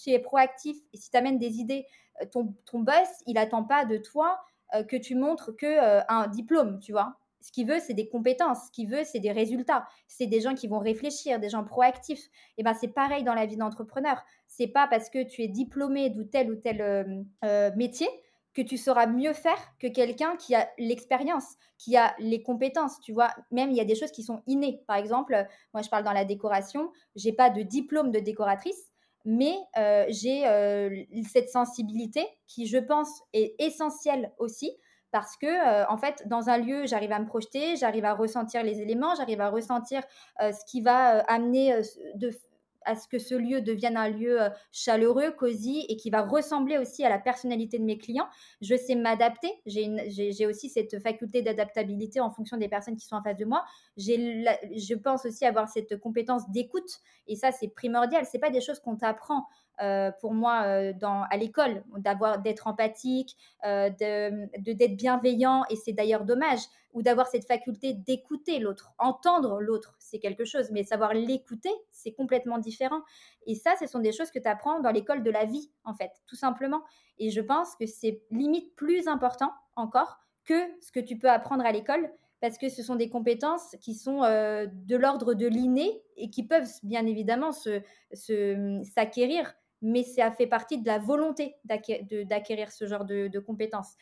es 0.07 0.19
proactif 0.21 0.77
et 0.93 0.97
si 0.97 1.11
tu 1.11 1.17
amènes 1.17 1.39
des 1.39 1.59
idées, 1.59 1.87
euh, 2.23 2.27
ton, 2.27 2.81
boss, 2.81 3.09
il 3.27 3.35
n'attend 3.35 3.65
pas 3.65 3.85
de 3.85 3.97
toi 3.97 4.39
euh, 4.75 4.85
que 4.85 4.97
tu 4.97 5.17
montres 5.17 5.57
que 5.57 5.67
euh, 5.67 6.01
un 6.09 6.29
diplôme, 6.29 6.79
tu 6.81 6.93
vois. 6.93 7.17
Ce 7.41 7.53
qu'il 7.53 7.67
veut, 7.67 7.79
c'est 7.81 7.95
des 7.95 8.09
compétences. 8.09 8.67
Ce 8.67 8.71
qu'il 8.73 8.89
veut, 8.89 9.05
c'est 9.05 9.21
des 9.21 9.33
résultats. 9.33 9.87
C'est 10.07 10.27
des 10.27 10.41
gens 10.41 10.55
qui 10.55 10.69
vont 10.69 10.81
réfléchir, 10.81 11.41
des 11.41 11.49
gens 11.49 11.65
proactifs. 11.65 12.29
Et 12.59 12.63
ben, 12.63 12.75
c'est 12.75 12.89
pareil 12.89 13.25
dans 13.25 13.35
la 13.35 13.47
vie 13.47 13.57
d'entrepreneur. 13.57 14.23
C'est 14.47 14.67
pas 14.67 14.87
parce 14.89 15.09
que 15.09 15.23
tu 15.23 15.43
es 15.43 15.49
diplômé 15.49 16.11
de 16.11 16.23
tel 16.25 16.51
ou 16.51 16.57
tel 16.57 17.25
métier 17.77 18.09
que 18.59 18.63
tu 18.65 18.77
sauras 18.77 19.07
mieux 19.07 19.35
faire 19.35 19.59
que 19.79 19.87
quelqu'un 19.87 20.35
qui 20.35 20.57
a 20.57 20.69
l'expérience, 20.79 21.45
qui 21.79 21.97
a 21.97 22.17
les 22.19 22.43
compétences, 22.43 22.99
tu 23.01 23.13
vois. 23.13 23.31
Même 23.53 23.71
il 23.71 23.77
y 23.77 23.81
a 23.81 23.85
des 23.85 23.95
choses 23.95 24.11
qui 24.11 24.25
sont 24.25 24.43
innées. 24.49 24.83
Par 24.89 24.97
exemple, 24.97 25.47
moi 25.73 25.83
je 25.83 25.89
parle 25.89 26.03
dans 26.03 26.13
la 26.13 26.25
décoration, 26.25 26.91
j'ai 27.15 27.33
pas 27.33 27.51
de 27.51 27.63
diplôme 27.63 28.11
de 28.11 28.19
décoratrice, 28.19 28.91
mais 29.25 29.57
euh, 29.77 30.07
j'ai 30.09 30.45
euh, 30.49 31.05
cette 31.33 31.51
sensibilité 31.51 32.27
qui, 32.49 32.67
je 32.67 32.79
pense, 32.79 33.23
est 33.33 33.55
essentielle 33.61 34.33
aussi 34.39 34.77
parce 35.13 35.37
que 35.37 35.47
euh, 35.47 35.87
en 35.89 35.97
fait 35.97 36.27
dans 36.27 36.51
un 36.51 36.59
lieu 36.59 36.85
j'arrive 36.85 37.13
à 37.13 37.19
me 37.19 37.27
projeter 37.27 37.77
j'arrive 37.77 38.05
à 38.05 38.13
ressentir 38.13 38.63
les 38.63 38.83
éléments 38.83 39.15
j'arrive 39.15 39.41
à 39.41 39.49
ressentir 39.49 40.03
ce 40.39 40.71
qui 40.71 40.83
va 40.83 41.21
amener 41.21 41.81
de, 42.17 42.31
à 42.85 42.97
ce 42.97 43.09
que 43.09 43.19
ce 43.19 43.35
lieu 43.35 43.61
devienne 43.61 43.97
un 43.97 44.09
lieu 44.09 44.43
euh, 44.43 44.51
chaleureux, 44.73 45.31
cosy 45.33 45.85
et 45.89 45.97
qui 45.97 46.11
va 46.11 46.23
ressembler 46.23 46.79
aussi 46.79 47.05
à 47.05 47.09
la 47.09 47.19
personnalité 47.19 47.79
de 47.79 47.85
mes 47.85 47.99
clients. 47.99 48.29
Je 48.61 48.77
sais 48.77 48.95
m'adapter. 48.95 49.51
J'ai 49.67 50.47
aussi 50.47 50.69
cette 50.69 51.01
faculté 51.03 51.43
d'adaptabilité 51.43 52.21
en 52.21 52.31
fonction 52.31 52.57
des 52.57 52.69
personnes 52.69 52.97
qui 52.97 53.07
sont 53.07 53.17
en 53.17 53.23
face 53.23 53.37
de 53.37 53.45
moi. 53.45 53.65
je 53.97 54.95
pense 54.95 55.27
aussi 55.27 55.45
avoir 55.45 55.69
cette 55.69 55.99
compétence 55.99 56.51
d'écoute. 56.51 57.01
Et 57.27 57.37
ça, 57.37 57.53
c'est 57.53 57.69
primordial. 57.69 58.25
C'est 58.25 58.39
pas 58.39 58.51
des 58.51 58.61
choses 58.61 58.81
qu'on 58.81 58.97
t'apprend. 58.97 59.47
Euh, 59.81 60.11
pour 60.21 60.35
moi 60.35 60.65
euh, 60.65 60.93
à 61.03 61.37
l'école, 61.37 61.85
d'avoir 61.99 62.41
d'être 62.41 62.67
empathique, 62.67 63.37
euh, 63.65 63.91
de 63.91 64.73
d'être 64.73 64.97
bienveillant, 64.97 65.65
et 65.71 65.77
c'est 65.77 65.93
d'ailleurs 65.93 66.25
dommage, 66.25 66.59
ou 66.95 67.03
d'avoir 67.03 67.29
cette 67.29 67.47
faculté 67.47 67.93
d'écouter 67.93 68.59
l'autre, 68.59 68.93
entendre 68.99 69.61
l'autre, 69.61 69.95
c'est 70.01 70.19
quelque 70.19 70.45
chose, 70.45 70.73
mais 70.73 70.83
savoir 70.83 71.15
l'écouter, 71.15 71.71
c'est 71.93 72.11
complètement 72.11 72.59
différent. 72.59 73.03
Et 73.47 73.55
ça, 73.55 73.75
ce 73.79 73.87
sont 73.87 74.01
des 74.01 74.11
choses 74.11 74.33
que 74.33 74.41
tu 74.41 74.49
apprends 74.49 74.81
dans 74.81 74.91
l'école 74.91 75.23
de 75.23 75.31
la 75.31 75.45
vie, 75.45 75.71
en 75.85 75.95
fait, 75.95 76.11
tout 76.27 76.37
simplement. 76.37 76.83
Et 77.19 77.31
je 77.31 77.41
pense 77.41 77.77
que 77.77 77.87
c'est 77.87 78.21
limite 78.33 78.75
plus 78.75 79.07
important 79.07 79.53
encore 79.77 80.19
que 80.45 80.61
ce 80.81 80.91
que 80.91 81.01
tu 81.01 81.19
peux 81.19 81.31
apprendre 81.31 81.65
à 81.65 81.71
l'école, 81.71 82.11
parce 82.41 82.59
que 82.59 82.69
ce 82.69 82.83
sont 82.83 82.97
des 82.97 83.11
compétences 83.11 83.77
qui 83.81 83.95
sont 83.95 84.23
de 84.23 84.97
l'ordre 84.97 85.35
de 85.35 85.47
l'inné 85.47 86.03
et 86.17 86.31
qui 86.31 86.43
peuvent 86.43 86.69
bien 86.83 87.07
évidemment 87.07 87.51
s'acquérir. 88.13 89.55
Mais 89.83 90.03
ça 90.03 90.31
fait 90.31 90.47
partie 90.47 90.79
de 90.79 90.87
la 90.87 90.99
volonté 90.99 91.57
d'acquérir 91.65 92.73
ce 92.73 92.87
genre 92.87 93.05
de, 93.05 93.39
compétences. 93.39 93.95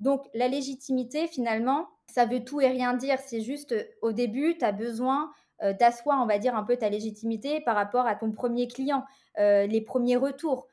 Donc 0.00 0.26
la 0.34 0.48
légitimité, 0.48 1.26
finalement, 1.26 1.88
ça 2.06 2.24
veut 2.24 2.44
tout 2.44 2.60
et 2.60 2.68
rien 2.68 2.94
dire. 2.94 3.18
C'est 3.18 3.40
juste, 3.40 3.72
euh, 3.72 3.84
au 4.00 4.12
début, 4.12 4.56
tu 4.56 4.64
as 4.64 4.72
besoin 4.72 5.30
euh, 5.62 5.72
d'asseoir, 5.72 6.22
on 6.22 6.26
va 6.26 6.38
dire, 6.38 6.54
un 6.54 6.62
peu 6.62 6.76
ta 6.76 6.88
légitimité 6.88 7.60
par 7.60 7.74
rapport 7.74 8.06
à 8.06 8.14
ton 8.14 8.30
premier 8.30 8.68
client, 8.68 9.04
euh, 9.38 9.66
les 9.66 9.80
premiers 9.80 10.16
retours. 10.16 10.68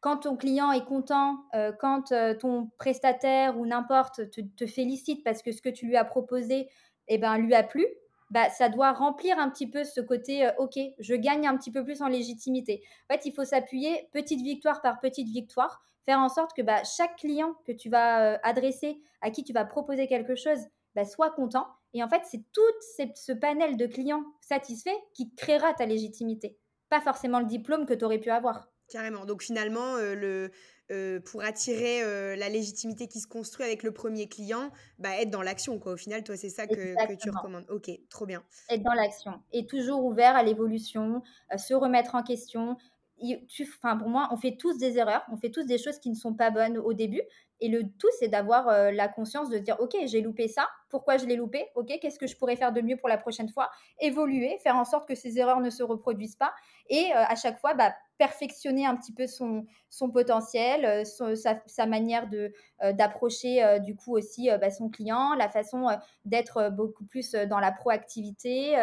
Quand 0.00 0.18
ton 0.18 0.36
client 0.36 0.70
est 0.70 0.84
content, 0.84 1.38
quand 1.80 2.12
ton 2.38 2.70
prestataire 2.78 3.58
ou 3.58 3.66
n'importe 3.66 4.30
te, 4.30 4.66
félicite 4.66 5.24
parce 5.24 5.42
que 5.42 5.50
ce 5.50 5.60
que 5.60 5.70
tu 5.70 5.86
lui 5.86 5.96
as 5.96 6.04
proposé 6.04 6.68
eh 7.08 7.18
ben, 7.18 7.38
lui 7.38 7.54
a 7.54 7.64
plu, 7.64 7.84
bah, 8.30 8.50
ça 8.50 8.68
doit 8.68 8.92
remplir 8.92 9.38
un 9.38 9.50
petit 9.50 9.68
peu 9.68 9.84
ce 9.84 10.00
côté, 10.00 10.46
euh, 10.46 10.52
OK, 10.58 10.78
je 10.98 11.14
gagne 11.14 11.46
un 11.46 11.56
petit 11.56 11.70
peu 11.70 11.84
plus 11.84 12.02
en 12.02 12.08
légitimité. 12.08 12.82
En 13.08 13.14
fait, 13.14 13.26
il 13.26 13.32
faut 13.32 13.44
s'appuyer 13.44 14.08
petite 14.12 14.40
victoire 14.40 14.82
par 14.82 15.00
petite 15.00 15.28
victoire, 15.28 15.82
faire 16.04 16.18
en 16.18 16.28
sorte 16.28 16.52
que 16.56 16.62
bah, 16.62 16.82
chaque 16.84 17.16
client 17.16 17.54
que 17.66 17.72
tu 17.72 17.88
vas 17.88 18.34
euh, 18.34 18.38
adresser, 18.42 19.00
à 19.20 19.30
qui 19.30 19.44
tu 19.44 19.52
vas 19.52 19.64
proposer 19.64 20.06
quelque 20.06 20.34
chose, 20.34 20.58
bah, 20.94 21.04
soit 21.04 21.30
content. 21.30 21.66
Et 21.94 22.02
en 22.02 22.08
fait, 22.08 22.22
c'est 22.24 22.42
tout 22.52 22.60
ce 22.80 23.32
panel 23.32 23.76
de 23.76 23.86
clients 23.86 24.24
satisfaits 24.40 24.98
qui 25.14 25.34
créera 25.34 25.72
ta 25.74 25.86
légitimité, 25.86 26.58
pas 26.88 27.00
forcément 27.00 27.40
le 27.40 27.46
diplôme 27.46 27.86
que 27.86 27.94
tu 27.94 28.04
aurais 28.04 28.18
pu 28.18 28.30
avoir. 28.30 28.68
Carrément. 28.88 29.24
Donc 29.24 29.42
finalement, 29.42 29.96
euh, 29.96 30.14
le, 30.14 30.50
euh, 30.92 31.18
pour 31.20 31.42
attirer 31.42 32.02
euh, 32.02 32.36
la 32.36 32.48
légitimité 32.48 33.08
qui 33.08 33.18
se 33.20 33.26
construit 33.26 33.66
avec 33.66 33.82
le 33.82 33.90
premier 33.90 34.28
client, 34.28 34.70
bah, 34.98 35.20
être 35.20 35.30
dans 35.30 35.42
l'action. 35.42 35.78
Quoi. 35.78 35.94
Au 35.94 35.96
final, 35.96 36.22
toi, 36.22 36.36
c'est 36.36 36.48
ça 36.48 36.66
que, 36.66 37.16
tu 37.16 37.30
recommandes. 37.30 37.66
Ok, 37.68 37.90
trop 38.08 38.24
bien. 38.24 38.44
Être 38.70 38.82
dans 38.82 38.94
l'action 38.94 39.40
et 39.52 39.66
toujours 39.66 40.04
ouvert 40.04 40.36
à 40.36 40.44
l'évolution, 40.44 41.22
se 41.56 41.74
remettre 41.74 42.14
en 42.14 42.22
question. 42.22 42.76
Pour 43.18 44.08
moi, 44.08 44.28
on 44.30 44.36
fait 44.36 44.56
tous 44.56 44.78
des 44.78 44.98
erreurs, 44.98 45.24
on 45.32 45.36
fait 45.36 45.50
tous 45.50 45.64
des 45.64 45.78
choses 45.78 45.98
qui 45.98 46.10
ne 46.10 46.14
sont 46.14 46.34
pas 46.34 46.50
bonnes 46.50 46.78
au 46.78 46.92
début. 46.92 47.22
Et 47.60 47.68
le 47.68 47.84
tout, 47.84 48.08
c'est 48.18 48.28
d'avoir 48.28 48.92
la 48.92 49.08
conscience 49.08 49.48
de 49.48 49.58
dire, 49.58 49.76
OK, 49.80 49.96
j'ai 50.06 50.20
loupé 50.20 50.46
ça, 50.48 50.68
pourquoi 50.90 51.16
je 51.16 51.26
l'ai 51.26 51.36
loupé? 51.36 51.66
OK, 51.74 51.90
qu'est-ce 52.00 52.18
que 52.18 52.26
je 52.26 52.36
pourrais 52.36 52.56
faire 52.56 52.72
de 52.72 52.80
mieux 52.80 52.96
pour 52.96 53.08
la 53.08 53.18
prochaine 53.18 53.48
fois? 53.48 53.70
Évoluer, 54.00 54.58
faire 54.62 54.76
en 54.76 54.84
sorte 54.84 55.08
que 55.08 55.14
ces 55.14 55.38
erreurs 55.38 55.60
ne 55.60 55.70
se 55.70 55.82
reproduisent 55.82 56.36
pas. 56.36 56.52
Et 56.88 57.12
à 57.12 57.34
chaque 57.34 57.58
fois, 57.58 57.74
bah, 57.74 57.92
perfectionner 58.18 58.86
un 58.86 58.96
petit 58.96 59.12
peu 59.12 59.26
son, 59.26 59.66
potentiel, 60.12 60.84
euh, 60.84 61.34
sa, 61.66 61.86
manière 61.86 62.28
de 62.28 62.52
euh, 62.82 62.92
d'approcher 62.92 63.62
euh, 63.62 63.78
du 63.78 63.96
coup 63.96 64.16
aussi 64.16 64.48
bah, 64.60 64.70
son 64.70 64.88
client, 64.88 65.34
la 65.34 65.48
façon 65.48 65.86
d'être 66.24 66.70
beaucoup 66.70 67.04
plus 67.04 67.32
dans 67.32 67.58
la 67.58 67.72
proactivité. 67.72 68.74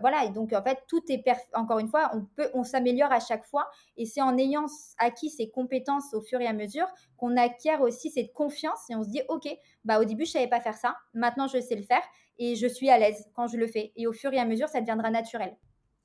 voilà, 0.00 0.24
et 0.24 0.30
donc 0.30 0.52
en 0.52 0.62
fait, 0.62 0.78
tout 0.88 1.02
est, 1.08 1.22
encore 1.54 1.78
une 1.78 1.88
fois, 1.88 2.10
on, 2.14 2.24
peut, 2.24 2.50
on 2.54 2.64
s'améliore 2.64 3.12
à 3.12 3.20
chaque 3.20 3.44
fois 3.44 3.68
et 3.96 4.06
c'est 4.06 4.22
en 4.22 4.36
ayant 4.38 4.66
acquis 4.98 5.30
ces 5.30 5.50
compétences 5.50 6.14
au 6.14 6.20
fur 6.20 6.40
et 6.40 6.46
à 6.46 6.52
mesure 6.52 6.86
qu'on 7.16 7.36
acquiert 7.36 7.80
aussi 7.80 7.97
cette 7.98 8.32
confiance 8.32 8.78
et 8.90 8.94
on 8.94 9.02
se 9.02 9.08
dit, 9.08 9.22
OK, 9.28 9.48
bah, 9.84 10.00
au 10.00 10.04
début, 10.04 10.24
je 10.24 10.32
savais 10.32 10.48
pas 10.48 10.60
faire 10.60 10.76
ça, 10.76 10.96
maintenant 11.14 11.46
je 11.48 11.60
sais 11.60 11.76
le 11.76 11.82
faire 11.82 12.02
et 12.38 12.54
je 12.54 12.66
suis 12.66 12.88
à 12.88 12.98
l'aise 12.98 13.28
quand 13.34 13.48
je 13.48 13.56
le 13.56 13.66
fais. 13.66 13.92
Et 13.96 14.06
au 14.06 14.12
fur 14.12 14.32
et 14.32 14.38
à 14.38 14.44
mesure, 14.44 14.68
ça 14.68 14.80
deviendra 14.80 15.10
naturel. 15.10 15.56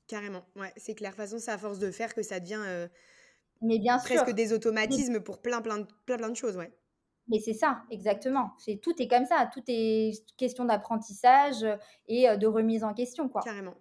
Carrément, 0.06 0.44
ouais, 0.56 0.72
c'est 0.76 0.94
clair. 0.94 1.12
De 1.12 1.16
toute 1.16 1.24
façon, 1.24 1.38
c'est 1.38 1.50
à 1.50 1.58
force 1.58 1.78
de 1.78 1.90
faire 1.90 2.14
que 2.14 2.22
ça 2.22 2.40
devient 2.40 2.62
euh, 2.66 2.88
Mais 3.62 3.78
bien 3.78 3.98
presque 3.98 4.32
des 4.32 4.52
automatismes 4.52 5.20
pour 5.20 5.40
plein, 5.40 5.62
plein, 5.62 5.84
plein, 6.06 6.16
plein 6.18 6.28
de 6.28 6.36
choses, 6.36 6.56
ouais. 6.56 6.72
Mais 7.28 7.38
c'est 7.40 7.54
ça, 7.54 7.82
exactement. 7.90 8.50
C'est 8.58 8.80
tout 8.82 9.00
est 9.00 9.08
comme 9.08 9.24
ça. 9.24 9.48
Tout 9.52 9.62
est 9.66 10.12
question 10.36 10.66
d'apprentissage 10.66 11.64
et 12.06 12.28
euh, 12.28 12.36
de 12.36 12.46
remise 12.46 12.84
en 12.84 12.92
question, 12.92 13.30
quoi. 13.30 13.40
Carrément. 13.42 13.74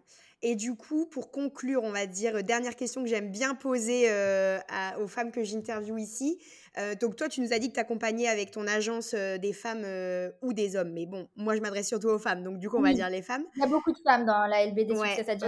Et 0.45 0.55
du 0.55 0.75
coup, 0.75 1.05
pour 1.05 1.31
conclure, 1.31 1.83
on 1.83 1.91
va 1.91 2.05
dire, 2.05 2.43
dernière 2.43 2.75
question 2.75 3.01
que 3.01 3.07
j'aime 3.07 3.31
bien 3.31 3.55
poser 3.55 4.09
euh, 4.09 4.59
aux 4.99 5.07
femmes 5.07 5.31
que 5.31 5.41
j'interviewe 5.41 5.97
ici. 5.99 6.37
Euh, 6.77 6.95
donc 6.95 7.15
toi, 7.15 7.29
tu 7.29 7.39
nous 7.39 7.53
as 7.53 7.59
dit 7.59 7.69
que 7.69 7.75
tu 7.75 7.79
accompagnais 7.79 8.27
avec 8.27 8.51
ton 8.51 8.67
agence 8.67 9.13
euh, 9.13 9.37
des 9.37 9.53
femmes 9.53 9.85
ou 10.41 10.51
des 10.51 10.75
hommes. 10.75 10.91
Mais 10.91 11.05
bon, 11.05 11.29
moi, 11.37 11.55
je 11.55 11.61
m'adresse 11.61 11.87
surtout 11.87 12.09
aux 12.09 12.19
femmes. 12.19 12.43
Donc 12.43 12.59
du 12.59 12.69
coup, 12.69 12.75
on 12.75 12.81
va 12.81 12.93
dire 12.93 13.09
les 13.09 13.21
femmes. 13.21 13.45
Il 13.55 13.61
y 13.61 13.63
a 13.63 13.67
beaucoup 13.67 13.93
de 13.93 13.99
femmes 14.03 14.25
dans 14.25 14.45
la 14.45 14.65
LBD 14.65 14.91
ouais, 14.91 15.15
Success. 15.15 15.39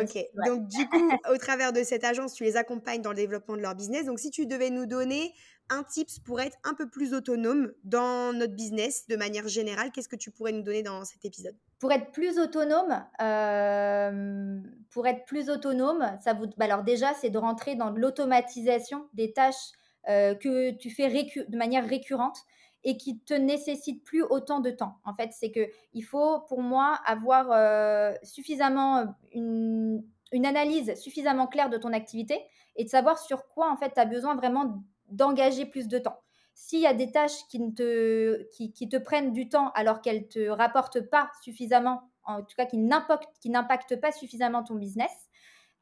Donc 0.45 0.65
du 0.69 0.87
coup, 0.87 1.11
au 1.33 1.37
travers 1.37 1.73
de 1.73 1.83
cette 1.83 2.05
agence, 2.05 2.33
tu 2.33 2.45
les 2.45 2.55
accompagnes 2.55 3.01
dans 3.01 3.11
le 3.11 3.17
développement 3.17 3.57
de 3.57 3.61
leur 3.61 3.75
business. 3.75 4.05
Donc 4.05 4.19
si 4.19 4.31
tu 4.31 4.45
devais 4.45 4.69
nous 4.69 4.85
donner 4.85 5.33
un 5.69 5.83
tips 5.83 6.19
pour 6.19 6.39
être 6.39 6.57
un 6.63 6.73
peu 6.73 6.87
plus 6.87 7.13
autonome 7.13 7.73
dans 7.83 8.31
notre 8.31 8.53
business 8.53 9.07
de 9.07 9.17
manière 9.17 9.49
générale, 9.49 9.91
qu'est-ce 9.91 10.07
que 10.07 10.15
tu 10.15 10.31
pourrais 10.31 10.53
nous 10.53 10.61
donner 10.61 10.83
dans 10.83 11.03
cet 11.03 11.25
épisode? 11.25 11.55
Pour 11.85 11.91
être 11.91 12.09
plus 12.09 12.39
autonome, 12.39 13.05
euh, 13.21 14.59
pour 14.89 15.05
être 15.05 15.23
plus 15.25 15.51
autonome, 15.51 16.17
ça 16.19 16.33
vous, 16.33 16.47
bah 16.57 16.65
alors 16.65 16.81
déjà, 16.81 17.13
c'est 17.13 17.29
de 17.29 17.37
rentrer 17.37 17.75
dans 17.75 17.91
l'automatisation 17.91 19.07
des 19.13 19.33
tâches 19.33 19.69
euh, 20.09 20.33
que 20.33 20.71
tu 20.71 20.89
fais 20.89 21.09
de 21.09 21.55
manière 21.55 21.87
récurrente 21.87 22.39
et 22.83 22.97
qui 22.97 23.19
te 23.19 23.35
nécessitent 23.35 24.03
plus 24.03 24.23
autant 24.23 24.61
de 24.61 24.71
temps. 24.71 24.97
En 25.05 25.13
fait, 25.13 25.29
c'est 25.31 25.51
que 25.51 25.67
il 25.93 26.01
faut, 26.01 26.39
pour 26.47 26.63
moi, 26.63 26.99
avoir 27.05 27.51
euh, 27.51 28.15
suffisamment 28.23 29.15
une, 29.31 30.03
une 30.31 30.47
analyse 30.47 30.95
suffisamment 30.95 31.45
claire 31.45 31.69
de 31.69 31.77
ton 31.77 31.93
activité 31.93 32.41
et 32.77 32.83
de 32.83 32.89
savoir 32.89 33.19
sur 33.19 33.47
quoi 33.49 33.71
en 33.71 33.77
fait 33.77 33.91
tu 33.93 33.99
as 33.99 34.05
besoin 34.05 34.33
vraiment 34.33 34.83
d'engager 35.11 35.67
plus 35.67 35.87
de 35.87 35.99
temps. 35.99 36.17
S'il 36.57 36.79
y 36.79 36.87
a 36.87 36.93
des 36.93 37.11
tâches 37.11 37.47
qui, 37.49 37.59
te, 37.75 38.43
qui, 38.55 38.89
te 38.89 38.95
prennent 38.95 39.33
du 39.33 39.49
temps 39.49 39.71
alors 39.75 40.01
qu'elles 40.01 40.21
ne 40.21 40.27
te 40.27 40.49
rapportent 40.49 41.01
pas 41.01 41.29
suffisamment, 41.43 42.09
en 42.23 42.41
tout 42.41 42.55
cas 42.55 42.65
qui 42.65 42.77
n'impactent 42.77 43.99
pas 43.99 44.11
suffisamment 44.13 44.63
ton 44.63 44.75
business, 44.75 45.11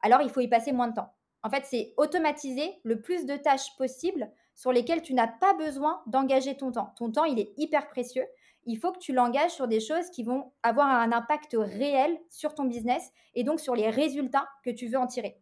alors 0.02 0.20
il 0.20 0.30
faut 0.30 0.40
y 0.40 0.48
passer 0.48 0.72
moins 0.72 0.88
de 0.88 0.94
temps. 0.94 1.14
En 1.44 1.50
fait, 1.50 1.64
c'est 1.64 1.94
automatiser 1.96 2.80
le 2.82 3.00
plus 3.00 3.24
de 3.24 3.36
tâches 3.36 3.76
possibles 3.76 4.30
sur 4.54 4.72
lesquelles 4.72 5.02
tu 5.02 5.14
n'as 5.14 5.28
pas 5.28 5.54
besoin 5.54 6.02
d'engager 6.06 6.56
ton 6.56 6.72
temps. 6.72 6.92
Ton 6.96 7.12
temps, 7.12 7.24
il 7.24 7.38
est 7.38 7.52
hyper 7.56 7.88
précieux. 7.88 8.24
Il 8.66 8.76
faut 8.76 8.92
que 8.92 8.98
tu 8.98 9.12
l'engages 9.12 9.52
sur 9.52 9.68
des 9.68 9.80
choses 9.80 10.10
qui 10.10 10.24
vont 10.24 10.52
avoir 10.62 10.88
un 10.88 11.12
impact 11.12 11.54
réel 11.56 12.18
sur 12.30 12.54
ton 12.54 12.64
business 12.64 13.12
et 13.34 13.44
donc 13.44 13.60
sur 13.60 13.76
les 13.76 13.90
résultats 13.90 14.48
que 14.64 14.70
tu 14.70 14.88
veux 14.88 14.98
en 14.98 15.06
tirer. 15.06 15.38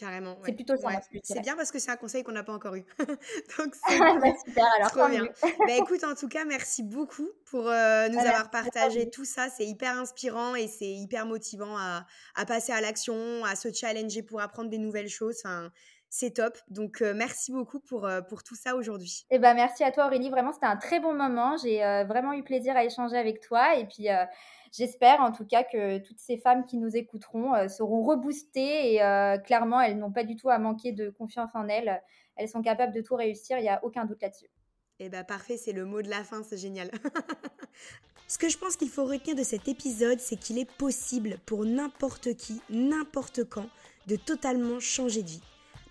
Carrément. 0.00 0.38
C'est 0.46 0.54
plutôt 0.54 0.76
ça. 0.78 0.88
C'est 1.22 1.40
bien 1.40 1.56
parce 1.56 1.70
que 1.70 1.78
c'est 1.78 1.90
un 1.90 1.96
conseil 1.96 2.22
qu'on 2.22 2.32
n'a 2.32 2.42
pas 2.42 2.54
encore 2.54 2.74
eu. 2.74 2.86
Donc 3.58 3.74
c'est 3.86 3.98
bah, 3.98 4.32
super, 4.46 4.66
alors 4.78 4.90
trop 4.90 5.08
bien. 5.08 5.24
bah, 5.66 5.76
écoute, 5.76 6.02
en 6.04 6.14
tout 6.14 6.26
cas, 6.26 6.46
merci 6.46 6.82
beaucoup 6.82 7.28
pour 7.44 7.68
euh, 7.68 8.08
nous 8.08 8.18
avoir 8.18 8.50
partagé 8.50 9.10
tout 9.10 9.26
ça. 9.26 9.50
C'est 9.50 9.66
hyper 9.66 9.98
inspirant 9.98 10.54
et 10.54 10.68
c'est 10.68 10.90
hyper 10.90 11.26
motivant 11.26 11.76
à, 11.76 12.06
à 12.34 12.46
passer 12.46 12.72
à 12.72 12.80
l'action, 12.80 13.44
à 13.44 13.54
se 13.56 13.70
challenger 13.70 14.22
pour 14.22 14.40
apprendre 14.40 14.70
des 14.70 14.78
nouvelles 14.78 15.10
choses. 15.10 15.36
Enfin, 15.44 15.70
c'est 16.10 16.32
top. 16.34 16.58
Donc, 16.68 17.00
euh, 17.00 17.14
merci 17.14 17.52
beaucoup 17.52 17.80
pour, 17.80 18.04
euh, 18.04 18.20
pour 18.20 18.42
tout 18.42 18.54
ça 18.54 18.76
aujourd'hui. 18.76 19.24
Eh 19.30 19.38
ben, 19.38 19.54
merci 19.54 19.82
à 19.82 19.90
toi, 19.90 20.06
Aurélie. 20.06 20.28
Vraiment, 20.28 20.52
c'était 20.52 20.66
un 20.66 20.76
très 20.76 21.00
bon 21.00 21.14
moment. 21.14 21.56
J'ai 21.56 21.78
vraiment 22.06 22.34
eu 22.34 22.42
plaisir 22.42 22.76
à 22.76 22.84
échanger 22.84 23.16
avec 23.16 23.40
toi. 23.40 23.76
Et 23.76 23.86
puis, 23.86 24.08
J'espère 24.72 25.20
en 25.20 25.32
tout 25.32 25.44
cas 25.44 25.64
que 25.64 25.98
toutes 25.98 26.20
ces 26.20 26.38
femmes 26.38 26.64
qui 26.64 26.78
nous 26.78 26.96
écouteront 26.96 27.54
euh, 27.54 27.68
seront 27.68 28.04
reboostées 28.04 28.92
et 28.92 29.02
euh, 29.02 29.36
clairement, 29.38 29.80
elles 29.80 29.98
n'ont 29.98 30.12
pas 30.12 30.22
du 30.22 30.36
tout 30.36 30.48
à 30.48 30.58
manquer 30.58 30.92
de 30.92 31.10
confiance 31.10 31.50
en 31.54 31.66
elles. 31.66 32.00
Elles 32.36 32.48
sont 32.48 32.62
capables 32.62 32.94
de 32.94 33.00
tout 33.00 33.16
réussir, 33.16 33.58
il 33.58 33.62
n'y 33.62 33.68
a 33.68 33.84
aucun 33.84 34.04
doute 34.04 34.22
là-dessus. 34.22 34.48
Eh 35.00 35.08
bien 35.08 35.24
parfait, 35.24 35.56
c'est 35.56 35.72
le 35.72 35.84
mot 35.84 36.02
de 36.02 36.08
la 36.08 36.22
fin, 36.22 36.42
c'est 36.44 36.56
génial. 36.56 36.90
Ce 38.28 38.38
que 38.38 38.48
je 38.48 38.58
pense 38.58 38.76
qu'il 38.76 38.90
faut 38.90 39.04
retenir 39.04 39.34
de 39.34 39.42
cet 39.42 39.66
épisode, 39.66 40.20
c'est 40.20 40.36
qu'il 40.36 40.58
est 40.58 40.70
possible 40.70 41.38
pour 41.46 41.64
n'importe 41.64 42.34
qui, 42.34 42.62
n'importe 42.70 43.42
quand, 43.48 43.66
de 44.06 44.14
totalement 44.14 44.78
changer 44.78 45.22
de 45.22 45.30
vie. 45.30 45.42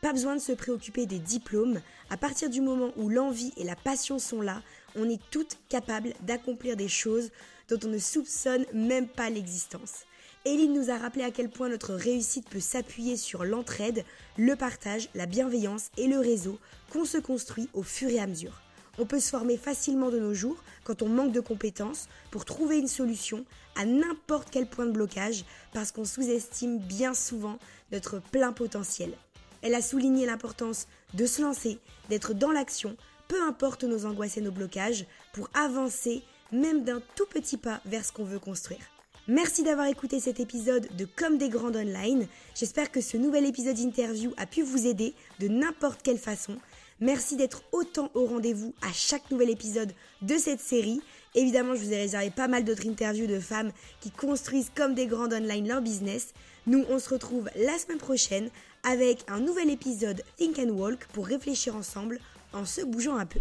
Pas 0.02 0.14
besoin 0.14 0.36
de 0.36 0.42
se 0.42 0.54
préoccuper 0.54 1.06
des 1.06 1.20
diplômes. 1.20 1.82
À 2.10 2.16
partir 2.16 2.50
du 2.50 2.62
moment 2.62 2.92
où 2.96 3.10
l'envie 3.10 3.52
et 3.58 3.66
la 3.66 3.76
passion 3.76 4.18
sont 4.18 4.42
là, 4.42 4.62
on 4.96 5.10
est 5.10 5.20
toutes 5.30 5.58
capables 5.68 6.14
d'accomplir 6.22 6.78
des 6.78 6.88
choses 6.88 7.32
dont 7.68 7.80
on 7.84 7.90
ne 7.90 7.98
soupçonne 7.98 8.66
même 8.74 9.10
pas 9.10 9.30
l'existence. 9.30 10.06
Eline 10.46 10.74
nous 10.74 10.90
a 10.90 10.98
rappelé 10.98 11.26
à 11.26 11.32
quel 11.32 11.50
point 11.50 11.68
notre 11.68 11.94
réussite 11.94 12.50
peut 12.50 12.62
s'appuyer 12.62 13.18
sur 13.18 13.44
l'entraide, 13.44 14.06
le 14.38 14.56
partage, 14.56 15.10
la 15.16 15.26
bienveillance 15.26 15.92
et 15.98 16.08
le 16.08 16.20
réseau 16.20 16.58
qu'on 16.92 17.04
se 17.04 17.18
construit 17.18 17.68
au 17.74 17.84
fur 17.84 18.10
et 18.10 18.20
à 18.20 18.28
mesure. 18.28 18.62
On 19.00 19.06
peut 19.06 19.20
se 19.20 19.30
former 19.30 19.58
facilement 19.58 20.12
de 20.12 20.20
nos 20.20 20.34
jours 20.34 20.64
quand 20.86 21.02
on 21.02 21.10
manque 21.10 21.34
de 21.34 21.42
compétences 21.42 22.08
pour 22.32 22.46
trouver 22.46 22.80
une 22.80 22.88
solution 22.88 23.46
à 23.76 23.86
n'importe 23.86 24.48
quel 24.50 24.70
point 24.70 24.86
de 24.86 24.92
blocage 24.92 25.44
parce 25.74 25.92
qu'on 25.92 26.06
sous-estime 26.06 26.80
bien 26.80 27.14
souvent 27.14 27.60
notre 27.92 28.20
plein 28.20 28.54
potentiel. 28.54 29.14
Elle 29.62 29.76
a 29.76 29.82
souligné 29.82 30.26
l'importance 30.26 30.88
de 31.14 31.26
se 31.26 31.42
lancer, 31.42 31.80
d'être 32.10 32.34
dans 32.34 32.52
l'action, 32.52 32.96
peu 33.28 33.42
importe 33.44 33.84
nos 33.84 34.06
angoisses 34.06 34.38
et 34.38 34.42
nos 34.42 34.52
blocages, 34.52 35.06
pour 35.34 35.50
avancer 35.54 36.24
même 36.52 36.84
d'un 36.84 37.02
tout 37.16 37.26
petit 37.26 37.58
pas 37.58 37.82
vers 37.86 38.06
ce 38.06 38.12
qu'on 38.12 38.24
veut 38.24 38.40
construire. 38.40 38.80
Merci 39.28 39.62
d'avoir 39.62 39.86
écouté 39.86 40.20
cet 40.20 40.40
épisode 40.40 40.88
de 40.98 41.06
Comme 41.06 41.38
des 41.38 41.50
grandes 41.50 41.76
online. 41.76 42.28
J'espère 42.56 42.92
que 42.92 43.00
ce 43.00 43.16
nouvel 43.16 43.46
épisode 43.46 43.78
interview 43.78 44.34
a 44.38 44.48
pu 44.48 44.64
vous 44.64 44.88
aider 44.88 45.14
de 45.40 45.48
n'importe 45.48 46.02
quelle 46.02 46.18
façon. 46.18 46.58
Merci 47.00 47.36
d'être 47.36 47.62
autant 47.72 48.10
au 48.16 48.26
rendez-vous 48.26 48.74
à 48.82 48.92
chaque 48.92 49.30
nouvel 49.30 49.52
épisode 49.52 49.94
de 50.24 50.36
cette 50.38 50.60
série. 50.60 51.00
Évidemment, 51.36 51.76
je 51.76 51.84
vous 51.84 51.94
ai 51.94 51.98
réservé 51.98 52.32
pas 52.32 52.48
mal 52.48 52.66
d'autres 52.66 52.88
interviews 52.90 53.28
de 53.28 53.40
femmes 53.40 53.72
qui 54.02 54.10
construisent 54.10 54.72
comme 54.76 54.96
des 54.96 55.06
grandes 55.06 55.34
online 55.34 55.68
leur 55.68 55.82
business. 55.82 56.34
Nous, 56.66 56.84
on 56.90 56.98
se 56.98 57.10
retrouve 57.10 57.50
la 57.56 57.78
semaine 57.78 58.00
prochaine 58.00 58.50
avec 58.84 59.24
un 59.28 59.40
nouvel 59.40 59.70
épisode 59.70 60.24
Think 60.38 60.60
and 60.60 60.70
Walk 60.70 61.06
pour 61.14 61.28
réfléchir 61.28 61.76
ensemble 61.76 62.20
en 62.54 62.66
se 62.66 62.82
bougeant 62.82 63.18
un 63.18 63.26
peu. 63.26 63.40